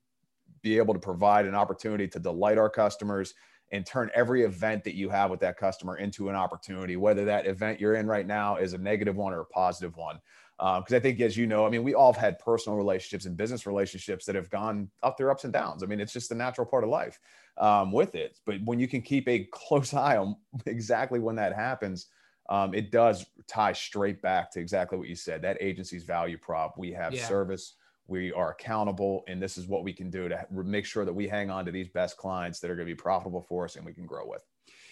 be 0.66 0.78
able 0.78 0.96
to 0.96 1.00
provide 1.00 1.46
an 1.46 1.54
opportunity 1.54 2.08
to 2.08 2.20
delight 2.20 2.58
our 2.58 2.72
customers 2.72 3.36
and 3.72 3.86
turn 3.86 4.10
every 4.16 4.42
event 4.42 4.84
that 4.84 4.96
you 4.96 5.10
have 5.10 5.30
with 5.30 5.40
that 5.40 5.58
customer 5.58 5.98
into 5.98 6.28
an 6.28 6.36
opportunity. 6.36 6.96
Whether 6.98 7.24
that 7.26 7.46
event 7.46 7.80
you're 7.80 7.96
in 7.96 8.08
right 8.08 8.26
now 8.26 8.56
is 8.56 8.74
a 8.74 8.78
negative 8.80 9.16
one 9.16 9.32
or 9.32 9.42
a 9.42 9.46
positive 9.46 9.96
one 9.96 10.20
because 10.58 10.94
I 10.94 11.00
think, 11.00 11.20
as 11.22 11.36
you 11.36 11.48
know, 11.48 11.66
I 11.66 11.70
mean, 11.70 11.84
we 11.84 11.94
all 11.94 12.14
have 12.14 12.22
had 12.22 12.40
personal 12.40 12.78
relationships 12.78 13.26
and 13.26 13.36
business 13.36 13.66
relationships 13.68 14.26
that 14.26 14.36
have 14.36 14.50
gone 14.50 14.90
up 15.04 15.18
their 15.18 15.30
ups 15.32 15.44
and 15.44 15.52
downs. 15.52 15.84
I 15.84 15.86
mean, 15.86 16.00
it's 16.00 16.14
just 16.14 16.30
the 16.30 16.36
natural 16.36 16.66
part 16.66 16.84
of 16.84 16.90
life 16.90 17.20
um, 17.58 17.92
with 17.92 18.16
it. 18.16 18.40
But 18.46 18.62
when 18.64 18.80
you 18.80 18.88
can 18.88 19.02
keep 19.02 19.28
a 19.28 19.48
close 19.52 19.94
eye 20.08 20.18
on 20.18 20.38
exactly 20.66 21.20
when 21.20 21.36
that 21.36 21.54
happens, 21.54 22.08
um, 22.50 22.74
it 22.74 22.92
does 22.92 23.26
tie 23.48 23.74
straight 23.74 24.22
back 24.22 24.52
to 24.52 24.60
exactly 24.60 24.98
what 24.98 25.08
you 25.08 25.16
said. 25.16 25.42
That 25.42 25.58
agency's 25.60 26.04
value 26.04 26.38
prop. 26.38 26.78
We 26.78 26.92
have 26.94 27.14
Yeah. 27.14 27.28
service. 27.28 27.74
We 28.08 28.32
are 28.34 28.52
accountable, 28.52 29.24
and 29.28 29.42
this 29.42 29.58
is 29.58 29.66
what 29.68 29.84
we 29.84 29.92
can 29.92 30.12
do 30.12 30.30
to 30.30 30.46
make 30.52 30.86
sure 30.86 31.06
that 31.06 31.14
we 31.14 31.28
hang 31.28 31.50
on 31.50 31.66
to 31.66 31.72
these 31.72 31.90
best 31.90 32.18
clients 32.18 32.60
that 32.60 32.70
are 32.70 32.76
going 32.76 32.88
to 32.88 32.94
be 32.94 32.96
profitable 32.96 33.42
for 33.42 33.66
us 33.66 33.78
and 33.78 33.86
we 33.86 33.94
can 33.94 34.06
grow 34.06 34.28
with. 34.28 34.44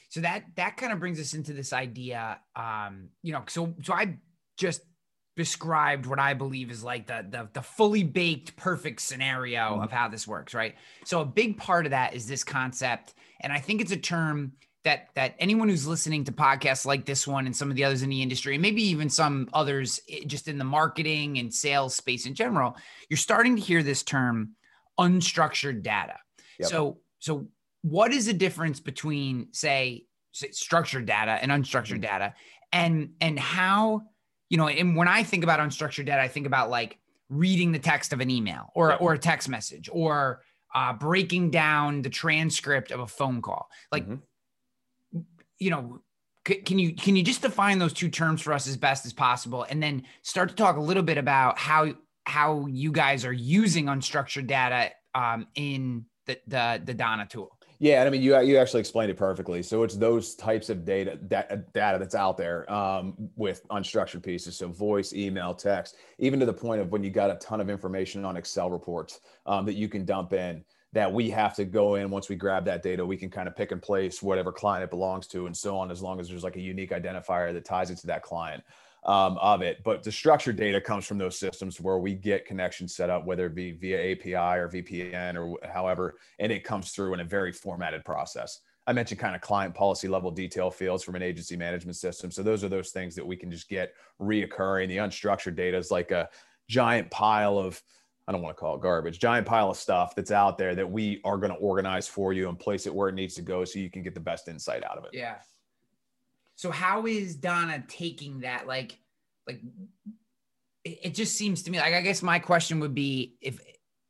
so 0.09 0.19
that 0.21 0.43
that 0.55 0.77
kind 0.77 0.91
of 0.91 0.99
brings 0.99 1.19
us 1.19 1.33
into 1.35 1.53
this 1.53 1.73
idea 1.73 2.39
um 2.55 3.09
you 3.21 3.31
know 3.33 3.43
so 3.47 3.73
so 3.83 3.93
i 3.93 4.17
just 4.57 4.81
described 5.35 6.05
what 6.05 6.19
i 6.19 6.33
believe 6.33 6.69
is 6.69 6.83
like 6.83 7.07
the 7.07 7.25
the, 7.29 7.47
the 7.53 7.61
fully 7.61 8.03
baked 8.03 8.55
perfect 8.55 9.01
scenario 9.01 9.81
of 9.81 9.91
how 9.91 10.07
this 10.07 10.27
works 10.27 10.53
right 10.53 10.75
so 11.05 11.21
a 11.21 11.25
big 11.25 11.57
part 11.57 11.85
of 11.85 11.89
that 11.91 12.13
is 12.13 12.27
this 12.27 12.43
concept 12.43 13.13
and 13.41 13.51
i 13.51 13.59
think 13.59 13.81
it's 13.81 13.91
a 13.91 13.97
term 13.97 14.51
that 14.83 15.07
that 15.15 15.33
anyone 15.39 15.69
who's 15.69 15.87
listening 15.87 16.23
to 16.23 16.31
podcasts 16.31 16.85
like 16.85 17.05
this 17.05 17.25
one 17.25 17.45
and 17.45 17.55
some 17.55 17.69
of 17.69 17.75
the 17.75 17.83
others 17.83 18.03
in 18.03 18.09
the 18.09 18.21
industry 18.21 18.53
and 18.55 18.61
maybe 18.61 18.83
even 18.83 19.09
some 19.09 19.49
others 19.53 19.99
just 20.27 20.47
in 20.47 20.57
the 20.57 20.63
marketing 20.63 21.39
and 21.39 21.53
sales 21.53 21.95
space 21.95 22.25
in 22.27 22.35
general 22.35 22.75
you're 23.09 23.17
starting 23.17 23.55
to 23.55 23.61
hear 23.61 23.81
this 23.81 24.03
term 24.03 24.51
unstructured 24.99 25.81
data 25.81 26.15
Yep. 26.59 26.69
so 26.69 26.97
so 27.19 27.47
what 27.81 28.13
is 28.13 28.27
the 28.27 28.33
difference 28.33 28.79
between 28.79 29.47
say, 29.51 30.05
say 30.31 30.51
structured 30.51 31.05
data 31.05 31.31
and 31.31 31.51
unstructured 31.51 31.97
Mhm. 31.97 32.01
data 32.01 32.33
and 32.71 33.13
and 33.19 33.39
how 33.39 34.01
you 34.49 34.57
know 34.57 34.67
and 34.67 34.95
when 34.95 35.07
i 35.07 35.23
think 35.23 35.43
about 35.43 35.59
unstructured 35.59 36.05
data 36.05 36.21
i 36.21 36.27
think 36.27 36.45
about 36.45 36.69
like 36.69 36.97
reading 37.29 37.71
the 37.71 37.79
text 37.79 38.13
of 38.13 38.19
an 38.21 38.29
email 38.29 38.69
or 38.75 38.89
Yep. 38.89 39.01
or 39.01 39.13
a 39.13 39.17
text 39.19 39.49
message 39.49 39.89
or 39.91 40.41
uh, 40.75 40.91
breaking 40.93 41.51
down 41.51 42.01
the 42.01 42.09
transcript 42.09 42.91
of 42.91 42.99
a 42.99 43.07
phone 43.07 43.41
call 43.41 43.69
like 43.91 44.07
Mhm. 44.07 44.21
you 45.59 45.69
know 45.69 45.99
c- 46.47 46.55
can 46.61 46.79
you 46.79 46.93
can 46.95 47.15
you 47.15 47.23
just 47.23 47.41
define 47.41 47.79
those 47.79 47.93
two 47.93 48.09
terms 48.09 48.41
for 48.41 48.53
us 48.53 48.67
as 48.67 48.77
best 48.77 49.05
as 49.05 49.13
possible 49.13 49.65
and 49.69 49.81
then 49.81 50.03
start 50.23 50.49
to 50.49 50.55
talk 50.55 50.77
a 50.77 50.81
little 50.81 51.03
bit 51.03 51.17
about 51.17 51.57
how 51.57 51.93
how 52.25 52.65
you 52.67 52.91
guys 52.91 53.25
are 53.25 53.33
using 53.33 53.85
unstructured 53.85 54.47
data 54.47 54.91
um, 55.15 55.45
in 55.55 56.05
the, 56.25 56.39
the 56.47 56.81
the 56.85 56.93
donna 56.93 57.25
tool 57.27 57.52
Yeah, 57.79 57.99
and 57.99 58.07
I 58.07 58.11
mean, 58.11 58.21
you 58.21 58.39
you 58.41 58.57
actually 58.57 58.79
explained 58.79 59.11
it 59.11 59.17
perfectly. 59.17 59.61
So 59.61 59.83
it's 59.83 59.95
those 59.95 60.35
types 60.35 60.69
of 60.69 60.85
data 60.85 61.15
da- 61.15 61.55
data 61.73 61.97
that's 61.99 62.15
out 62.15 62.37
there 62.37 62.71
um, 62.71 63.13
with 63.35 63.67
unstructured 63.69 64.23
pieces, 64.23 64.57
so 64.57 64.69
voice, 64.69 65.13
email, 65.13 65.53
text, 65.53 65.95
even 66.19 66.39
to 66.39 66.45
the 66.45 66.53
point 66.53 66.81
of 66.81 66.91
when 66.91 67.03
you 67.03 67.09
got 67.09 67.29
a 67.29 67.35
ton 67.35 67.59
of 67.59 67.69
information 67.69 68.25
on 68.25 68.37
Excel 68.37 68.69
reports 68.69 69.19
um, 69.45 69.65
that 69.65 69.73
you 69.73 69.89
can 69.89 70.05
dump 70.05 70.33
in. 70.33 70.63
That 70.93 71.11
we 71.11 71.31
have 71.31 71.55
to 71.55 71.65
go 71.65 71.95
in 71.95 72.11
once 72.11 72.29
we 72.29 72.35
grab 72.35 72.65
that 72.65 72.83
data, 72.83 73.03
we 73.03 73.17
can 73.17 73.31
kind 73.31 73.47
of 73.47 73.55
pick 73.55 73.71
and 73.71 73.81
place 73.81 74.21
whatever 74.21 74.51
client 74.51 74.83
it 74.83 74.91
belongs 74.91 75.25
to, 75.27 75.47
and 75.47 75.57
so 75.57 75.75
on, 75.75 75.89
as 75.89 76.03
long 76.03 76.19
as 76.19 76.29
there's 76.29 76.43
like 76.43 76.55
a 76.55 76.61
unique 76.61 76.91
identifier 76.91 77.51
that 77.51 77.65
ties 77.65 77.89
it 77.89 77.97
to 77.97 78.07
that 78.07 78.21
client 78.21 78.63
um, 79.05 79.37
of 79.39 79.61
it. 79.61 79.83
But 79.83 80.03
the 80.03 80.11
structured 80.11 80.55
data 80.55 80.79
comes 80.79 81.05
from 81.05 81.17
those 81.17 81.37
systems 81.37 81.79
where 81.79 81.97
we 81.97 82.13
get 82.13 82.45
connections 82.45 82.95
set 82.95 83.09
up, 83.09 83.25
whether 83.25 83.47
it 83.47 83.55
be 83.55 83.71
via 83.71 84.13
API 84.13 84.59
or 84.59 84.69
VPN 84.69 85.35
or 85.35 85.57
however, 85.67 86.15
and 86.39 86.51
it 86.51 86.63
comes 86.63 86.91
through 86.91 87.13
in 87.13 87.19
a 87.19 87.25
very 87.25 87.51
formatted 87.51 88.05
process. 88.05 88.59
I 88.85 88.93
mentioned 88.93 89.19
kind 89.19 89.35
of 89.35 89.41
client 89.41 89.73
policy 89.73 90.07
level 90.07 90.29
detail 90.29 90.69
fields 90.69 91.03
from 91.03 91.15
an 91.15 91.21
agency 91.21 91.55
management 91.55 91.95
system. 91.95 92.31
So 92.31 92.43
those 92.43 92.63
are 92.63 92.69
those 92.69 92.91
things 92.91 93.15
that 93.15 93.25
we 93.25 93.37
can 93.37 93.49
just 93.49 93.69
get 93.69 93.93
reoccurring. 94.21 94.89
The 94.89 94.97
unstructured 94.97 95.55
data 95.55 95.77
is 95.77 95.89
like 95.89 96.11
a 96.11 96.27
giant 96.67 97.09
pile 97.09 97.57
of, 97.57 97.81
I 98.27 98.33
don't 98.33 98.41
want 98.41 98.55
to 98.57 98.59
call 98.59 98.75
it 98.75 98.81
garbage, 98.81 99.19
giant 99.19 99.47
pile 99.47 99.69
of 99.69 99.77
stuff 99.77 100.15
that's 100.15 100.31
out 100.31 100.57
there 100.57 100.75
that 100.75 100.89
we 100.89 101.21
are 101.23 101.37
going 101.37 101.51
to 101.51 101.57
organize 101.57 102.07
for 102.07 102.33
you 102.33 102.49
and 102.49 102.59
place 102.59 102.85
it 102.85 102.93
where 102.93 103.07
it 103.07 103.15
needs 103.15 103.35
to 103.35 103.41
go 103.41 103.63
so 103.63 103.79
you 103.79 103.89
can 103.89 104.01
get 104.01 104.15
the 104.15 104.21
best 104.21 104.49
insight 104.49 104.83
out 104.83 104.97
of 104.97 105.05
it. 105.05 105.11
Yeah. 105.13 105.35
So 106.55 106.71
how 106.71 107.07
is 107.07 107.35
Donna 107.35 107.83
taking 107.87 108.41
that? 108.41 108.67
Like, 108.67 108.97
like 109.47 109.61
it, 110.83 110.99
it 111.03 111.13
just 111.15 111.35
seems 111.35 111.63
to 111.63 111.71
me 111.71 111.79
like 111.79 111.93
I 111.93 112.01
guess 112.01 112.21
my 112.21 112.39
question 112.39 112.79
would 112.79 112.93
be 112.93 113.35
if 113.41 113.59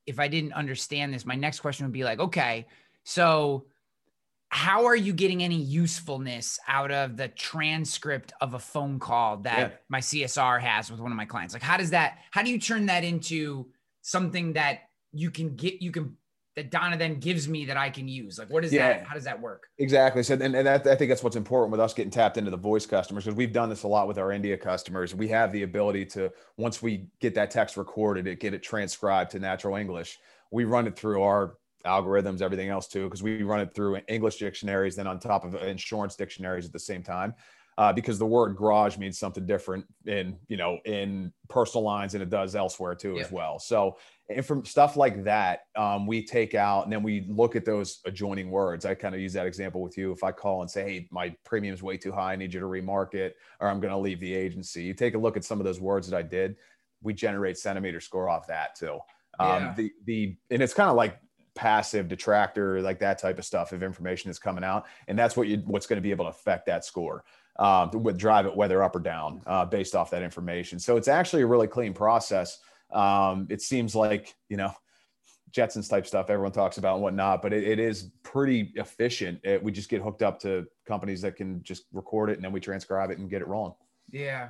if 0.06 0.20
I 0.20 0.28
didn't 0.28 0.54
understand 0.54 1.14
this, 1.14 1.26
my 1.26 1.36
next 1.36 1.62
question 1.62 1.86
would 1.86 1.94
be 1.94 2.04
like, 2.04 2.20
okay, 2.20 2.68
so 3.04 3.66
how 4.50 4.86
are 4.86 4.96
you 4.96 5.14
getting 5.14 5.42
any 5.42 5.56
usefulness 5.56 6.60
out 6.68 6.92
of 6.92 7.18
the 7.18 7.28
transcript 7.28 8.34
of 8.40 8.54
a 8.54 8.60
phone 8.60 9.00
call 9.00 9.38
that 9.38 9.58
yeah. 9.58 9.70
my 9.90 10.00
CSR 10.00 10.62
has 10.62 10.92
with 10.92 11.00
one 11.00 11.12
of 11.12 11.18
my 11.18 11.26
clients? 11.26 11.56
Like, 11.56 11.64
how 11.64 11.76
does 11.76 11.90
that, 11.90 12.20
how 12.30 12.44
do 12.44 12.52
you 12.52 12.60
turn 12.60 12.86
that 12.86 13.04
into 13.04 13.66
something 14.04 14.54
that 14.54 14.82
you 15.12 15.32
can 15.32 15.56
get, 15.56 15.82
you 15.82 15.92
can, 15.92 16.18
that 16.56 16.70
Donna 16.70 16.98
then 16.98 17.20
gives 17.20 17.48
me 17.48 17.66
that 17.66 17.78
I 17.78 17.90
can 17.90 18.08
use? 18.08 18.38
Like, 18.38 18.50
what 18.50 18.64
is 18.64 18.72
yeah, 18.72 18.90
that? 18.90 19.08
How 19.08 19.16
does 19.16 19.24
that 19.24 19.42
work? 19.42 19.68
Exactly. 19.80 20.22
So, 20.22 20.36
and, 20.36 20.56
and 20.56 20.68
that, 20.68 20.86
I 20.86 20.96
think 20.96 21.10
that's 21.10 21.24
what's 21.24 21.36
important 21.36 21.72
with 21.72 21.80
us 21.80 21.94
getting 21.94 22.12
tapped 22.12 22.38
into 22.38 22.52
the 22.52 22.58
voice 22.58 22.86
customers 22.86 23.26
because 23.26 23.36
we've 23.36 23.54
done 23.54 23.70
this 23.70 23.84
a 23.84 23.88
lot 23.88 24.08
with 24.08 24.18
our 24.20 24.32
India 24.32 24.56
customers. 24.56 25.16
We 25.16 25.28
have 25.30 25.52
the 25.52 25.64
ability 25.64 26.06
to, 26.08 26.32
once 26.58 26.82
we 26.82 27.08
get 27.20 27.34
that 27.36 27.50
text 27.50 27.76
recorded, 27.76 28.28
it 28.28 28.40
get 28.40 28.54
it 28.54 28.62
transcribed 28.62 29.32
to 29.32 29.40
natural 29.40 29.76
English. 29.76 30.20
We 30.52 30.66
run 30.66 30.86
it 30.86 30.96
through 30.96 31.24
our 31.24 31.58
algorithms, 31.86 32.42
everything 32.42 32.70
else 32.70 32.88
too, 32.88 33.06
because 33.06 33.24
we 33.24 33.44
run 33.44 33.60
it 33.60 33.74
through 33.74 33.98
English 34.08 34.38
dictionaries, 34.38 34.96
then 34.96 35.08
on 35.08 35.20
top 35.20 35.44
of 35.44 35.56
insurance 35.56 36.16
dictionaries 36.16 36.66
at 36.66 36.74
the 36.74 36.80
same 36.80 37.04
time. 37.04 37.34
Uh, 37.76 37.92
because 37.92 38.20
the 38.20 38.26
word 38.26 38.56
garage 38.56 39.00
means 39.00 39.18
something 39.18 39.48
different 39.48 39.84
in 40.06 40.38
you 40.48 40.56
know 40.56 40.78
in 40.86 41.34
personal 41.50 41.84
lines 41.84 42.12
than 42.14 42.22
it 42.22 42.30
does 42.30 42.56
elsewhere 42.56 42.94
too 42.94 43.16
yeah. 43.16 43.24
as 43.24 43.32
well. 43.32 43.58
So 43.58 43.98
and 44.30 44.46
from 44.46 44.64
stuff 44.66 44.96
like 44.96 45.24
that, 45.26 45.66
um, 45.76 46.08
we 46.08 46.24
take 46.24 46.56
out 46.56 46.84
and 46.84 46.94
then 46.94 47.04
we 47.04 47.26
look 47.28 47.56
at 47.56 47.66
those 47.66 48.00
adjoining 48.06 48.50
words. 48.50 48.86
I 48.86 48.96
kind 48.96 49.14
of 49.14 49.22
use 49.22 49.34
that 49.34 49.46
example 49.46 49.82
with 49.82 49.98
you. 49.98 50.12
If 50.12 50.24
I 50.24 50.32
call 50.32 50.62
and 50.62 50.72
say, 50.72 50.84
"Hey, 50.84 51.08
my 51.12 51.36
premium's 51.44 51.84
way 51.84 51.98
too 51.98 52.12
high. 52.12 52.34
I 52.34 52.36
need 52.36 52.54
you 52.54 52.60
to 52.60 52.66
remarket," 52.66 53.34
or 53.60 53.68
"I'm 53.68 53.80
going 53.80 53.92
to 53.92 53.98
leave 53.98 54.20
the 54.20 54.34
agency," 54.34 54.84
you 54.84 54.94
take 54.94 55.16
a 55.16 55.18
look 55.18 55.36
at 55.36 55.44
some 55.44 55.60
of 55.60 55.66
those 55.66 55.82
words 55.82 56.10
that 56.10 56.18
I 56.18 56.22
did. 56.22 56.56
We 57.02 57.14
generate 57.14 57.58
Sentimeter 57.58 58.02
score 58.02 58.30
off 58.30 58.48
that 58.48 58.76
too. 58.76 59.00
Um, 59.40 59.50
yeah. 59.50 59.74
The 59.76 59.94
the 60.06 60.38
and 60.52 60.62
it's 60.62 60.74
kind 60.74 60.90
of 60.90 60.96
like 60.96 61.20
passive 61.56 62.08
detractor, 62.08 62.82
like 62.82 63.00
that 63.00 63.20
type 63.20 63.38
of 63.38 63.46
stuff 63.46 63.74
if 63.74 63.84
information 63.84 64.32
is 64.32 64.40
coming 64.40 64.64
out. 64.64 64.86
And 65.08 65.20
that's 65.20 65.36
what 65.36 65.48
you 65.48 65.58
what's 65.66 65.86
going 65.86 65.98
to 65.98 66.02
be 66.02 66.12
able 66.12 66.26
to 66.26 66.30
affect 66.30 66.66
that 66.68 66.86
score. 66.86 67.24
Um, 67.60 67.92
with 67.92 68.18
drive 68.18 68.48
it 68.48 68.56
whether 68.56 68.82
up 68.82 68.96
or 68.96 69.00
down 69.00 69.44
uh, 69.46 69.64
based 69.66 69.94
off 69.94 70.10
that 70.10 70.24
information. 70.24 70.80
So 70.80 70.98
it's 70.98 71.08
actually 71.08 71.44
a 71.44 71.46
really 71.46 71.68
clean 71.68 71.94
process. 71.94 72.60
Um, 72.94 73.48
it 73.50 73.62
seems 73.62 73.96
like 73.96 74.34
you 74.50 74.58
know 74.58 74.74
Jetsons 75.52 75.90
type 75.90 76.08
stuff 76.08 76.30
everyone 76.30 76.52
talks 76.52 76.78
about 76.78 76.96
and 76.96 77.04
whatnot, 77.04 77.42
but 77.42 77.54
it, 77.54 77.64
it 77.64 77.80
is 77.80 78.12
pretty 78.24 78.72
efficient. 78.76 79.40
It, 79.44 79.64
we 79.64 79.72
just 79.72 79.90
get 79.90 80.02
hooked 80.02 80.24
up 80.24 80.40
to 80.42 80.66
companies 80.88 81.22
that 81.22 81.36
can 81.36 81.62
just 81.64 81.84
record 81.92 82.30
it 82.30 82.36
and 82.36 82.44
then 82.44 82.52
we 82.52 82.60
transcribe 82.60 83.12
it 83.12 83.18
and 83.20 83.30
get 83.30 83.42
it 83.42 83.48
rolling. 83.48 83.74
Yeah, 84.10 84.50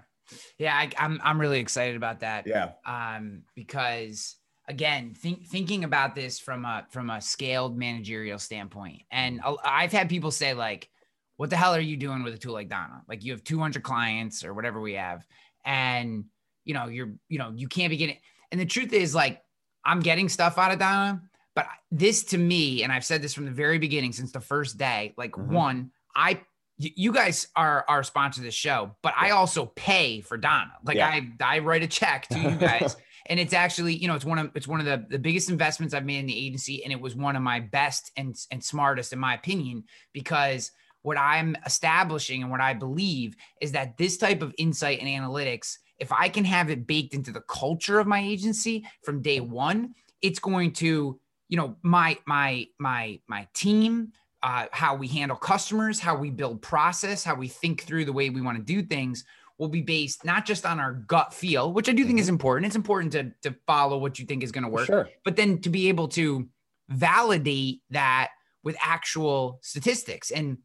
yeah, 0.57 0.75
I, 0.75 0.89
I'm 0.97 1.19
I'm 1.23 1.39
really 1.39 1.59
excited 1.59 1.95
about 1.95 2.21
that. 2.21 2.47
Yeah, 2.47 2.71
um, 2.85 3.43
because 3.55 4.37
again 4.67 5.13
think, 5.13 5.45
thinking 5.47 5.83
about 5.83 6.15
this 6.15 6.39
from 6.39 6.65
a 6.65 6.85
from 6.89 7.09
a 7.09 7.19
scaled 7.19 7.77
managerial 7.77 8.39
standpoint 8.39 9.01
and 9.11 9.41
i've 9.63 9.91
had 9.91 10.07
people 10.07 10.31
say 10.31 10.53
like 10.53 10.89
what 11.35 11.49
the 11.49 11.55
hell 11.55 11.75
are 11.75 11.81
you 11.81 11.97
doing 11.97 12.23
with 12.23 12.33
a 12.33 12.37
tool 12.37 12.53
like 12.53 12.69
donna 12.69 13.01
like 13.07 13.23
you 13.23 13.33
have 13.33 13.43
200 13.43 13.83
clients 13.83 14.43
or 14.45 14.53
whatever 14.53 14.79
we 14.79 14.93
have 14.93 15.25
and 15.65 16.25
you 16.63 16.73
know 16.73 16.87
you're 16.87 17.11
you 17.27 17.37
know 17.37 17.51
you 17.53 17.67
can't 17.67 17.89
be 17.89 17.97
getting 17.97 18.17
and 18.53 18.61
the 18.61 18.65
truth 18.65 18.93
is 18.93 19.13
like 19.13 19.41
i'm 19.83 19.99
getting 19.99 20.29
stuff 20.29 20.57
out 20.57 20.71
of 20.71 20.79
donna 20.79 21.21
but 21.53 21.67
this 21.91 22.23
to 22.23 22.37
me 22.37 22.83
and 22.83 22.93
i've 22.93 23.03
said 23.03 23.21
this 23.21 23.33
from 23.33 23.43
the 23.43 23.51
very 23.51 23.77
beginning 23.77 24.13
since 24.13 24.31
the 24.31 24.39
first 24.39 24.77
day 24.77 25.13
like 25.17 25.33
mm-hmm. 25.33 25.53
one 25.53 25.91
i 26.15 26.39
you 26.77 27.11
guys 27.11 27.47
are 27.55 27.85
our 27.87 28.01
sponsor 28.01 28.41
of 28.41 28.45
this 28.45 28.55
show, 28.55 28.95
but 29.03 29.13
I 29.15 29.29
also 29.29 29.67
pay 29.75 30.21
for 30.21 30.37
Donna. 30.37 30.71
Like 30.83 30.97
yeah. 30.97 31.07
I 31.07 31.31
I 31.39 31.59
write 31.59 31.83
a 31.83 31.87
check 31.87 32.27
to 32.29 32.39
you 32.39 32.49
guys 32.49 32.97
and 33.25 33.39
it's 33.39 33.53
actually 33.53 33.95
you 33.95 34.07
know 34.07 34.15
it's 34.15 34.25
one 34.25 34.39
of 34.39 34.51
it's 34.55 34.67
one 34.67 34.79
of 34.79 34.85
the, 34.85 35.05
the 35.09 35.19
biggest 35.19 35.49
investments 35.49 35.93
i've 35.93 36.05
made 36.05 36.19
in 36.19 36.25
the 36.25 36.45
agency 36.45 36.83
and 36.83 36.91
it 36.91 36.99
was 36.99 37.15
one 37.15 37.35
of 37.35 37.41
my 37.41 37.59
best 37.59 38.11
and, 38.17 38.35
and 38.51 38.63
smartest 38.63 39.13
in 39.13 39.19
my 39.19 39.33
opinion 39.33 39.83
because 40.13 40.71
what 41.01 41.17
i'm 41.17 41.55
establishing 41.65 42.41
and 42.41 42.51
what 42.51 42.61
i 42.61 42.73
believe 42.73 43.35
is 43.61 43.71
that 43.71 43.97
this 43.97 44.17
type 44.17 44.41
of 44.41 44.53
insight 44.57 44.99
and 44.99 45.07
analytics 45.07 45.77
if 46.03 46.11
i 46.11 46.29
can 46.29 46.45
have 46.45 46.69
it 46.69 46.85
baked 46.85 47.13
into 47.13 47.31
the 47.31 47.41
culture 47.41 47.99
of 47.99 48.07
my 48.07 48.19
agency 48.19 48.85
from 49.03 49.21
day 49.21 49.39
one 49.39 49.93
it's 50.21 50.39
going 50.39 50.71
to 50.71 51.19
you 51.49 51.57
know 51.57 51.75
my 51.81 52.17
my 52.27 52.65
my 52.79 53.19
my 53.27 53.47
team 53.53 54.11
uh, 54.43 54.65
how 54.73 54.93
we 54.93 55.07
handle 55.07 55.37
customers 55.37 55.99
how 55.99 56.15
we 56.15 56.29
build 56.29 56.61
process 56.61 57.23
how 57.23 57.33
we 57.33 57.47
think 57.47 57.83
through 57.83 58.03
the 58.03 58.13
way 58.13 58.29
we 58.29 58.41
want 58.41 58.57
to 58.57 58.63
do 58.63 58.81
things 58.81 59.23
will 59.57 59.67
be 59.67 59.81
based 59.81 60.25
not 60.25 60.45
just 60.45 60.65
on 60.65 60.79
our 60.79 60.93
gut 60.93 61.33
feel, 61.33 61.71
which 61.71 61.89
I 61.89 61.93
do 61.93 62.05
think 62.05 62.19
is 62.19 62.25
mm-hmm. 62.25 62.33
important. 62.33 62.65
It's 62.65 62.75
important 62.75 63.11
to 63.13 63.31
to 63.49 63.55
follow 63.67 63.97
what 63.97 64.19
you 64.19 64.25
think 64.25 64.43
is 64.43 64.51
going 64.51 64.63
to 64.63 64.69
work, 64.69 64.87
sure. 64.87 65.09
but 65.23 65.35
then 65.35 65.59
to 65.61 65.69
be 65.69 65.89
able 65.89 66.07
to 66.09 66.47
validate 66.89 67.81
that 67.91 68.29
with 68.63 68.75
actual 68.81 69.59
statistics. 69.61 70.31
And 70.31 70.57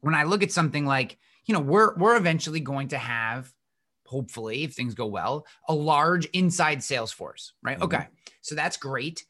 when 0.00 0.14
I 0.14 0.24
look 0.24 0.42
at 0.42 0.52
something 0.52 0.86
like, 0.86 1.18
you 1.46 1.54
know, 1.54 1.60
we're 1.60 1.96
we're 1.96 2.16
eventually 2.16 2.60
going 2.60 2.88
to 2.88 2.98
have 2.98 3.52
hopefully 4.06 4.64
if 4.64 4.74
things 4.74 4.94
go 4.94 5.06
well, 5.06 5.46
a 5.68 5.74
large 5.74 6.26
inside 6.26 6.82
sales 6.82 7.12
force, 7.12 7.52
right? 7.62 7.76
Mm-hmm. 7.76 7.84
Okay. 7.84 8.06
So 8.40 8.54
that's 8.54 8.76
great. 8.76 9.24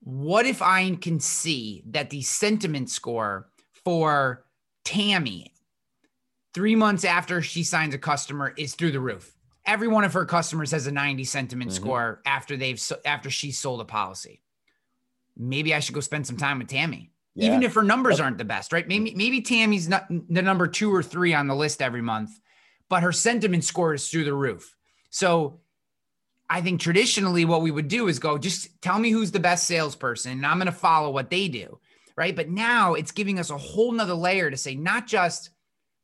What 0.00 0.46
if 0.46 0.62
I 0.62 0.96
can 0.96 1.20
see 1.20 1.84
that 1.86 2.10
the 2.10 2.22
sentiment 2.22 2.90
score 2.90 3.48
for 3.84 4.44
Tammy 4.84 5.52
three 6.54 6.76
months 6.76 7.04
after 7.04 7.42
she 7.42 7.62
signs 7.62 7.94
a 7.94 7.98
customer 7.98 8.52
is 8.56 8.74
through 8.74 8.92
the 8.92 9.00
roof. 9.00 9.34
Every 9.64 9.88
one 9.88 10.04
of 10.04 10.12
her 10.12 10.24
customers 10.24 10.70
has 10.72 10.86
a 10.86 10.92
90 10.92 11.24
sentiment 11.24 11.70
mm-hmm. 11.70 11.82
score 11.82 12.20
after 12.26 12.56
they've 12.56 12.82
after 13.04 13.30
she 13.30 13.52
sold 13.52 13.80
a 13.80 13.84
policy. 13.84 14.42
Maybe 15.36 15.74
I 15.74 15.80
should 15.80 15.94
go 15.94 16.00
spend 16.00 16.26
some 16.26 16.36
time 16.36 16.58
with 16.58 16.68
Tammy. 16.68 17.10
Yeah. 17.34 17.46
Even 17.46 17.62
if 17.62 17.74
her 17.74 17.82
numbers 17.82 18.20
aren't 18.20 18.36
the 18.36 18.44
best, 18.44 18.72
right? 18.72 18.86
Maybe 18.86 19.14
maybe 19.14 19.40
Tammy's 19.40 19.88
not 19.88 20.06
the 20.08 20.42
number 20.42 20.66
2 20.66 20.94
or 20.94 21.02
3 21.02 21.32
on 21.32 21.46
the 21.46 21.54
list 21.54 21.80
every 21.80 22.02
month, 22.02 22.38
but 22.92 23.02
her 23.02 23.10
sentiment 23.10 23.64
score 23.64 23.94
is 23.94 24.10
through 24.10 24.24
the 24.24 24.34
roof. 24.34 24.76
So 25.08 25.60
I 26.50 26.60
think 26.60 26.78
traditionally 26.78 27.46
what 27.46 27.62
we 27.62 27.70
would 27.70 27.88
do 27.88 28.08
is 28.08 28.18
go 28.18 28.36
just 28.36 28.82
tell 28.82 28.98
me 28.98 29.08
who's 29.08 29.30
the 29.30 29.40
best 29.40 29.66
salesperson 29.66 30.32
and 30.32 30.44
I'm 30.44 30.58
going 30.58 30.66
to 30.66 30.72
follow 30.72 31.10
what 31.10 31.30
they 31.30 31.48
do, 31.48 31.78
right? 32.18 32.36
But 32.36 32.50
now 32.50 32.92
it's 32.92 33.10
giving 33.10 33.38
us 33.38 33.48
a 33.48 33.56
whole 33.56 33.92
nother 33.92 34.12
layer 34.12 34.50
to 34.50 34.58
say 34.58 34.74
not 34.74 35.06
just 35.06 35.48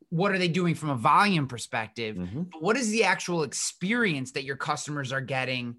what 0.09 0.33
are 0.33 0.39
they 0.39 0.49
doing 0.49 0.75
from 0.75 0.89
a 0.89 0.95
volume 0.95 1.47
perspective 1.47 2.17
mm-hmm. 2.17 2.45
but 2.51 2.63
what 2.63 2.79
is 2.79 2.91
the 2.91 3.05
actual 3.05 3.43
experience 3.43 4.33
that 4.33 4.45
your 4.45 4.57
customers 4.57 5.13
are 5.13 5.21
getting 5.21 5.77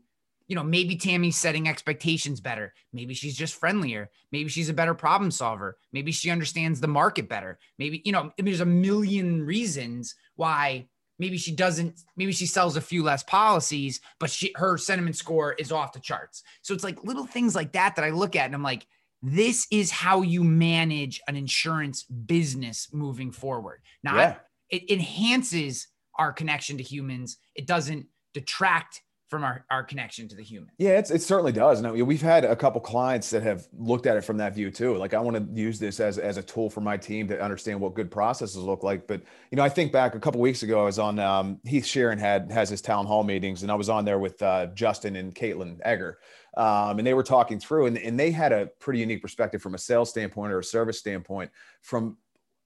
you 0.48 0.56
know 0.56 0.62
maybe 0.62 0.96
tammy's 0.96 1.36
setting 1.36 1.68
expectations 1.68 2.40
better 2.40 2.72
maybe 2.94 3.16
she's 3.16 3.36
just 3.36 3.56
friendlier 3.56 4.12
maybe 4.32 4.48
she's 4.48 4.70
a 4.70 4.74
better 4.74 4.94
problem 4.94 5.32
solver 5.32 5.80
maybe 5.92 6.12
she 6.12 6.30
understands 6.30 6.80
the 6.80 6.88
market 6.88 7.28
better 7.28 7.58
maybe 7.80 8.04
you 8.06 8.12
know 8.12 8.32
there's 8.38 8.60
a 8.60 8.66
million 8.66 9.44
reasons 9.44 10.14
why 10.36 10.88
maybe 11.20 11.38
she 11.38 11.52
doesn't 11.52 12.02
maybe 12.16 12.32
she 12.32 12.46
sells 12.46 12.76
a 12.76 12.82
few 12.82 13.04
less 13.04 13.24
policies 13.24 14.02
but 14.20 14.30
she 14.30 14.52
her 14.56 14.78
sentiment 14.78 15.16
score 15.16 15.54
is 15.54 15.72
off 15.72 15.94
the 15.94 16.00
charts 16.00 16.44
so 16.62 16.74
it's 16.74 16.84
like 16.84 17.04
little 17.04 17.26
things 17.26 17.56
like 17.56 17.74
that 17.74 17.96
that 17.96 18.06
i 18.06 18.10
look 18.10 18.36
at 18.36 18.46
and 18.46 18.56
i'm 18.56 18.64
like 18.64 18.88
this 19.22 19.68
is 19.70 19.92
how 19.92 20.22
you 20.22 20.44
manage 20.44 21.22
an 21.28 21.36
insurance 21.36 22.04
business 22.04 22.88
moving 22.94 23.32
forward. 23.32 23.82
now 24.02 24.16
yeah. 24.16 24.36
it 24.70 24.90
enhances 24.90 25.88
our 26.20 26.34
connection 26.34 26.78
to 26.78 26.84
humans. 26.84 27.38
It 27.56 27.66
doesn't 27.66 28.06
detract 28.34 29.02
from 29.30 29.44
our, 29.44 29.64
our 29.70 29.84
connection 29.84 30.28
to 30.28 30.36
the 30.36 30.44
human. 30.44 30.72
Yeah, 30.78 30.98
it's, 30.98 31.12
it 31.12 31.22
certainly 31.22 31.52
does. 31.52 31.80
And 31.80 32.08
we've 32.08 32.22
had 32.22 32.44
a 32.44 32.56
couple 32.56 32.82
clients 32.82 33.30
that 33.30 33.44
have 33.44 33.68
looked 33.78 34.08
at 34.08 34.18
it 34.18 34.22
from 34.22 34.38
that 34.38 34.56
view 34.56 34.72
too. 34.72 34.98
Like 34.98 35.14
I 35.14 35.20
want 35.20 35.38
to 35.38 35.62
use 35.62 35.80
this 35.80 36.00
as, 36.00 36.18
as 36.18 36.38
a 36.38 36.44
tool 36.44 36.70
for 36.70 36.82
my 36.82 36.98
team 36.98 37.28
to 37.28 37.40
understand 37.42 37.80
what 37.80 37.94
good 37.94 38.10
processes 38.10 38.58
look 38.58 38.84
like. 38.84 39.08
But, 39.08 39.22
you 39.52 39.56
know, 39.56 39.64
I 39.64 39.70
think 39.70 39.92
back 39.92 40.16
a 40.16 40.20
couple 40.20 40.42
weeks 40.42 40.64
ago, 40.64 40.82
I 40.82 40.86
was 40.86 41.00
on 41.00 41.20
um, 41.20 41.60
Heath 41.64 41.86
Sharon 41.86 42.18
had, 42.18 42.52
has 42.52 42.70
his 42.70 42.82
town 42.82 43.06
hall 43.06 43.24
meetings 43.24 43.62
and 43.62 43.72
I 43.72 43.76
was 43.76 43.88
on 43.88 44.04
there 44.04 44.20
with 44.20 44.42
uh, 44.42 44.68
Justin 44.74 45.16
and 45.16 45.34
Caitlin 45.34 45.80
Egger 45.86 46.18
um, 46.58 46.98
and 46.98 47.08
they 47.08 47.14
were 47.14 47.24
talking 47.24 47.60
through, 47.60 47.86
and, 47.86 47.98
and 47.98 48.20
they 48.20 48.32
had 48.32 48.52
a 48.52 48.68
pretty 48.80 49.00
unique 49.00 49.22
perspective 49.22 49.62
from 49.62 49.76
a 49.76 49.78
sales 49.78 50.10
standpoint 50.10 50.52
or 50.52 50.60
a 50.60 50.64
service 50.64 51.00
standpoint 51.00 51.52
from 51.82 52.18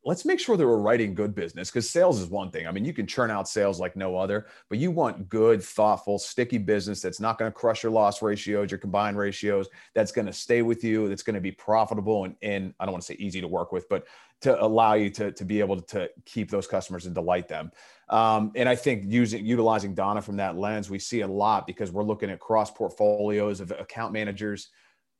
let's 0.05 0.25
make 0.25 0.39
sure 0.39 0.57
that 0.57 0.67
we're 0.67 0.77
writing 0.77 1.13
good 1.13 1.33
business 1.33 1.69
because 1.69 1.89
sales 1.89 2.19
is 2.19 2.27
one 2.27 2.51
thing. 2.51 2.67
I 2.67 2.71
mean, 2.71 2.83
you 2.83 2.93
can 2.93 3.07
churn 3.07 3.31
out 3.31 3.47
sales 3.47 3.79
like 3.79 3.95
no 3.95 4.17
other, 4.17 4.47
but 4.69 4.77
you 4.77 4.91
want 4.91 5.29
good, 5.29 5.63
thoughtful, 5.63 6.19
sticky 6.19 6.57
business 6.57 7.01
that's 7.01 7.19
not 7.19 7.37
going 7.37 7.49
to 7.49 7.55
crush 7.55 7.83
your 7.83 7.91
loss 7.91 8.21
ratios, 8.21 8.71
your 8.71 8.77
combined 8.77 9.17
ratios, 9.17 9.69
that's 9.93 10.11
going 10.11 10.25
to 10.25 10.33
stay 10.33 10.61
with 10.61 10.83
you, 10.83 11.07
that's 11.07 11.23
going 11.23 11.35
to 11.35 11.41
be 11.41 11.51
profitable 11.51 12.25
and, 12.25 12.35
and 12.41 12.73
I 12.79 12.85
don't 12.85 12.91
want 12.93 13.03
to 13.03 13.13
say 13.13 13.17
easy 13.19 13.39
to 13.41 13.47
work 13.47 13.71
with, 13.71 13.87
but 13.87 14.05
to 14.41 14.61
allow 14.61 14.93
you 14.93 15.09
to, 15.09 15.31
to 15.31 15.45
be 15.45 15.61
able 15.61 15.79
to 15.79 16.09
keep 16.25 16.51
those 16.51 16.67
customers 16.67 17.05
and 17.05 17.15
delight 17.15 17.47
them. 17.47 17.71
Um, 18.09 18.51
and 18.55 18.67
I 18.67 18.75
think 18.75 19.05
using 19.07 19.45
utilizing 19.45 19.95
Donna 19.95 20.21
from 20.21 20.35
that 20.37 20.57
lens, 20.57 20.89
we 20.89 20.99
see 20.99 21.21
a 21.21 21.27
lot 21.27 21.65
because 21.65 21.91
we're 21.91 22.03
looking 22.03 22.29
at 22.29 22.39
cross 22.39 22.69
portfolios 22.69 23.61
of 23.61 23.71
account 23.71 24.11
managers 24.11 24.67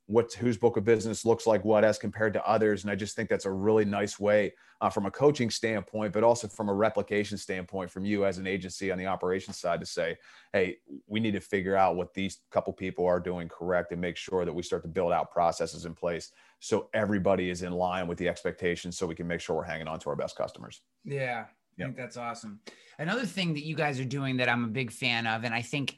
what 0.06 0.32
whose 0.34 0.58
book 0.58 0.76
of 0.76 0.84
business 0.84 1.24
looks 1.24 1.46
like 1.46 1.64
what 1.64 1.82
as 1.82 1.98
compared 1.98 2.34
to 2.34 2.46
others. 2.46 2.82
And 2.82 2.90
I 2.90 2.94
just 2.94 3.16
think 3.16 3.30
that's 3.30 3.46
a 3.46 3.50
really 3.50 3.86
nice 3.86 4.20
way 4.20 4.52
uh, 4.82 4.90
from 4.90 5.06
a 5.06 5.10
coaching 5.10 5.48
standpoint, 5.48 6.12
but 6.12 6.22
also 6.22 6.46
from 6.46 6.68
a 6.68 6.74
replication 6.74 7.38
standpoint 7.38 7.90
from 7.90 8.04
you 8.04 8.26
as 8.26 8.36
an 8.36 8.46
agency 8.46 8.92
on 8.92 8.98
the 8.98 9.06
operations 9.06 9.56
side 9.56 9.80
to 9.80 9.86
say, 9.86 10.16
hey, 10.52 10.76
we 11.06 11.20
need 11.20 11.32
to 11.32 11.40
figure 11.40 11.74
out 11.74 11.96
what 11.96 12.12
these 12.12 12.40
couple 12.50 12.72
people 12.72 13.06
are 13.06 13.18
doing 13.18 13.48
correct 13.48 13.92
and 13.92 14.00
make 14.00 14.16
sure 14.16 14.44
that 14.44 14.52
we 14.52 14.62
start 14.62 14.82
to 14.82 14.88
build 14.88 15.10
out 15.10 15.30
processes 15.30 15.86
in 15.86 15.94
place 15.94 16.32
so 16.60 16.90
everybody 16.92 17.48
is 17.48 17.62
in 17.62 17.72
line 17.72 18.06
with 18.06 18.18
the 18.18 18.28
expectations 18.28 18.98
so 18.98 19.06
we 19.06 19.14
can 19.14 19.26
make 19.26 19.40
sure 19.40 19.56
we're 19.56 19.64
hanging 19.64 19.88
on 19.88 19.98
to 19.98 20.10
our 20.10 20.16
best 20.16 20.36
customers. 20.36 20.82
Yeah. 21.04 21.46
I 21.78 21.82
think 21.82 21.96
that's 21.96 22.16
awesome. 22.16 22.60
Another 22.98 23.26
thing 23.26 23.54
that 23.54 23.64
you 23.64 23.74
guys 23.74 23.98
are 23.98 24.04
doing 24.04 24.36
that 24.36 24.48
I'm 24.48 24.64
a 24.64 24.68
big 24.68 24.92
fan 24.92 25.26
of, 25.26 25.44
and 25.44 25.52
I 25.52 25.62
think 25.62 25.96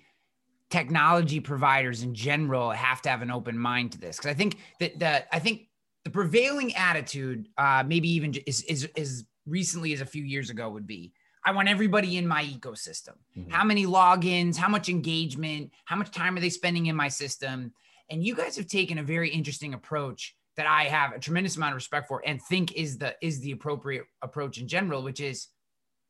technology 0.71 1.41
providers 1.41 2.03
in 2.03 2.15
general 2.15 2.71
have 2.71 3.01
to 3.03 3.09
have 3.09 3.23
an 3.23 3.31
open 3.31 3.59
mind 3.59 3.93
to 3.93 3.99
this 3.99 4.17
because 4.17 4.31
I 4.31 4.35
think 4.35 4.59
that 4.81 4.99
that 4.99 5.29
I 5.33 5.39
think 5.39 5.69
the 6.05 6.11
prevailing 6.11 6.75
attitude, 6.75 7.49
uh, 7.59 7.85
maybe 7.87 8.09
even 8.11 8.35
is 8.47 8.63
is 8.63 8.89
as 8.97 9.25
recently 9.47 9.93
as 9.93 10.01
a 10.01 10.07
few 10.07 10.25
years 10.25 10.51
ago, 10.51 10.69
would 10.69 10.87
be 10.87 11.13
I 11.45 11.53
want 11.53 11.69
everybody 11.69 12.17
in 12.17 12.27
my 12.27 12.45
ecosystem. 12.45 13.15
Mm-hmm. 13.39 13.51
How 13.51 13.65
many 13.65 13.87
logins? 13.87 14.57
How 14.57 14.69
much 14.69 14.89
engagement? 14.89 15.71
How 15.85 15.95
much 15.95 16.11
time 16.11 16.37
are 16.37 16.41
they 16.41 16.51
spending 16.51 16.87
in 16.87 16.97
my 16.97 17.09
system? 17.09 17.73
And 18.11 18.23
you 18.25 18.35
guys 18.35 18.57
have 18.57 18.67
taken 18.67 18.99
a 18.99 19.03
very 19.03 19.31
interesting 19.31 19.75
approach 19.75 20.35
that 20.57 20.67
I 20.67 20.85
have 20.85 21.13
a 21.13 21.19
tremendous 21.19 21.57
amount 21.57 21.73
of 21.73 21.77
respect 21.77 22.09
for 22.09 22.23
and 22.27 22.43
think 22.43 22.73
is 22.73 22.99
the 22.99 23.15
is 23.23 23.41
the 23.41 23.53
appropriate 23.53 24.05
approach 24.23 24.59
in 24.59 24.67
general, 24.67 25.03
which 25.03 25.21
is 25.21 25.49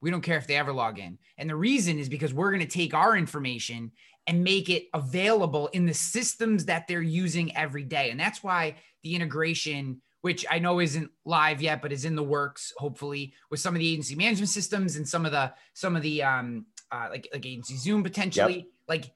we 0.00 0.10
don't 0.10 0.22
care 0.22 0.38
if 0.38 0.46
they 0.46 0.56
ever 0.56 0.72
log 0.72 0.98
in. 0.98 1.18
And 1.38 1.48
the 1.48 1.56
reason 1.56 1.98
is 1.98 2.08
because 2.08 2.34
we're 2.34 2.50
going 2.50 2.62
to 2.62 2.66
take 2.66 2.94
our 2.94 3.16
information 3.16 3.92
and 4.26 4.42
make 4.42 4.68
it 4.68 4.88
available 4.92 5.68
in 5.68 5.86
the 5.86 5.94
systems 5.94 6.64
that 6.66 6.88
they're 6.88 7.02
using 7.02 7.56
every 7.56 7.84
day. 7.84 8.10
And 8.10 8.18
that's 8.18 8.42
why 8.42 8.76
the 9.02 9.14
integration, 9.14 10.02
which 10.20 10.44
I 10.50 10.58
know 10.58 10.80
isn't 10.80 11.10
live 11.24 11.62
yet, 11.62 11.80
but 11.80 11.92
is 11.92 12.04
in 12.04 12.16
the 12.16 12.22
works, 12.22 12.72
hopefully, 12.76 13.34
with 13.50 13.60
some 13.60 13.74
of 13.74 13.78
the 13.78 13.88
agency 13.88 14.16
management 14.16 14.50
systems 14.50 14.96
and 14.96 15.08
some 15.08 15.24
of 15.24 15.32
the 15.32 15.52
some 15.74 15.94
of 15.96 16.02
the 16.02 16.22
um 16.22 16.66
uh, 16.90 17.08
like 17.10 17.28
like 17.32 17.46
agency 17.46 17.76
Zoom 17.76 18.02
potentially, 18.02 18.56
yep. 18.56 18.66
like 18.88 19.12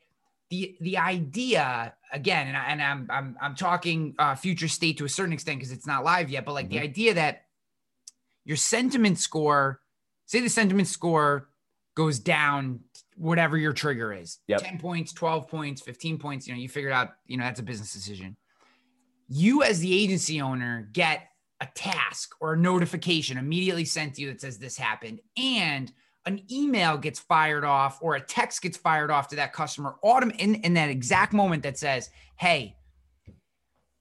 the 0.50 0.76
the 0.80 0.98
idea 0.98 1.94
again, 2.12 2.48
and, 2.48 2.56
I, 2.56 2.64
and 2.66 2.82
I'm 2.82 3.06
I'm 3.10 3.36
I'm 3.40 3.54
talking 3.54 4.14
uh, 4.18 4.34
future 4.34 4.68
state 4.68 4.98
to 4.98 5.04
a 5.04 5.08
certain 5.08 5.32
extent 5.32 5.58
because 5.58 5.72
it's 5.72 5.86
not 5.86 6.04
live 6.04 6.30
yet, 6.30 6.44
but 6.44 6.52
like 6.52 6.66
mm-hmm. 6.66 6.78
the 6.78 6.80
idea 6.80 7.14
that 7.14 7.44
your 8.44 8.56
sentiment 8.56 9.18
score, 9.18 9.80
say 10.30 10.38
the 10.38 10.48
sentiment 10.48 10.86
score 10.86 11.48
goes 11.96 12.20
down 12.20 12.78
whatever 13.16 13.58
your 13.58 13.72
trigger 13.72 14.12
is 14.12 14.38
yep. 14.46 14.62
10 14.62 14.78
points 14.78 15.12
12 15.12 15.48
points 15.48 15.82
15 15.82 16.18
points 16.18 16.46
you 16.46 16.54
know 16.54 16.60
you 16.60 16.68
figure 16.68 16.92
out 16.92 17.10
you 17.26 17.36
know 17.36 17.42
that's 17.42 17.58
a 17.58 17.64
business 17.64 17.92
decision 17.92 18.36
you 19.28 19.64
as 19.64 19.80
the 19.80 19.92
agency 19.92 20.40
owner 20.40 20.88
get 20.92 21.26
a 21.60 21.66
task 21.74 22.32
or 22.40 22.52
a 22.52 22.56
notification 22.56 23.38
immediately 23.38 23.84
sent 23.84 24.14
to 24.14 24.22
you 24.22 24.28
that 24.28 24.40
says 24.40 24.56
this 24.56 24.76
happened 24.76 25.18
and 25.36 25.92
an 26.26 26.40
email 26.50 26.96
gets 26.96 27.18
fired 27.18 27.64
off 27.64 27.98
or 28.00 28.14
a 28.14 28.20
text 28.20 28.62
gets 28.62 28.76
fired 28.76 29.10
off 29.10 29.26
to 29.26 29.36
that 29.36 29.52
customer 29.52 29.96
autumn 30.02 30.30
in, 30.38 30.54
in 30.56 30.74
that 30.74 30.90
exact 30.90 31.32
moment 31.32 31.64
that 31.64 31.76
says 31.76 32.08
hey 32.36 32.76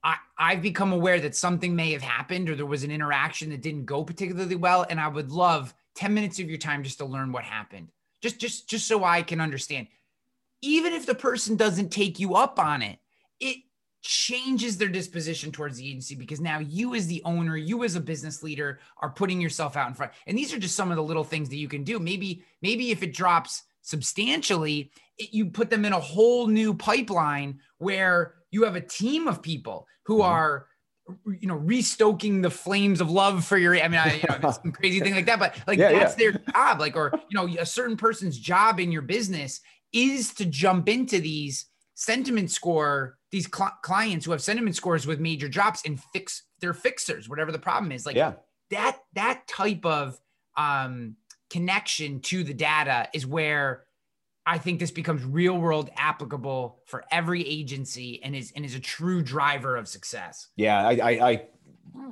I, 0.04 0.16
I've 0.38 0.62
become 0.62 0.92
aware 0.92 1.20
that 1.20 1.34
something 1.34 1.74
may 1.74 1.90
have 1.92 2.02
happened 2.02 2.48
or 2.48 2.54
there 2.54 2.64
was 2.64 2.84
an 2.84 2.92
interaction 2.92 3.50
that 3.50 3.62
didn't 3.62 3.84
go 3.84 4.04
particularly 4.04 4.56
well 4.56 4.86
and 4.88 5.00
i 5.00 5.08
would 5.08 5.32
love 5.32 5.74
10 5.96 6.14
minutes 6.14 6.38
of 6.40 6.48
your 6.48 6.58
time 6.58 6.82
just 6.82 6.98
to 6.98 7.04
learn 7.04 7.32
what 7.32 7.44
happened 7.44 7.88
just 8.20 8.38
just 8.38 8.68
just 8.68 8.86
so 8.86 9.04
I 9.04 9.22
can 9.22 9.40
understand. 9.40 9.88
Even 10.62 10.92
if 10.92 11.06
the 11.06 11.14
person 11.14 11.56
doesn't 11.56 11.90
take 11.90 12.20
you 12.20 12.34
up 12.34 12.58
on 12.58 12.82
it, 12.82 12.98
it 13.40 13.56
changes 14.02 14.76
their 14.76 14.88
disposition 14.88 15.52
towards 15.52 15.78
the 15.78 15.88
agency 15.88 16.14
because 16.14 16.40
now 16.40 16.58
you 16.58 16.94
as 16.94 17.06
the 17.06 17.22
owner, 17.24 17.56
you 17.56 17.84
as 17.84 17.96
a 17.96 18.00
business 18.00 18.42
leader 18.42 18.78
are 18.98 19.10
putting 19.10 19.40
yourself 19.40 19.76
out 19.76 19.88
in 19.88 19.94
front. 19.94 20.12
And 20.26 20.36
these 20.36 20.52
are 20.52 20.58
just 20.58 20.76
some 20.76 20.90
of 20.90 20.96
the 20.96 21.02
little 21.02 21.24
things 21.24 21.48
that 21.48 21.56
you 21.56 21.68
can 21.68 21.84
do. 21.84 21.98
Maybe 21.98 22.44
maybe 22.62 22.90
if 22.90 23.02
it 23.02 23.14
drops 23.14 23.62
substantially, 23.82 24.90
it, 25.18 25.32
you 25.32 25.46
put 25.46 25.70
them 25.70 25.84
in 25.84 25.94
a 25.94 26.00
whole 26.00 26.46
new 26.46 26.74
pipeline 26.74 27.60
where 27.78 28.34
you 28.50 28.64
have 28.64 28.76
a 28.76 28.80
team 28.80 29.28
of 29.28 29.42
people 29.42 29.86
who 30.04 30.18
mm-hmm. 30.18 30.30
are 30.30 30.66
you 31.26 31.48
know, 31.48 31.54
restoking 31.54 32.42
the 32.42 32.50
flames 32.50 33.00
of 33.00 33.10
love 33.10 33.44
for 33.44 33.58
your, 33.58 33.76
I 33.76 33.88
mean, 33.88 34.00
I, 34.00 34.14
you 34.14 34.40
know, 34.40 34.50
some 34.62 34.72
crazy 34.72 35.00
thing 35.00 35.14
like 35.14 35.26
that, 35.26 35.38
but 35.38 35.56
like 35.66 35.78
yeah, 35.78 35.92
that's 35.92 36.18
yeah. 36.18 36.32
their 36.32 36.40
job. 36.52 36.80
Like, 36.80 36.96
or, 36.96 37.12
you 37.28 37.36
know, 37.36 37.46
a 37.60 37.66
certain 37.66 37.96
person's 37.96 38.38
job 38.38 38.80
in 38.80 38.92
your 38.92 39.02
business 39.02 39.60
is 39.92 40.32
to 40.34 40.44
jump 40.44 40.88
into 40.88 41.20
these 41.20 41.66
sentiment 41.94 42.50
score, 42.50 43.18
these 43.30 43.48
cl- 43.54 43.76
clients 43.82 44.24
who 44.24 44.32
have 44.32 44.42
sentiment 44.42 44.76
scores 44.76 45.06
with 45.06 45.20
major 45.20 45.48
drops 45.48 45.82
and 45.84 46.02
fix 46.12 46.44
their 46.60 46.74
fixers, 46.74 47.28
whatever 47.28 47.52
the 47.52 47.58
problem 47.58 47.92
is. 47.92 48.06
Like 48.06 48.16
yeah. 48.16 48.34
that, 48.70 48.98
that 49.14 49.46
type 49.46 49.84
of 49.84 50.18
um, 50.56 51.16
connection 51.50 52.20
to 52.20 52.44
the 52.44 52.54
data 52.54 53.08
is 53.12 53.26
where 53.26 53.84
I 54.46 54.58
think 54.58 54.80
this 54.80 54.90
becomes 54.90 55.24
real 55.24 55.58
world 55.58 55.90
applicable 55.96 56.80
for 56.86 57.04
every 57.10 57.46
agency 57.46 58.22
and 58.22 58.34
is 58.34 58.52
and 58.56 58.64
is 58.64 58.74
a 58.74 58.80
true 58.80 59.22
driver 59.22 59.76
of 59.76 59.86
success. 59.86 60.48
Yeah, 60.56 60.86
I, 60.86 60.92
I, 60.92 61.30
I 61.30 61.42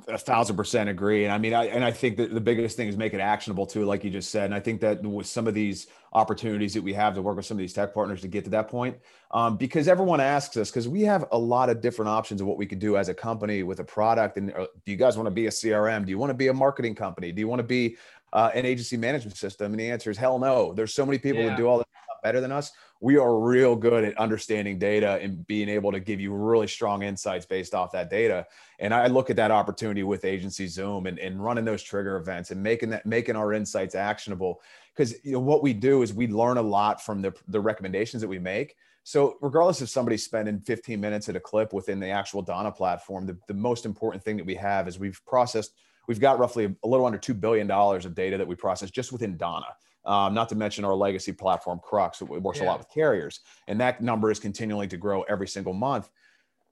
a 0.07 0.17
thousand 0.17 0.55
percent 0.55 0.89
agree. 0.89 1.25
And 1.25 1.33
I 1.33 1.37
mean, 1.37 1.53
I 1.53 1.65
and 1.65 1.83
I 1.83 1.91
think 1.91 2.17
that 2.17 2.33
the 2.33 2.41
biggest 2.41 2.77
thing 2.77 2.87
is 2.87 2.97
make 2.97 3.13
it 3.13 3.19
actionable 3.19 3.65
too, 3.65 3.85
like 3.85 4.03
you 4.03 4.09
just 4.09 4.31
said. 4.31 4.45
And 4.45 4.55
I 4.55 4.59
think 4.59 4.81
that 4.81 5.03
with 5.03 5.27
some 5.27 5.47
of 5.47 5.53
these 5.53 5.87
opportunities 6.13 6.73
that 6.73 6.81
we 6.81 6.93
have 6.93 7.13
to 7.15 7.21
work 7.21 7.37
with 7.37 7.45
some 7.45 7.55
of 7.55 7.59
these 7.59 7.73
tech 7.73 7.93
partners 7.93 8.21
to 8.21 8.27
get 8.27 8.43
to 8.43 8.49
that 8.51 8.67
point, 8.67 8.97
um, 9.31 9.57
because 9.57 9.87
everyone 9.87 10.19
asks 10.19 10.57
us, 10.57 10.69
because 10.71 10.87
we 10.87 11.01
have 11.01 11.25
a 11.31 11.37
lot 11.37 11.69
of 11.69 11.81
different 11.81 12.09
options 12.09 12.41
of 12.41 12.47
what 12.47 12.57
we 12.57 12.65
could 12.65 12.79
do 12.79 12.97
as 12.97 13.09
a 13.09 13.13
company 13.13 13.63
with 13.63 13.79
a 13.79 13.83
product. 13.83 14.37
And 14.37 14.51
uh, 14.53 14.67
do 14.85 14.91
you 14.91 14.97
guys 14.97 15.17
want 15.17 15.27
to 15.27 15.31
be 15.31 15.47
a 15.47 15.51
CRM? 15.51 16.05
Do 16.05 16.11
you 16.11 16.17
want 16.17 16.31
to 16.31 16.35
be 16.35 16.47
a 16.47 16.53
marketing 16.53 16.95
company? 16.95 17.31
Do 17.31 17.39
you 17.39 17.47
want 17.47 17.59
to 17.59 17.67
be 17.67 17.97
uh, 18.33 18.51
an 18.53 18.65
agency 18.65 18.97
management 18.97 19.37
system? 19.37 19.71
And 19.71 19.79
the 19.79 19.89
answer 19.89 20.09
is 20.09 20.17
hell 20.17 20.39
no. 20.39 20.73
There's 20.73 20.93
so 20.93 21.05
many 21.05 21.17
people 21.17 21.41
yeah. 21.41 21.49
that 21.49 21.57
do 21.57 21.67
all 21.67 21.83
better 22.21 22.41
than 22.41 22.51
us, 22.51 22.71
we 23.01 23.17
are 23.17 23.39
real 23.39 23.75
good 23.75 24.03
at 24.03 24.17
understanding 24.17 24.77
data 24.77 25.19
and 25.21 25.45
being 25.47 25.69
able 25.69 25.91
to 25.91 25.99
give 25.99 26.19
you 26.19 26.33
really 26.33 26.67
strong 26.67 27.03
insights 27.03 27.45
based 27.45 27.73
off 27.73 27.91
that 27.93 28.09
data. 28.09 28.45
And 28.79 28.93
I 28.93 29.07
look 29.07 29.29
at 29.29 29.35
that 29.37 29.51
opportunity 29.51 30.03
with 30.03 30.25
agency 30.25 30.67
Zoom 30.67 31.05
and, 31.05 31.17
and 31.19 31.43
running 31.43 31.65
those 31.65 31.81
trigger 31.81 32.17
events 32.17 32.51
and 32.51 32.61
making 32.61 32.89
that 32.89 33.05
making 33.05 33.35
our 33.35 33.53
insights 33.53 33.95
actionable. 33.95 34.61
Because 34.93 35.13
you 35.23 35.33
know 35.33 35.39
what 35.39 35.63
we 35.63 35.73
do 35.73 36.01
is 36.01 36.13
we 36.13 36.27
learn 36.27 36.57
a 36.57 36.61
lot 36.61 37.01
from 37.01 37.21
the, 37.21 37.33
the 37.47 37.59
recommendations 37.59 38.21
that 38.21 38.27
we 38.27 38.39
make. 38.39 38.75
So 39.03 39.37
regardless 39.41 39.81
of 39.81 39.89
somebody 39.89 40.17
spending 40.17 40.59
15 40.59 40.99
minutes 40.99 41.29
at 41.29 41.35
a 41.35 41.39
clip 41.39 41.73
within 41.73 41.99
the 41.99 42.09
actual 42.09 42.41
Donna 42.41 42.71
platform, 42.71 43.25
the, 43.25 43.37
the 43.47 43.53
most 43.53 43.85
important 43.85 44.23
thing 44.23 44.37
that 44.37 44.45
we 44.45 44.55
have 44.55 44.87
is 44.87 44.99
we've 44.99 45.21
processed, 45.25 45.73
we've 46.07 46.19
got 46.19 46.37
roughly 46.37 46.75
a 46.83 46.87
little 46.87 47.05
under 47.05 47.17
$2 47.17 47.39
billion 47.39 47.71
of 47.71 48.13
data 48.13 48.37
that 48.37 48.47
we 48.47 48.55
process 48.55 48.91
just 48.91 49.11
within 49.11 49.37
Donna. 49.37 49.65
Um, 50.05 50.33
not 50.33 50.49
to 50.49 50.55
mention 50.55 50.85
our 50.85 50.95
legacy 50.95 51.33
platform 51.33 51.79
Crux, 51.83 52.21
it 52.21 52.27
works 52.27 52.59
yeah. 52.59 52.65
a 52.65 52.67
lot 52.67 52.79
with 52.79 52.89
carriers, 52.89 53.41
and 53.67 53.79
that 53.81 54.01
number 54.01 54.31
is 54.31 54.39
continuing 54.39 54.89
to 54.89 54.97
grow 54.97 55.23
every 55.23 55.47
single 55.47 55.73
month. 55.73 56.09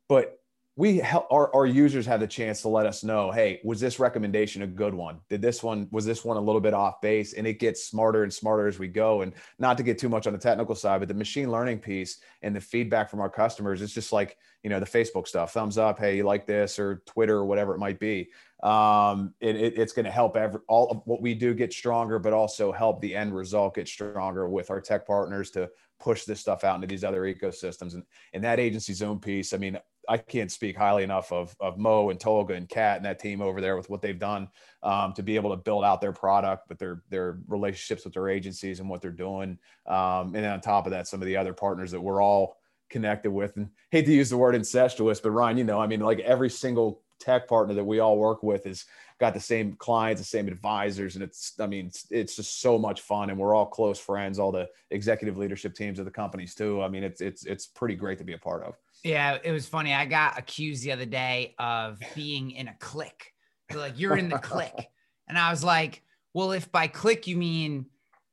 But 0.07 0.39
we 0.78 0.97
help 0.97 1.25
our, 1.32 1.53
our 1.55 1.65
users 1.65 2.05
have 2.05 2.19
the 2.19 2.28
chance 2.28 2.61
to 2.61 2.69
let 2.69 2.86
us 2.86 3.03
know 3.03 3.32
hey 3.32 3.59
was 3.63 3.80
this 3.80 3.99
recommendation 3.99 4.61
a 4.61 4.67
good 4.67 4.93
one? 4.93 5.19
Did 5.28 5.41
this 5.41 5.61
one 5.63 5.88
was 5.91 6.05
this 6.05 6.23
one 6.23 6.38
a 6.38 6.41
little 6.41 6.61
bit 6.61 6.73
off 6.73 7.01
base? 7.01 7.34
And 7.34 7.45
it 7.47 7.59
gets 7.59 7.84
smarter 7.84 8.23
and 8.23 8.32
smarter 8.32 8.67
as 8.67 8.78
we 8.80 8.88
go. 8.88 9.23
And 9.23 9.34
not 9.57 9.75
to 9.78 9.84
get 9.84 9.97
too 9.97 10.07
much 10.07 10.28
on 10.28 10.34
the 10.34 10.39
technical 10.39 10.75
side 10.75 10.99
but 10.99 11.07
the 11.09 11.15
machine 11.15 11.51
learning 11.51 11.80
piece 11.80 12.19
and 12.43 12.55
the 12.55 12.61
feedback 12.61 13.09
from 13.09 13.19
our 13.19 13.30
customers 13.30 13.82
it's 13.82 13.93
just 13.93 14.13
like 14.13 14.38
you 14.63 14.69
know 14.69 14.80
the 14.80 14.86
facebook 14.86 15.28
stuff 15.28 15.51
thumbs 15.51 15.78
up 15.78 15.99
hey 15.99 16.15
you 16.15 16.23
like 16.23 16.45
this? 16.45 16.78
or 16.78 17.01
twitter 17.07 17.38
or 17.38 17.45
whatever 17.45 17.73
it 17.73 17.80
might 17.80 17.99
be 17.99 18.30
um, 18.63 19.33
it, 19.39 19.55
it, 19.55 19.77
it's 19.77 19.93
going 19.93 20.05
to 20.05 20.11
help 20.11 20.35
every, 20.35 20.61
all 20.67 20.89
of 20.89 21.01
what 21.05 21.21
we 21.21 21.33
do 21.33 21.53
get 21.53 21.71
stronger, 21.71 22.17
but 22.19 22.33
also 22.33 22.71
help 22.71 23.01
the 23.01 23.15
end 23.15 23.35
result 23.35 23.75
get 23.75 23.87
stronger 23.87 24.49
with 24.49 24.71
our 24.71 24.81
tech 24.81 25.05
partners 25.05 25.51
to 25.51 25.69
push 25.99 26.25
this 26.25 26.39
stuff 26.39 26.63
out 26.63 26.75
into 26.75 26.87
these 26.87 27.03
other 27.03 27.21
ecosystems. 27.21 27.93
And, 27.93 28.03
and 28.33 28.43
that 28.43 28.59
agency 28.59 28.93
Zoom 28.93 29.19
piece, 29.19 29.53
I 29.53 29.57
mean, 29.57 29.77
I 30.09 30.17
can't 30.17 30.51
speak 30.51 30.77
highly 30.77 31.03
enough 31.03 31.31
of, 31.31 31.55
of 31.59 31.77
Mo 31.77 32.09
and 32.09 32.19
Tolga 32.19 32.53
and 32.53 32.69
Kat 32.69 32.97
and 32.97 33.05
that 33.05 33.19
team 33.19 33.41
over 33.41 33.59
there 33.59 33.75
with 33.75 33.89
what 33.89 34.01
they've 34.01 34.17
done 34.17 34.47
um, 34.81 35.13
to 35.13 35.23
be 35.23 35.35
able 35.35 35.49
to 35.51 35.57
build 35.57 35.83
out 35.83 35.99
their 35.99 36.13
product, 36.13 36.67
but 36.69 36.79
their 36.79 37.03
their 37.09 37.39
relationships 37.47 38.05
with 38.05 38.13
their 38.13 38.29
agencies 38.29 38.79
and 38.79 38.89
what 38.89 39.01
they're 39.01 39.11
doing. 39.11 39.57
Um, 39.85 40.33
and 40.33 40.35
then 40.35 40.51
on 40.51 40.61
top 40.61 40.85
of 40.85 40.91
that, 40.91 41.07
some 41.07 41.21
of 41.21 41.25
the 41.25 41.35
other 41.35 41.53
partners 41.53 41.91
that 41.91 41.99
we're 41.99 42.23
all 42.23 42.57
connected 42.89 43.31
with. 43.31 43.57
And 43.57 43.69
hate 43.91 44.05
to 44.05 44.13
use 44.13 44.29
the 44.29 44.37
word 44.37 44.55
incestuous, 44.55 45.19
but 45.19 45.31
Ryan, 45.31 45.57
you 45.57 45.63
know, 45.65 45.81
I 45.81 45.87
mean, 45.87 45.99
like 45.99 46.19
every 46.19 46.49
single 46.49 47.01
tech 47.20 47.47
partner 47.47 47.74
that 47.74 47.84
we 47.84 47.99
all 47.99 48.18
work 48.18 48.43
with 48.43 48.65
has 48.65 48.86
got 49.20 49.34
the 49.34 49.39
same 49.39 49.74
clients, 49.74 50.22
the 50.22 50.28
same 50.28 50.47
advisors, 50.47 51.15
and 51.15 51.24
it's 51.24 51.53
I 51.59 51.68
mean 51.68 51.88
it's, 51.88 52.05
it's 52.09 52.36
just 52.36 52.61
so 52.61 52.78
much 52.78 53.01
fun, 53.01 53.30
and 53.30 53.39
we're 53.39 53.55
all 53.55 53.65
close 53.65 53.99
friends. 53.99 54.39
All 54.39 54.51
the 54.51 54.68
executive 54.91 55.38
leadership 55.38 55.76
teams 55.76 55.99
of 55.99 56.05
the 56.05 56.11
companies 56.11 56.55
too. 56.55 56.82
I 56.82 56.88
mean 56.88 57.03
it's 57.03 57.22
it's 57.22 57.45
it's 57.45 57.68
pretty 57.68 57.95
great 57.95 58.18
to 58.20 58.24
be 58.24 58.34
a 58.34 58.38
part 58.38 58.63
of. 58.63 58.76
Yeah, 59.03 59.38
it 59.43 59.51
was 59.51 59.68
funny. 59.68 59.93
I 59.93 60.05
got 60.05 60.38
accused 60.38 60.84
the 60.84 60.91
other 60.91 61.05
day 61.05 61.55
of 61.59 61.99
being 62.15 62.51
in 62.51 62.68
a 62.68 62.76
clique. 62.80 63.32
like 63.74 63.99
you're 63.99 64.18
in 64.18 64.30
the 64.30 64.39
clique, 64.39 64.89
and 65.28 65.38
I 65.38 65.51
was 65.51 65.63
like, 65.63 66.03
well, 66.34 66.51
if 66.51 66.72
by 66.72 66.88
clique 66.88 67.28
you 67.28 67.38
mean 67.38 67.88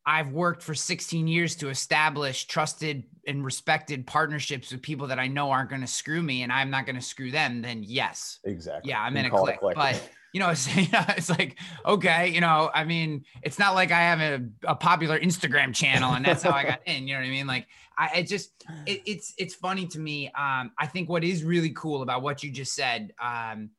I've 0.06 0.32
worked 0.32 0.62
for 0.62 0.74
16 0.74 1.26
years 1.26 1.56
to 1.56 1.70
establish 1.70 2.46
trusted 2.46 3.04
and 3.26 3.44
respected 3.44 4.06
partnerships 4.06 4.70
with 4.70 4.82
people 4.82 5.06
that 5.06 5.18
I 5.18 5.28
know 5.28 5.50
aren't 5.50 5.70
going 5.70 5.80
to 5.80 5.86
screw 5.86 6.22
me 6.22 6.42
and 6.42 6.52
I'm 6.52 6.70
not 6.70 6.84
going 6.84 6.96
to 6.96 7.02
screw 7.02 7.30
them, 7.30 7.62
then 7.62 7.82
yes. 7.82 8.38
Exactly. 8.44 8.90
Yeah, 8.90 9.00
I'm 9.00 9.16
in 9.16 9.24
a 9.24 9.30
click. 9.30 9.60
click. 9.60 9.74
But 9.74 10.02
you 10.34 10.40
know, 10.40 10.48
it's, 10.50 10.74
you 10.76 10.90
know, 10.92 11.04
it's 11.16 11.30
like, 11.30 11.56
okay, 11.86 12.28
you 12.28 12.42
know, 12.42 12.70
I 12.74 12.84
mean, 12.84 13.24
it's 13.42 13.58
not 13.58 13.74
like 13.74 13.92
I 13.92 14.00
have 14.00 14.20
a, 14.20 14.44
a 14.68 14.74
popular 14.74 15.18
Instagram 15.18 15.74
channel 15.74 16.12
and 16.12 16.24
that's 16.24 16.42
how 16.42 16.50
I 16.50 16.64
got 16.64 16.80
in, 16.86 17.08
you 17.08 17.14
know 17.14 17.20
what 17.20 17.26
I 17.26 17.30
mean? 17.30 17.46
Like 17.46 17.66
I 17.96 18.18
it 18.18 18.24
just, 18.24 18.52
it, 18.86 19.02
it's, 19.06 19.32
it's 19.38 19.54
funny 19.54 19.86
to 19.86 19.98
me. 19.98 20.26
Um, 20.28 20.72
I 20.78 20.86
think 20.86 21.08
what 21.08 21.24
is 21.24 21.44
really 21.44 21.70
cool 21.70 22.02
about 22.02 22.20
what 22.20 22.42
you 22.42 22.50
just 22.50 22.74
said, 22.74 23.12
um, 23.22 23.70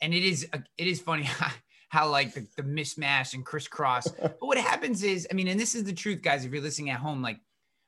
and 0.00 0.14
it 0.14 0.24
is, 0.24 0.48
it 0.52 0.86
is 0.86 1.00
funny 1.00 1.28
how 1.94 2.08
like 2.08 2.34
the, 2.34 2.44
the 2.56 2.62
mismatch 2.62 3.34
and 3.34 3.46
crisscross. 3.46 4.08
but 4.20 4.36
what 4.40 4.58
happens 4.58 5.04
is, 5.04 5.28
I 5.30 5.34
mean, 5.34 5.46
and 5.46 5.58
this 5.58 5.76
is 5.76 5.84
the 5.84 5.92
truth, 5.92 6.22
guys, 6.22 6.44
if 6.44 6.52
you're 6.52 6.60
listening 6.60 6.90
at 6.90 6.98
home, 6.98 7.22
like 7.22 7.38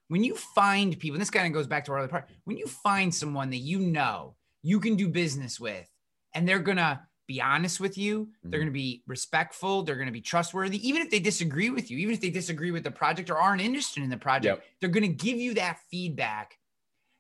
when 0.09 0.23
you 0.23 0.37
find 0.37 0.97
people, 0.97 1.17
and 1.17 1.21
this 1.21 1.29
kind 1.29 1.47
of 1.47 1.53
goes 1.53 1.67
back 1.67 1.85
to 1.87 1.93
our 1.93 1.99
other 1.99 2.09
part, 2.09 2.29
when 2.45 2.57
you 2.57 2.67
find 2.67 3.13
someone 3.13 3.51
that 3.51 3.57
you 3.57 3.81
know 3.81 4.37
you 4.63 4.79
can 4.79 4.95
do 4.95 5.09
business 5.09 5.59
with, 5.59 5.91
and 6.35 6.49
they're 6.49 6.61
gonna 6.61 7.03
be 7.27 7.43
honest 7.43 7.81
with 7.81 7.99
you, 7.99 8.29
they're 8.45 8.61
gonna 8.61 8.71
be 8.71 9.03
respectful, 9.09 9.83
they're 9.83 9.97
gonna 9.97 10.13
be 10.13 10.21
trustworthy, 10.21 10.89
even 10.89 11.03
if 11.03 11.11
they 11.11 11.19
disagree 11.19 11.71
with 11.71 11.91
you, 11.91 11.99
even 11.99 12.15
if 12.15 12.21
they 12.21 12.31
disagree 12.31 12.71
with 12.71 12.85
the 12.85 12.91
project 12.93 13.29
or 13.29 13.37
aren't 13.37 13.61
interested 13.61 14.05
in 14.05 14.09
the 14.09 14.17
project, 14.17 14.63
yep. 14.63 14.65
they're 14.81 14.89
gonna 14.89 15.09
give 15.09 15.37
you 15.37 15.55
that 15.55 15.79
feedback 15.91 16.57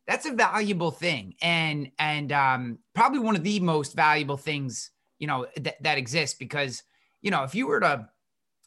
that's 0.07 0.25
a 0.25 0.33
valuable 0.33 0.93
thing 0.93 1.35
and 1.43 1.91
and 1.99 2.31
um, 2.31 2.79
probably 2.95 3.19
one 3.19 3.35
of 3.35 3.43
the 3.43 3.59
most 3.59 3.97
valuable 3.97 4.37
things 4.37 4.93
you 5.19 5.27
know 5.27 5.47
that 5.57 5.83
that 5.83 5.99
exists 5.99 6.37
because 6.39 6.83
you 7.23 7.31
know 7.31 7.45
if 7.45 7.55
you 7.55 7.67
were 7.67 7.81
to 7.81 8.09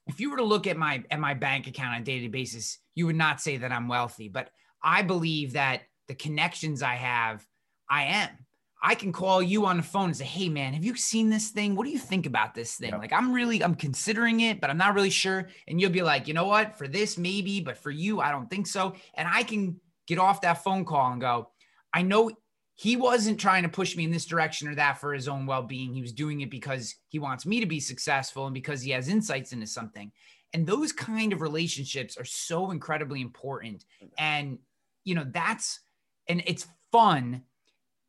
if 0.08 0.20
you 0.20 0.32
were 0.32 0.38
to 0.38 0.44
look 0.44 0.68
at 0.68 0.78
my 0.78 1.04
at 1.12 1.20
my 1.20 1.34
bank 1.34 1.68
account 1.68 1.96
on 1.96 2.02
a 2.02 2.06
daily 2.06 2.28
basis 2.28 2.80
you 2.96 3.06
would 3.06 3.16
not 3.16 3.42
say 3.42 3.58
that 3.58 3.72
i'm 3.72 3.88
wealthy 3.88 4.28
but 4.28 4.50
i 4.84 5.02
believe 5.02 5.54
that 5.54 5.82
the 6.08 6.16
connections 6.16 6.82
i 6.82 6.96
have 6.96 7.46
i 7.90 8.04
am. 8.04 8.30
I 8.82 8.96
can 8.96 9.12
call 9.12 9.44
you 9.44 9.66
on 9.66 9.76
the 9.76 9.84
phone 9.84 10.06
and 10.06 10.18
say 10.18 10.26
hey 10.26 10.50
man 10.50 10.74
have 10.74 10.86
you 10.86 10.96
seen 10.96 11.30
this 11.30 11.50
thing? 11.50 11.76
What 11.76 11.86
do 11.86 11.92
you 11.92 12.00
think 12.00 12.26
about 12.26 12.56
this 12.56 12.76
thing? 12.76 12.92
Yep. 12.92 13.00
like 13.00 13.14
i'm 13.14 13.34
really 13.34 13.64
i'm 13.64 13.76
considering 13.76 14.40
it 14.40 14.62
but 14.62 14.70
i'm 14.70 14.78
not 14.78 14.96
really 14.96 15.10
sure. 15.10 15.50
And 15.68 15.80
you'll 15.80 15.92
be 15.92 16.02
like 16.02 16.28
you 16.28 16.34
know 16.34 16.46
what? 16.46 16.78
For 16.78 16.88
this 16.88 17.18
maybe 17.18 17.60
but 17.60 17.78
for 17.78 17.92
you 17.92 18.22
i 18.22 18.32
don't 18.32 18.50
think 18.50 18.68
so. 18.68 18.96
And 19.14 19.28
i 19.28 19.44
can 19.44 19.80
get 20.08 20.18
off 20.18 20.42
that 20.42 20.64
phone 20.64 20.86
call 20.86 21.12
and 21.12 21.22
go 21.22 21.50
i 21.94 22.02
know 22.02 22.32
he 22.80 22.96
wasn't 22.96 23.38
trying 23.40 23.64
to 23.64 23.70
push 23.70 23.98
me 23.98 24.06
in 24.06 24.12
this 24.12 24.26
direction 24.26 24.70
or 24.70 24.76
that 24.76 25.02
for 25.02 25.14
his 25.14 25.28
own 25.28 25.46
well-being. 25.46 25.94
He 25.94 26.02
was 26.02 26.14
doing 26.14 26.40
it 26.40 26.50
because 26.50 26.96
he 27.10 27.20
wants 27.20 27.46
me 27.46 27.60
to 27.60 27.66
be 27.66 27.82
successful 27.82 28.46
and 28.46 28.54
because 28.54 28.82
he 28.82 28.92
has 28.92 29.10
insights 29.10 29.52
into 29.52 29.68
something. 29.68 30.14
And 30.54 30.66
those 30.66 30.94
kind 30.94 31.34
of 31.34 31.42
relationships 31.42 32.16
are 32.16 32.24
so 32.24 32.72
incredibly 32.72 33.20
important. 33.20 33.84
And 34.18 34.60
you 35.04 35.14
know 35.14 35.26
that's 35.28 35.82
and 36.28 36.42
it's 36.46 36.68
fun 36.92 37.44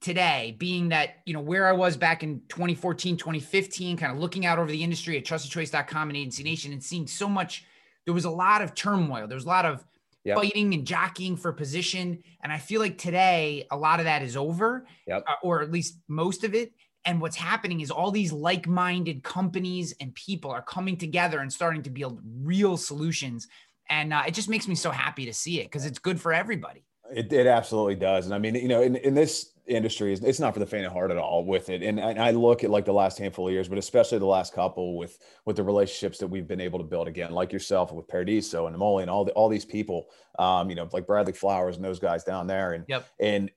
today 0.01 0.55
being 0.59 0.89
that 0.89 1.17
you 1.27 1.35
know 1.35 1.41
where 1.41 1.69
i 1.69 1.73
was 1.73 1.97
back 1.97 2.23
in 2.23 2.41
2014 2.49 3.17
2015 3.17 3.97
kind 3.97 4.13
of 4.13 4.19
looking 4.19 4.45
out 4.45 4.59
over 4.59 4.71
the 4.71 4.83
industry 4.83 5.17
at 5.17 5.25
trustedchoice.com 5.25 6.09
and 6.09 6.17
agency 6.17 6.43
nation 6.43 6.73
and 6.73 6.83
seeing 6.83 7.07
so 7.07 7.29
much 7.29 7.65
there 8.05 8.15
was 8.15 8.25
a 8.25 8.31
lot 8.31 8.63
of 8.63 8.75
turmoil. 8.75 9.27
There 9.27 9.37
was 9.37 9.45
a 9.45 9.49
lot 9.49 9.65
of 9.65 9.85
yep. 10.25 10.37
fighting 10.37 10.75
and 10.75 10.87
jockeying 10.87 11.37
for 11.37 11.53
position. 11.53 12.23
And 12.43 12.53
I 12.53 12.59
feel 12.59 12.81
like 12.81 12.99
today, 12.99 13.67
a 13.71 13.77
lot 13.77 14.01
of 14.01 14.05
that 14.05 14.23
is 14.23 14.37
over, 14.37 14.87
yep. 15.07 15.25
uh, 15.27 15.35
or 15.43 15.63
at 15.63 15.71
least 15.71 15.99
most 16.09 16.45
of 16.45 16.55
it. 16.55 16.73
And 17.05 17.21
what's 17.21 17.37
happening 17.37 17.81
is 17.81 17.91
all 17.91 18.11
these 18.11 18.33
like 18.33 18.69
minded 18.69 19.23
companies 19.23 19.95
and 20.01 20.15
people 20.15 20.51
are 20.51 20.63
coming 20.63 20.97
together 20.97 21.39
and 21.39 21.51
starting 21.51 21.83
to 21.85 21.91
build 21.91 22.21
real 22.43 22.77
solutions. 22.77 23.49
And 23.89 24.13
uh, 24.13 24.23
it 24.27 24.35
just 24.35 24.49
makes 24.49 24.69
me 24.69 24.75
so 24.75 24.91
happy 24.91 25.25
to 25.25 25.33
see 25.33 25.61
it 25.61 25.65
because 25.65 25.87
it's 25.87 25.99
good 25.99 26.21
for 26.21 26.33
everybody. 26.33 26.85
It, 27.11 27.33
it 27.33 27.47
absolutely 27.47 27.97
does. 27.97 28.27
And 28.27 28.35
I 28.35 28.39
mean, 28.39 28.55
you 28.55 28.69
know, 28.69 28.83
in, 28.83 28.97
in 28.97 29.15
this 29.15 29.53
industry 29.71 30.13
is 30.13 30.23
it's 30.23 30.41
not 30.41 30.53
for 30.53 30.61
the 30.61 30.67
faint 30.67 30.85
of 30.85 30.93
heart 30.93 31.11
at 31.11 31.17
all 31.17 31.45
with 31.45 31.71
it. 31.71 31.83
And, 31.83 31.99
and 31.99 32.21
I 32.21 32.33
look 32.33 32.65
at 32.65 32.71
like 32.71 32.85
the 32.85 32.93
last 32.93 33.19
handful 33.19 33.47
of 33.47 33.53
years, 33.53 33.69
but 33.69 33.79
especially 33.79 34.19
the 34.19 34.27
last 34.27 34.53
couple 34.53 34.97
with 34.97 35.19
with 35.47 35.57
the 35.57 35.63
relationships 35.63 36.19
that 36.19 36.27
we've 36.27 36.49
been 36.49 36.61
able 36.61 36.79
to 36.79 36.85
build 36.85 37.09
again, 37.09 37.33
like 37.33 37.53
yourself 37.53 37.93
with 37.93 38.09
Paradiso 38.09 38.67
and 38.67 38.77
Amoli 38.77 39.03
and 39.03 39.11
all 39.11 39.25
the 39.25 39.33
all 39.33 39.49
these 39.49 39.65
people, 39.65 40.09
um, 40.39 40.69
you 40.69 40.77
know, 40.77 40.89
like 40.93 41.07
Bradley 41.07 41.33
Flowers 41.33 41.77
and 41.77 41.85
those 41.85 41.99
guys 41.99 42.25
down 42.25 42.47
there. 42.47 42.73
And 42.73 42.85
yep. 42.89 43.07
and 43.21 43.51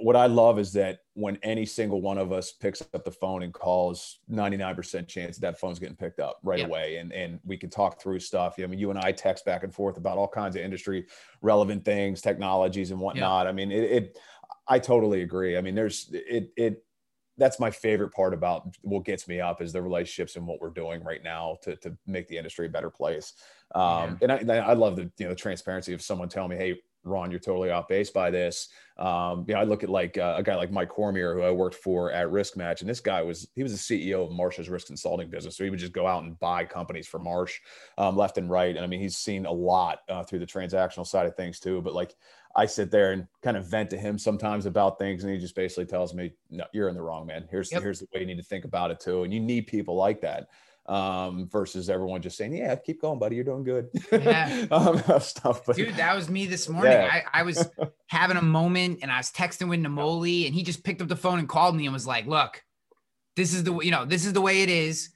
what 0.00 0.16
I 0.16 0.26
love 0.26 0.58
is 0.58 0.72
that 0.74 1.00
when 1.14 1.38
any 1.42 1.66
single 1.66 2.00
one 2.00 2.18
of 2.18 2.32
us 2.32 2.52
picks 2.52 2.80
up 2.80 3.04
the 3.04 3.10
phone 3.10 3.42
and 3.42 3.52
calls, 3.52 4.20
99% 4.30 5.08
chance 5.08 5.38
that 5.38 5.58
phone's 5.58 5.78
getting 5.78 5.96
picked 5.96 6.20
up 6.20 6.38
right 6.42 6.60
yep. 6.60 6.68
away. 6.68 6.96
And, 6.96 7.12
and 7.12 7.40
we 7.44 7.56
can 7.56 7.68
talk 7.68 8.00
through 8.00 8.20
stuff. 8.20 8.54
I 8.62 8.66
mean, 8.66 8.78
you 8.78 8.90
and 8.90 8.98
I 8.98 9.12
text 9.12 9.44
back 9.44 9.64
and 9.64 9.74
forth 9.74 9.96
about 9.96 10.16
all 10.16 10.28
kinds 10.28 10.54
of 10.54 10.62
industry 10.62 11.06
relevant 11.42 11.84
things, 11.84 12.20
technologies 12.20 12.92
and 12.92 13.00
whatnot. 13.00 13.46
Yep. 13.46 13.52
I 13.52 13.56
mean, 13.56 13.72
it, 13.72 13.90
it, 13.90 14.18
I 14.68 14.78
totally 14.78 15.22
agree. 15.22 15.56
I 15.56 15.60
mean, 15.60 15.74
there's 15.74 16.10
it 16.12 16.52
it 16.56 16.84
that's 17.38 17.60
my 17.60 17.70
favorite 17.70 18.10
part 18.10 18.34
about 18.34 18.76
what 18.82 19.04
gets 19.04 19.28
me 19.28 19.40
up 19.40 19.62
is 19.62 19.72
the 19.72 19.80
relationships 19.80 20.36
and 20.36 20.46
what 20.46 20.60
we're 20.60 20.70
doing 20.70 21.02
right 21.04 21.22
now 21.22 21.56
to, 21.62 21.76
to 21.76 21.96
make 22.06 22.26
the 22.26 22.36
industry 22.36 22.66
a 22.66 22.68
better 22.68 22.90
place. 22.90 23.34
Um, 23.74 24.18
yeah. 24.20 24.36
and 24.38 24.50
I, 24.50 24.56
I 24.56 24.72
love 24.72 24.96
the, 24.96 25.10
you 25.18 25.24
know, 25.24 25.30
the 25.30 25.36
transparency 25.36 25.94
of 25.94 26.02
someone 26.02 26.28
telling 26.28 26.50
me, 26.50 26.56
Hey, 26.56 26.80
Ron, 27.04 27.30
you're 27.30 27.40
totally 27.40 27.70
off 27.70 27.88
base 27.88 28.10
by 28.10 28.30
this. 28.30 28.68
Um, 28.98 29.44
you 29.46 29.54
know, 29.54 29.60
I 29.60 29.64
look 29.64 29.84
at 29.84 29.88
like 29.88 30.18
uh, 30.18 30.34
a 30.36 30.42
guy 30.42 30.56
like 30.56 30.72
Mike 30.72 30.88
Cormier, 30.88 31.34
who 31.34 31.42
I 31.42 31.50
worked 31.50 31.76
for 31.76 32.10
at 32.10 32.30
Risk 32.30 32.56
Match, 32.56 32.80
and 32.80 32.90
this 32.90 33.00
guy 33.00 33.22
was 33.22 33.48
he 33.54 33.62
was 33.62 33.72
the 33.72 33.78
CEO 33.78 34.24
of 34.24 34.32
Marsh's 34.32 34.68
risk 34.68 34.88
consulting 34.88 35.30
business. 35.30 35.56
So 35.56 35.64
he 35.64 35.70
would 35.70 35.78
just 35.78 35.92
go 35.92 36.06
out 36.06 36.24
and 36.24 36.38
buy 36.40 36.64
companies 36.64 37.06
for 37.06 37.20
Marsh 37.20 37.60
um, 37.96 38.16
left 38.16 38.38
and 38.38 38.50
right. 38.50 38.74
And 38.74 38.84
I 38.84 38.88
mean, 38.88 39.00
he's 39.00 39.16
seen 39.16 39.46
a 39.46 39.52
lot 39.52 40.00
uh, 40.08 40.24
through 40.24 40.40
the 40.40 40.46
transactional 40.46 41.06
side 41.06 41.26
of 41.26 41.36
things 41.36 41.60
too. 41.60 41.80
But 41.80 41.94
like 41.94 42.14
I 42.56 42.66
sit 42.66 42.90
there 42.90 43.12
and 43.12 43.26
kind 43.42 43.56
of 43.56 43.66
vent 43.66 43.90
to 43.90 43.98
him 43.98 44.18
sometimes 44.18 44.66
about 44.66 44.98
things, 44.98 45.24
and 45.24 45.32
he 45.32 45.38
just 45.38 45.54
basically 45.54 45.86
tells 45.86 46.14
me, 46.14 46.32
"No, 46.50 46.64
you're 46.72 46.88
in 46.88 46.94
the 46.94 47.02
wrong, 47.02 47.26
man. 47.26 47.46
Here's 47.50 47.70
yep. 47.70 47.82
here's 47.82 48.00
the 48.00 48.06
way 48.12 48.20
you 48.20 48.26
need 48.26 48.38
to 48.38 48.42
think 48.42 48.64
about 48.64 48.90
it 48.90 49.00
too." 49.00 49.22
And 49.22 49.32
you 49.32 49.40
need 49.40 49.66
people 49.66 49.94
like 49.94 50.20
that 50.22 50.48
um, 50.88 51.48
versus 51.50 51.90
everyone 51.90 52.22
just 52.22 52.36
saying, 52.36 52.54
"Yeah, 52.54 52.74
keep 52.74 53.00
going, 53.00 53.18
buddy. 53.18 53.36
You're 53.36 53.44
doing 53.44 53.64
good." 53.64 53.88
Yeah. 54.10 54.66
um, 54.70 55.02
stuff. 55.20 55.64
But, 55.66 55.76
Dude, 55.76 55.94
that 55.96 56.16
was 56.16 56.28
me 56.28 56.46
this 56.46 56.68
morning. 56.68 56.92
Yeah. 56.92 57.08
I, 57.10 57.40
I 57.40 57.42
was 57.42 57.68
having 58.06 58.38
a 58.38 58.42
moment, 58.42 59.00
and 59.02 59.12
I 59.12 59.18
was 59.18 59.30
texting 59.30 59.68
with 59.68 59.80
Namoli, 59.80 60.46
and 60.46 60.54
he 60.54 60.62
just 60.62 60.82
picked 60.82 61.02
up 61.02 61.08
the 61.08 61.16
phone 61.16 61.38
and 61.38 61.48
called 61.48 61.76
me 61.76 61.84
and 61.84 61.92
was 61.92 62.06
like, 62.06 62.26
"Look, 62.26 62.64
this 63.36 63.52
is 63.52 63.64
the 63.64 63.78
you 63.78 63.90
know 63.90 64.04
this 64.04 64.24
is 64.24 64.32
the 64.32 64.40
way 64.40 64.62
it 64.62 64.70
is. 64.70 65.10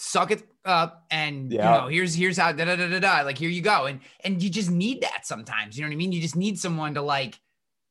Suck 0.00 0.30
it 0.30 0.48
up, 0.64 1.04
and 1.10 1.52
yeah. 1.52 1.74
you 1.74 1.80
know 1.80 1.88
here's 1.88 2.14
here's 2.14 2.38
how 2.38 2.52
da 2.52 2.64
da 2.64 2.76
da 2.76 2.88
da 2.88 3.00
da. 3.00 3.22
Like 3.22 3.36
here 3.36 3.50
you 3.50 3.62
go, 3.62 3.86
and 3.86 4.00
and 4.22 4.42
you 4.42 4.48
just 4.48 4.70
need 4.70 5.02
that 5.02 5.26
sometimes. 5.26 5.76
You 5.76 5.82
know 5.82 5.88
what 5.88 5.94
I 5.94 5.96
mean? 5.96 6.12
You 6.12 6.20
just 6.20 6.36
need 6.36 6.58
someone 6.58 6.94
to 6.94 7.02
like." 7.02 7.38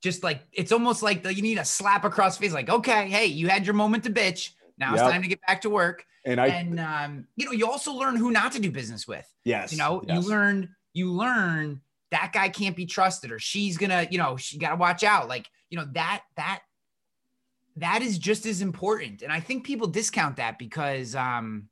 Just 0.03 0.21
like 0.21 0.43
it's 0.53 0.71
almost 0.71 1.01
like 1.01 1.23
the, 1.23 1.33
you 1.33 1.41
need 1.41 1.57
a 1.57 1.65
slap 1.65 2.05
across 2.05 2.37
face, 2.37 2.53
like, 2.53 2.69
okay, 2.69 3.09
hey, 3.09 3.25
you 3.25 3.47
had 3.47 3.65
your 3.65 3.73
moment 3.73 4.03
to 4.03 4.11
bitch. 4.11 4.51
Now 4.77 4.93
yep. 4.93 5.01
it's 5.01 5.11
time 5.11 5.23
to 5.23 5.27
get 5.27 5.41
back 5.41 5.61
to 5.61 5.71
work 5.71 6.05
and 6.27 6.41
I 6.41 6.47
and 6.47 6.79
um, 6.79 7.27
you 7.37 7.45
know, 7.45 7.53
you 7.53 7.65
also 7.67 7.93
learn 7.93 8.17
who 8.17 8.31
not 8.31 8.51
to 8.51 8.59
do 8.59 8.69
business 8.69 9.07
with. 9.07 9.25
Yes. 9.45 9.71
You 9.71 9.77
know, 9.77 10.03
yes. 10.05 10.23
you 10.23 10.29
learn 10.29 10.75
you 10.93 11.11
learn 11.11 11.81
that 12.11 12.31
guy 12.33 12.49
can't 12.49 12.75
be 12.75 12.85
trusted 12.85 13.31
or 13.31 13.39
she's 13.39 13.77
gonna, 13.77 14.07
you 14.11 14.17
know, 14.17 14.35
she 14.35 14.57
gotta 14.57 14.75
watch 14.75 15.03
out. 15.03 15.29
Like, 15.29 15.49
you 15.69 15.77
know, 15.77 15.87
that 15.93 16.23
that 16.35 16.61
that 17.77 18.01
is 18.01 18.17
just 18.17 18.45
as 18.45 18.61
important. 18.61 19.21
And 19.21 19.31
I 19.31 19.39
think 19.39 19.65
people 19.65 19.87
discount 19.87 20.35
that 20.35 20.59
because 20.59 21.15
um 21.15 21.69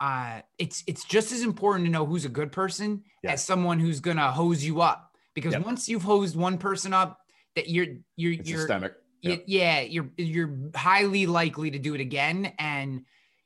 uh 0.00 0.40
it's 0.58 0.82
it's 0.86 1.04
just 1.04 1.32
as 1.32 1.42
important 1.42 1.84
to 1.86 1.90
know 1.90 2.06
who's 2.06 2.24
a 2.24 2.30
good 2.30 2.52
person 2.52 3.02
yes. 3.22 3.34
as 3.34 3.44
someone 3.44 3.78
who's 3.78 4.00
gonna 4.00 4.30
hose 4.30 4.64
you 4.64 4.80
up. 4.80 5.12
Because 5.34 5.52
yep. 5.52 5.64
once 5.64 5.88
you've 5.88 6.02
hosed 6.02 6.36
one 6.36 6.58
person 6.58 6.92
up, 6.92 7.18
that 7.56 7.68
you're 7.68 7.86
you're 8.16 8.32
it's 8.32 8.48
you're 8.48 8.60
systemic. 8.60 8.94
Yep. 9.22 9.44
yeah, 9.46 9.80
you're 9.80 10.08
you're 10.16 10.56
highly 10.74 11.26
likely 11.26 11.70
to 11.70 11.78
do 11.78 11.94
it 11.94 12.00
again. 12.00 12.52
And 12.58 13.04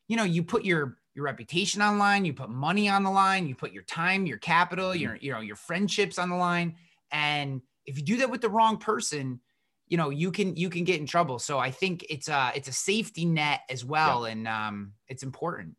you 0.09 0.17
know, 0.17 0.25
you 0.25 0.43
put 0.43 0.65
your 0.65 0.99
your 1.15 1.25
reputation 1.25 1.83
online, 1.83 2.25
you 2.25 2.33
put 2.33 2.51
money 2.51 2.89
on 2.89 3.03
the 3.03 3.11
line, 3.11 3.47
you 3.47 3.55
put 3.55 3.73
your 3.73 3.83
time, 3.85 4.27
your 4.27 4.39
capital, 4.39 4.91
mm-hmm. 4.91 5.01
your 5.01 5.17
you 5.17 5.33
know, 5.33 5.41
your 5.41 5.57
friendships 5.57 6.19
on 6.19 6.29
the 6.29 6.37
line. 6.37 6.77
And 7.11 7.61
if 7.87 7.97
you 7.97 8.05
do 8.05 8.17
that 8.19 8.31
with 8.31 8.41
the 8.41 8.49
wrong 8.49 8.79
person, 8.79 9.41
you 9.89 9.97
know, 9.97 10.11
you 10.11 10.31
can 10.33 10.57
you 10.57 10.71
can 10.71 10.85
get 10.85 11.01
in 11.01 11.07
trouble. 11.07 11.39
So 11.39 11.59
I 11.59 11.71
think 11.71 12.07
it's 12.09 12.29
a 12.29 12.53
it's 12.55 12.69
a 12.69 12.73
safety 12.73 13.25
net 13.25 13.61
as 13.69 13.85
well, 13.85 14.27
yeah. 14.27 14.33
and 14.33 14.49
um, 14.49 14.93
it's 15.09 15.23
important. 15.23 15.75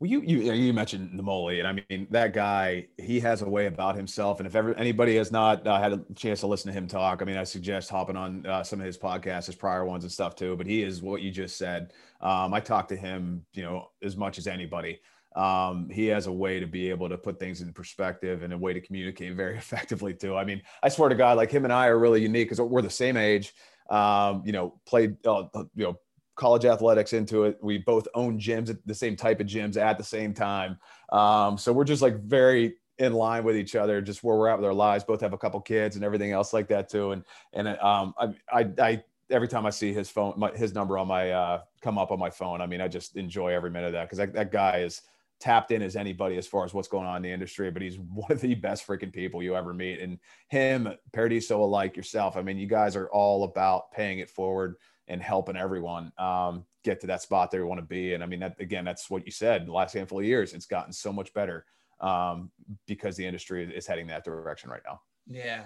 Well, 0.00 0.08
you 0.08 0.22
you 0.22 0.50
you 0.54 0.72
mentioned 0.72 1.10
Namoli, 1.12 1.58
and 1.58 1.68
I 1.68 1.84
mean 1.90 2.06
that 2.10 2.32
guy. 2.32 2.86
He 2.96 3.20
has 3.20 3.42
a 3.42 3.48
way 3.48 3.66
about 3.66 3.96
himself, 3.96 4.40
and 4.40 4.46
if 4.46 4.56
ever 4.56 4.72
anybody 4.74 5.16
has 5.16 5.30
not 5.30 5.66
uh, 5.66 5.78
had 5.78 5.92
a 5.92 6.02
chance 6.14 6.40
to 6.40 6.46
listen 6.46 6.72
to 6.72 6.78
him 6.78 6.86
talk, 6.86 7.20
I 7.20 7.26
mean, 7.26 7.36
I 7.36 7.44
suggest 7.44 7.90
hopping 7.90 8.16
on 8.16 8.46
uh, 8.46 8.64
some 8.64 8.80
of 8.80 8.86
his 8.86 8.96
podcasts, 8.96 9.44
his 9.44 9.56
prior 9.56 9.84
ones 9.84 10.02
and 10.04 10.10
stuff 10.10 10.34
too. 10.34 10.56
But 10.56 10.66
he 10.66 10.82
is 10.82 11.02
what 11.02 11.20
you 11.20 11.30
just 11.30 11.58
said. 11.58 11.92
Um, 12.22 12.54
I 12.54 12.60
talk 12.60 12.88
to 12.88 12.96
him, 12.96 13.44
you 13.52 13.62
know, 13.62 13.90
as 14.02 14.16
much 14.16 14.38
as 14.38 14.46
anybody. 14.46 15.00
Um, 15.36 15.90
he 15.90 16.06
has 16.06 16.26
a 16.26 16.32
way 16.32 16.60
to 16.60 16.66
be 16.66 16.88
able 16.88 17.10
to 17.10 17.18
put 17.18 17.38
things 17.38 17.60
in 17.60 17.70
perspective 17.74 18.42
and 18.42 18.54
a 18.54 18.58
way 18.58 18.72
to 18.72 18.80
communicate 18.80 19.36
very 19.36 19.56
effectively 19.58 20.14
too. 20.14 20.34
I 20.34 20.46
mean, 20.46 20.62
I 20.82 20.88
swear 20.88 21.10
to 21.10 21.14
God, 21.14 21.36
like 21.36 21.50
him 21.50 21.64
and 21.64 21.72
I 21.74 21.88
are 21.88 21.98
really 21.98 22.22
unique 22.22 22.48
because 22.48 22.58
we're 22.58 22.80
the 22.80 22.88
same 22.88 23.18
age. 23.18 23.52
Um, 23.90 24.44
you 24.46 24.52
know, 24.52 24.80
played, 24.86 25.16
uh, 25.26 25.44
you 25.74 25.84
know 25.84 25.98
college 26.40 26.64
athletics 26.64 27.12
into 27.12 27.44
it. 27.44 27.58
We 27.60 27.76
both 27.76 28.08
own 28.14 28.40
gyms, 28.40 28.76
the 28.86 28.94
same 28.94 29.14
type 29.14 29.40
of 29.40 29.46
gyms 29.46 29.76
at 29.76 29.98
the 29.98 30.04
same 30.04 30.32
time. 30.32 30.78
Um, 31.12 31.58
so 31.58 31.70
we're 31.70 31.84
just 31.84 32.00
like 32.00 32.18
very 32.22 32.76
in 32.98 33.12
line 33.12 33.44
with 33.44 33.56
each 33.56 33.76
other, 33.76 34.00
just 34.00 34.24
where 34.24 34.36
we're 34.36 34.48
at 34.48 34.56
with 34.56 34.64
our 34.64 34.72
lives. 34.72 35.04
Both 35.04 35.20
have 35.20 35.34
a 35.34 35.38
couple 35.38 35.60
kids 35.60 35.96
and 35.96 36.04
everything 36.04 36.32
else 36.32 36.54
like 36.54 36.66
that 36.68 36.88
too. 36.88 37.12
And 37.12 37.24
and 37.52 37.68
um, 37.68 38.14
I, 38.18 38.34
I, 38.50 38.68
I 38.78 39.04
every 39.28 39.48
time 39.48 39.66
I 39.66 39.70
see 39.70 39.92
his 39.92 40.08
phone, 40.08 40.32
my, 40.38 40.50
his 40.52 40.72
number 40.72 40.96
on 40.96 41.08
my 41.08 41.30
uh, 41.30 41.60
come 41.82 41.98
up 41.98 42.10
on 42.10 42.18
my 42.18 42.30
phone, 42.30 42.62
I 42.62 42.66
mean, 42.66 42.80
I 42.80 42.88
just 42.88 43.16
enjoy 43.16 43.52
every 43.52 43.70
minute 43.70 43.88
of 43.88 43.92
that 43.92 44.04
because 44.04 44.18
that, 44.18 44.32
that 44.32 44.50
guy 44.50 44.78
is 44.78 45.02
tapped 45.40 45.72
in 45.72 45.82
as 45.82 45.94
anybody 45.94 46.38
as 46.38 46.46
far 46.46 46.64
as 46.64 46.72
what's 46.72 46.88
going 46.88 47.06
on 47.06 47.16
in 47.16 47.22
the 47.22 47.30
industry, 47.30 47.70
but 47.70 47.82
he's 47.82 47.98
one 48.14 48.32
of 48.32 48.40
the 48.40 48.54
best 48.54 48.86
freaking 48.86 49.12
people 49.12 49.42
you 49.42 49.54
ever 49.56 49.74
meet. 49.74 50.00
And 50.00 50.18
him, 50.48 50.88
Paradiso 51.12 51.62
alike, 51.62 51.98
yourself. 51.98 52.38
I 52.38 52.42
mean, 52.42 52.56
you 52.56 52.66
guys 52.66 52.96
are 52.96 53.10
all 53.10 53.44
about 53.44 53.92
paying 53.92 54.20
it 54.20 54.30
forward 54.30 54.76
and 55.10 55.20
helping 55.20 55.56
everyone 55.56 56.12
um, 56.18 56.64
get 56.84 57.00
to 57.00 57.06
that 57.08 57.20
spot 57.20 57.50
they 57.50 57.60
want 57.60 57.80
to 57.80 57.86
be. 57.86 58.14
And 58.14 58.22
I 58.22 58.26
mean, 58.26 58.40
that 58.40 58.56
again, 58.60 58.84
that's 58.84 59.10
what 59.10 59.26
you 59.26 59.32
said. 59.32 59.66
The 59.66 59.72
last 59.72 59.92
handful 59.92 60.20
of 60.20 60.24
years, 60.24 60.54
it's 60.54 60.66
gotten 60.66 60.92
so 60.92 61.12
much 61.12 61.34
better 61.34 61.66
um, 62.00 62.50
because 62.86 63.16
the 63.16 63.26
industry 63.26 63.70
is 63.74 63.86
heading 63.86 64.06
that 64.06 64.24
direction 64.24 64.70
right 64.70 64.82
now. 64.86 65.00
Yeah. 65.26 65.64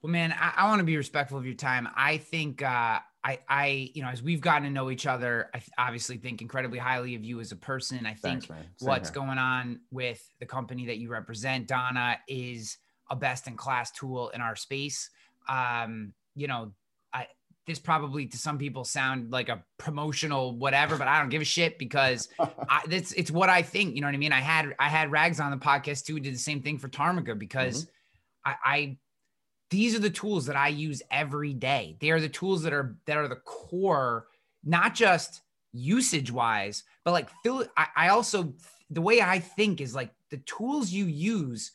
Well, 0.00 0.10
man, 0.10 0.32
I, 0.32 0.54
I 0.56 0.68
want 0.68 0.80
to 0.80 0.84
be 0.84 0.96
respectful 0.96 1.38
of 1.38 1.46
your 1.46 1.54
time. 1.54 1.86
I 1.94 2.16
think 2.16 2.62
uh, 2.62 2.98
I, 3.22 3.38
I, 3.48 3.90
you 3.94 4.02
know, 4.02 4.08
as 4.08 4.22
we've 4.22 4.40
gotten 4.40 4.64
to 4.64 4.70
know 4.70 4.90
each 4.90 5.06
other, 5.06 5.48
I 5.54 5.62
obviously 5.78 6.16
think 6.16 6.42
incredibly 6.42 6.78
highly 6.78 7.14
of 7.14 7.22
you 7.22 7.38
as 7.40 7.52
a 7.52 7.56
person. 7.56 8.04
I 8.04 8.14
think 8.14 8.46
Thanks, 8.46 8.82
what's 8.82 9.10
here. 9.10 9.14
going 9.14 9.38
on 9.38 9.80
with 9.92 10.26
the 10.40 10.46
company 10.46 10.86
that 10.86 10.98
you 10.98 11.08
represent, 11.08 11.68
Donna, 11.68 12.18
is 12.26 12.78
a 13.10 13.16
best 13.16 13.46
in 13.46 13.56
class 13.56 13.92
tool 13.92 14.30
in 14.30 14.40
our 14.40 14.56
space. 14.56 15.10
Um, 15.48 16.14
you 16.34 16.48
know, 16.48 16.72
I 17.12 17.28
this 17.66 17.78
probably 17.78 18.26
to 18.26 18.36
some 18.36 18.58
people 18.58 18.84
sound 18.84 19.30
like 19.30 19.48
a 19.48 19.62
promotional 19.78 20.56
whatever, 20.56 20.96
but 20.96 21.08
I 21.08 21.20
don't 21.20 21.28
give 21.28 21.42
a 21.42 21.46
shit 21.46 21.78
because 21.78 22.28
I, 22.38 22.82
it's 22.90 23.12
it's 23.12 23.30
what 23.30 23.48
I 23.48 23.62
think. 23.62 23.94
You 23.94 24.00
know 24.00 24.08
what 24.08 24.14
I 24.14 24.18
mean? 24.18 24.32
I 24.32 24.40
had 24.40 24.74
I 24.78 24.88
had 24.88 25.12
Rags 25.12 25.40
on 25.40 25.50
the 25.50 25.56
podcast 25.56 26.04
too. 26.04 26.18
Did 26.18 26.34
the 26.34 26.38
same 26.38 26.62
thing 26.62 26.78
for 26.78 26.88
Tarmika 26.88 27.38
because 27.38 27.84
mm-hmm. 27.84 28.50
I, 28.50 28.56
I 28.64 28.98
these 29.70 29.94
are 29.94 30.00
the 30.00 30.10
tools 30.10 30.46
that 30.46 30.56
I 30.56 30.68
use 30.68 31.02
every 31.10 31.54
day. 31.54 31.96
They 32.00 32.10
are 32.10 32.20
the 32.20 32.28
tools 32.28 32.62
that 32.62 32.72
are 32.72 32.96
that 33.06 33.16
are 33.16 33.28
the 33.28 33.36
core, 33.36 34.26
not 34.64 34.94
just 34.94 35.42
usage 35.72 36.32
wise, 36.32 36.82
but 37.04 37.12
like 37.12 37.30
Phil. 37.42 37.66
I, 37.76 37.86
I 37.96 38.08
also 38.08 38.54
the 38.90 39.00
way 39.00 39.20
I 39.22 39.38
think 39.38 39.80
is 39.80 39.94
like 39.94 40.10
the 40.30 40.38
tools 40.38 40.90
you 40.90 41.06
use 41.06 41.72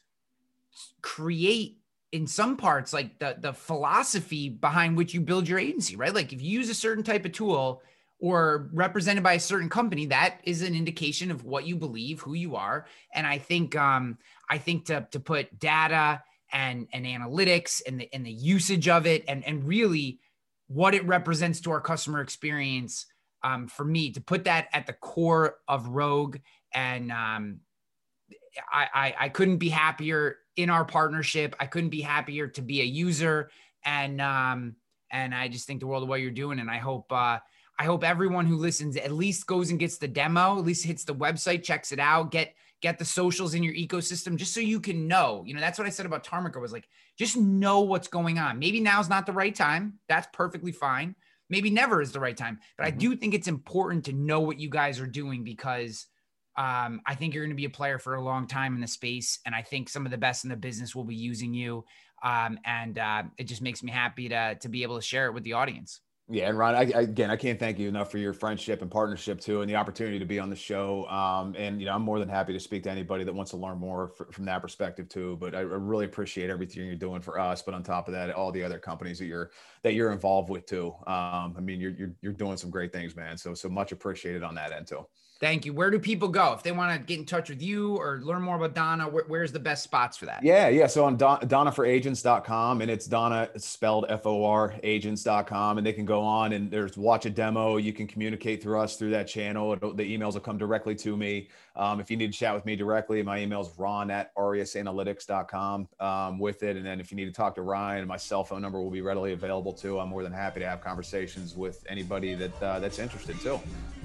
create 1.01 1.76
in 2.11 2.25
some 2.27 2.55
parts 2.55 2.93
like 2.93 3.19
the 3.19 3.35
the 3.39 3.53
philosophy 3.53 4.49
behind 4.49 4.95
which 4.95 5.13
you 5.13 5.21
build 5.21 5.47
your 5.47 5.59
agency, 5.59 5.95
right? 5.95 6.13
Like 6.13 6.31
if 6.33 6.41
you 6.41 6.49
use 6.49 6.69
a 6.69 6.73
certain 6.73 7.03
type 7.03 7.25
of 7.25 7.31
tool 7.33 7.81
or 8.19 8.69
represented 8.73 9.23
by 9.23 9.33
a 9.33 9.39
certain 9.39 9.69
company, 9.69 10.07
that 10.07 10.39
is 10.43 10.61
an 10.61 10.73
indication 10.73 11.29
of 11.29 11.43
what 11.43 11.67
you 11.67 11.75
believe, 11.75 12.21
who 12.21 12.33
you 12.33 12.55
are. 12.55 12.85
And 13.13 13.27
I 13.27 13.37
think 13.37 13.75
um 13.75 14.17
I 14.49 14.57
think 14.57 14.85
to 14.85 15.07
to 15.11 15.19
put 15.19 15.59
data 15.59 16.23
and 16.51 16.87
and 16.93 17.05
analytics 17.05 17.81
and 17.85 17.99
the 17.99 18.09
and 18.13 18.25
the 18.25 18.31
usage 18.31 18.87
of 18.87 19.05
it 19.05 19.25
and 19.27 19.43
and 19.45 19.67
really 19.67 20.19
what 20.67 20.93
it 20.93 21.05
represents 21.05 21.61
to 21.61 21.71
our 21.71 21.81
customer 21.81 22.21
experience 22.21 23.05
um, 23.43 23.67
for 23.67 23.85
me 23.85 24.11
to 24.11 24.21
put 24.21 24.45
that 24.45 24.67
at 24.73 24.87
the 24.87 24.93
core 24.93 25.57
of 25.67 25.87
Rogue 25.87 26.37
and 26.73 27.11
um, 27.11 27.59
I, 28.71 28.87
I 28.93 29.15
I 29.19 29.29
couldn't 29.29 29.57
be 29.57 29.69
happier 29.69 30.37
in 30.57 30.69
our 30.69 30.83
partnership. 30.83 31.55
I 31.59 31.67
couldn't 31.67 31.89
be 31.89 32.01
happier 32.01 32.47
to 32.47 32.61
be 32.61 32.81
a 32.81 32.85
user 32.85 33.49
and 33.85 34.19
um, 34.19 34.75
and 35.11 35.33
I 35.33 35.47
just 35.47 35.67
think 35.67 35.79
the 35.79 35.87
world 35.87 36.03
of 36.03 36.09
what 36.09 36.19
you're 36.19 36.31
doing 36.31 36.59
and 36.59 36.69
I 36.69 36.77
hope 36.77 37.11
uh, 37.11 37.39
I 37.79 37.85
hope 37.85 38.03
everyone 38.03 38.45
who 38.45 38.57
listens 38.57 38.97
at 38.97 39.11
least 39.11 39.45
goes 39.45 39.69
and 39.69 39.79
gets 39.79 39.97
the 39.97 40.07
demo, 40.07 40.57
at 40.57 40.65
least 40.65 40.83
hits 40.83 41.03
the 41.03 41.15
website, 41.15 41.63
checks 41.63 41.91
it 41.91 41.99
out, 41.99 42.31
get 42.31 42.55
get 42.81 42.99
the 42.99 43.05
socials 43.05 43.53
in 43.53 43.63
your 43.63 43.73
ecosystem 43.73 44.35
just 44.35 44.53
so 44.53 44.59
you 44.59 44.79
can 44.79 45.07
know. 45.07 45.43
You 45.45 45.53
know, 45.53 45.59
that's 45.59 45.79
what 45.79 45.87
I 45.87 45.91
said 45.91 46.05
about 46.05 46.23
Tarmika 46.23 46.61
was 46.61 46.71
like, 46.71 46.87
just 47.17 47.37
know 47.37 47.81
what's 47.81 48.07
going 48.07 48.37
on. 48.37 48.59
Maybe 48.59 48.79
now's 48.79 49.09
not 49.09 49.25
the 49.25 49.31
right 49.31 49.55
time. 49.55 49.99
That's 50.07 50.27
perfectly 50.33 50.71
fine. 50.71 51.15
Maybe 51.49 51.69
never 51.69 52.01
is 52.01 52.11
the 52.11 52.19
right 52.19 52.37
time. 52.37 52.59
But 52.77 52.85
mm-hmm. 52.85 52.95
I 52.95 52.97
do 52.97 53.15
think 53.15 53.33
it's 53.33 53.47
important 53.47 54.05
to 54.05 54.13
know 54.13 54.41
what 54.41 54.59
you 54.59 54.69
guys 54.69 54.99
are 54.99 55.07
doing 55.07 55.43
because 55.43 56.07
um, 56.57 57.01
I 57.05 57.15
think 57.15 57.33
you're 57.33 57.43
going 57.43 57.55
to 57.55 57.55
be 57.55 57.65
a 57.65 57.69
player 57.69 57.99
for 57.99 58.15
a 58.15 58.21
long 58.21 58.47
time 58.47 58.73
in 58.75 58.81
the 58.81 58.87
space. 58.87 59.39
And 59.45 59.53
I 59.53 59.61
think 59.61 59.89
some 59.89 60.05
of 60.05 60.11
the 60.11 60.17
best 60.17 60.43
in 60.43 60.49
the 60.49 60.57
business 60.57 60.95
will 60.95 61.03
be 61.03 61.15
using 61.15 61.53
you. 61.53 61.85
Um, 62.23 62.59
and 62.65 62.97
uh, 62.97 63.23
it 63.37 63.43
just 63.43 63.61
makes 63.61 63.83
me 63.83 63.91
happy 63.91 64.27
to, 64.29 64.57
to 64.59 64.69
be 64.69 64.83
able 64.83 64.95
to 64.95 65.01
share 65.01 65.27
it 65.27 65.33
with 65.33 65.43
the 65.43 65.53
audience. 65.53 66.01
Yeah, 66.29 66.49
and 66.49 66.57
Ron, 66.57 66.75
I, 66.75 66.81
again, 66.81 67.29
I 67.29 67.37
can't 67.37 67.57
thank 67.57 67.79
you 67.79 67.87
enough 67.87 68.11
for 68.11 68.17
your 68.17 68.33
friendship 68.33 68.81
and 68.81 68.91
partnership 68.91 69.39
too, 69.39 69.61
and 69.61 69.69
the 69.69 69.77
opportunity 69.77 70.19
to 70.19 70.25
be 70.25 70.39
on 70.39 70.49
the 70.49 70.57
show. 70.57 71.07
Um, 71.07 71.55
and 71.57 71.79
you 71.79 71.85
know, 71.85 71.93
I'm 71.93 72.01
more 72.01 72.19
than 72.19 72.27
happy 72.27 72.51
to 72.51 72.59
speak 72.59 72.83
to 72.83 72.91
anybody 72.91 73.23
that 73.23 73.33
wants 73.33 73.51
to 73.51 73.57
learn 73.57 73.77
more 73.77 74.09
for, 74.09 74.29
from 74.33 74.43
that 74.43 74.61
perspective 74.61 75.07
too. 75.07 75.37
But 75.39 75.55
I, 75.55 75.59
I 75.59 75.61
really 75.61 76.03
appreciate 76.03 76.49
everything 76.49 76.85
you're 76.85 76.95
doing 76.95 77.21
for 77.21 77.39
us. 77.39 77.61
But 77.61 77.75
on 77.75 77.83
top 77.83 78.09
of 78.09 78.13
that, 78.13 78.29
all 78.31 78.51
the 78.51 78.61
other 78.61 78.77
companies 78.77 79.19
that 79.19 79.25
you're 79.27 79.51
that 79.83 79.93
you're 79.93 80.11
involved 80.11 80.49
with 80.49 80.65
too. 80.65 80.93
Um, 81.07 81.55
I 81.57 81.61
mean, 81.61 81.79
you're, 81.79 81.91
you're 81.91 82.13
you're 82.21 82.33
doing 82.33 82.57
some 82.57 82.71
great 82.71 82.91
things, 82.91 83.15
man. 83.15 83.37
So 83.37 83.53
so 83.53 83.69
much 83.69 83.93
appreciated 83.93 84.43
on 84.43 84.53
that 84.55 84.73
end 84.73 84.87
too. 84.87 85.05
Thank 85.39 85.65
you. 85.65 85.73
Where 85.73 85.91
do 85.91 85.99
people 85.99 86.27
go 86.27 86.53
if 86.53 86.63
they 86.63 86.71
want 86.71 86.99
to 86.99 87.05
get 87.05 87.19
in 87.19 87.25
touch 87.25 87.49
with 87.49 87.61
you 87.61 87.95
or 87.97 88.21
learn 88.23 88.41
more 88.41 88.55
about 88.55 88.73
Donna? 88.73 89.07
Where, 89.07 89.23
where's 89.27 89.51
the 89.51 89.59
best 89.59 89.83
spots 89.83 90.17
for 90.17 90.25
that? 90.25 90.43
Yeah, 90.43 90.67
yeah. 90.69 90.87
So 90.87 91.05
on 91.05 91.15
Don, 91.17 91.39
DonnaForAgents.com 91.41 92.81
and 92.81 92.89
it's 92.89 93.05
Donna 93.05 93.49
spelled 93.57 94.05
F 94.09 94.25
O 94.25 94.43
R 94.45 94.73
agents.com 94.83 95.77
and 95.77 95.85
they 95.85 95.93
can 95.93 96.05
go 96.05 96.21
on 96.21 96.53
and 96.53 96.71
there's 96.71 96.97
watch 96.97 97.25
a 97.25 97.29
demo. 97.29 97.77
You 97.77 97.93
can 97.93 98.07
communicate 98.07 98.63
through 98.63 98.79
us 98.79 98.95
through 98.95 99.11
that 99.11 99.27
channel. 99.27 99.73
It'll, 99.73 99.93
the 99.93 100.17
emails 100.17 100.33
will 100.33 100.41
come 100.41 100.57
directly 100.57 100.95
to 100.95 101.15
me. 101.15 101.49
Um, 101.75 101.99
if 101.99 102.09
you 102.09 102.17
need 102.17 102.31
to 102.33 102.37
chat 102.37 102.55
with 102.55 102.65
me 102.65 102.75
directly, 102.75 103.21
my 103.21 103.39
email 103.39 103.61
is 103.61 103.69
ron 103.77 104.09
at 104.09 104.33
ariasanalytics.com 104.35 105.87
um, 105.99 106.39
with 106.39 106.63
it. 106.63 106.75
And 106.75 106.85
then 106.85 106.99
if 106.99 107.11
you 107.11 107.15
need 107.15 107.25
to 107.25 107.31
talk 107.31 107.53
to 107.55 107.61
Ryan, 107.61 108.07
my 108.07 108.17
cell 108.17 108.43
phone 108.43 108.61
number 108.61 108.81
will 108.81 108.89
be 108.89 109.01
readily 109.01 109.33
available 109.33 109.73
too. 109.73 109.99
I'm 109.99 110.09
more 110.09 110.23
than 110.23 110.33
happy 110.33 110.59
to 110.61 110.67
have 110.67 110.81
conversations 110.81 111.55
with 111.55 111.85
anybody 111.87 112.33
that 112.33 112.63
uh, 112.63 112.79
that's 112.79 112.97
interested 112.97 113.39
too, 113.39 113.59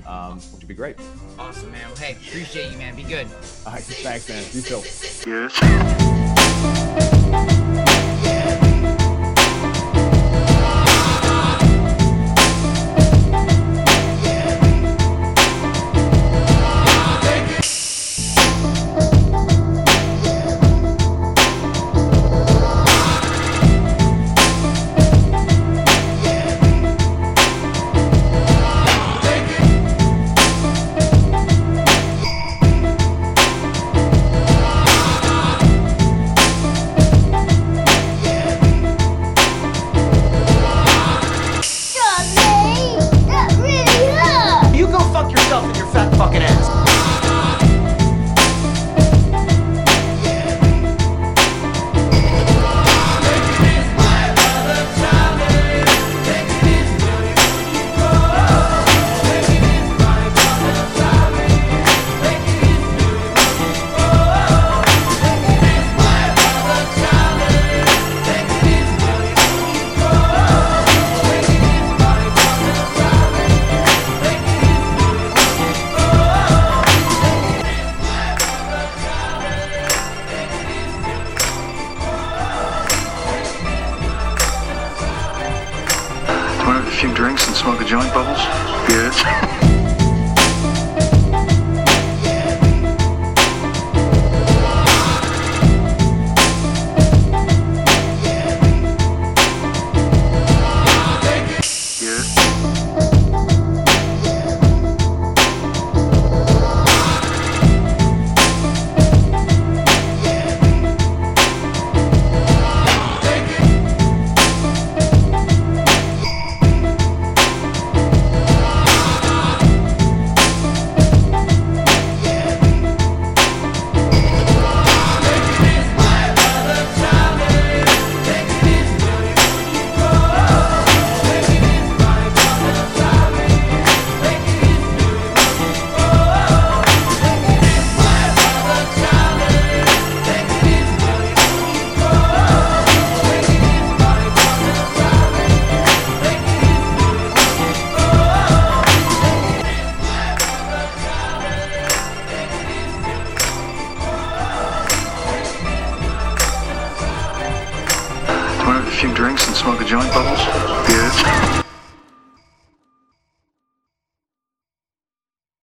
um, 0.07 0.35
which 0.35 0.61
would 0.61 0.68
be 0.68 0.74
great. 0.74 0.99
Awesome, 1.39 1.70
man. 1.73 1.87
Well, 1.89 1.97
hey, 1.97 2.12
appreciate 2.12 2.73
you, 2.73 2.79
man. 2.79 2.95
Be 2.95 3.03
good. 3.03 3.27
All 3.66 3.73
right, 3.73 3.83
thanks, 3.83 4.29
man. 4.29 4.45
You 4.53 4.62
too. 4.62 4.83
Yes. 5.29 5.53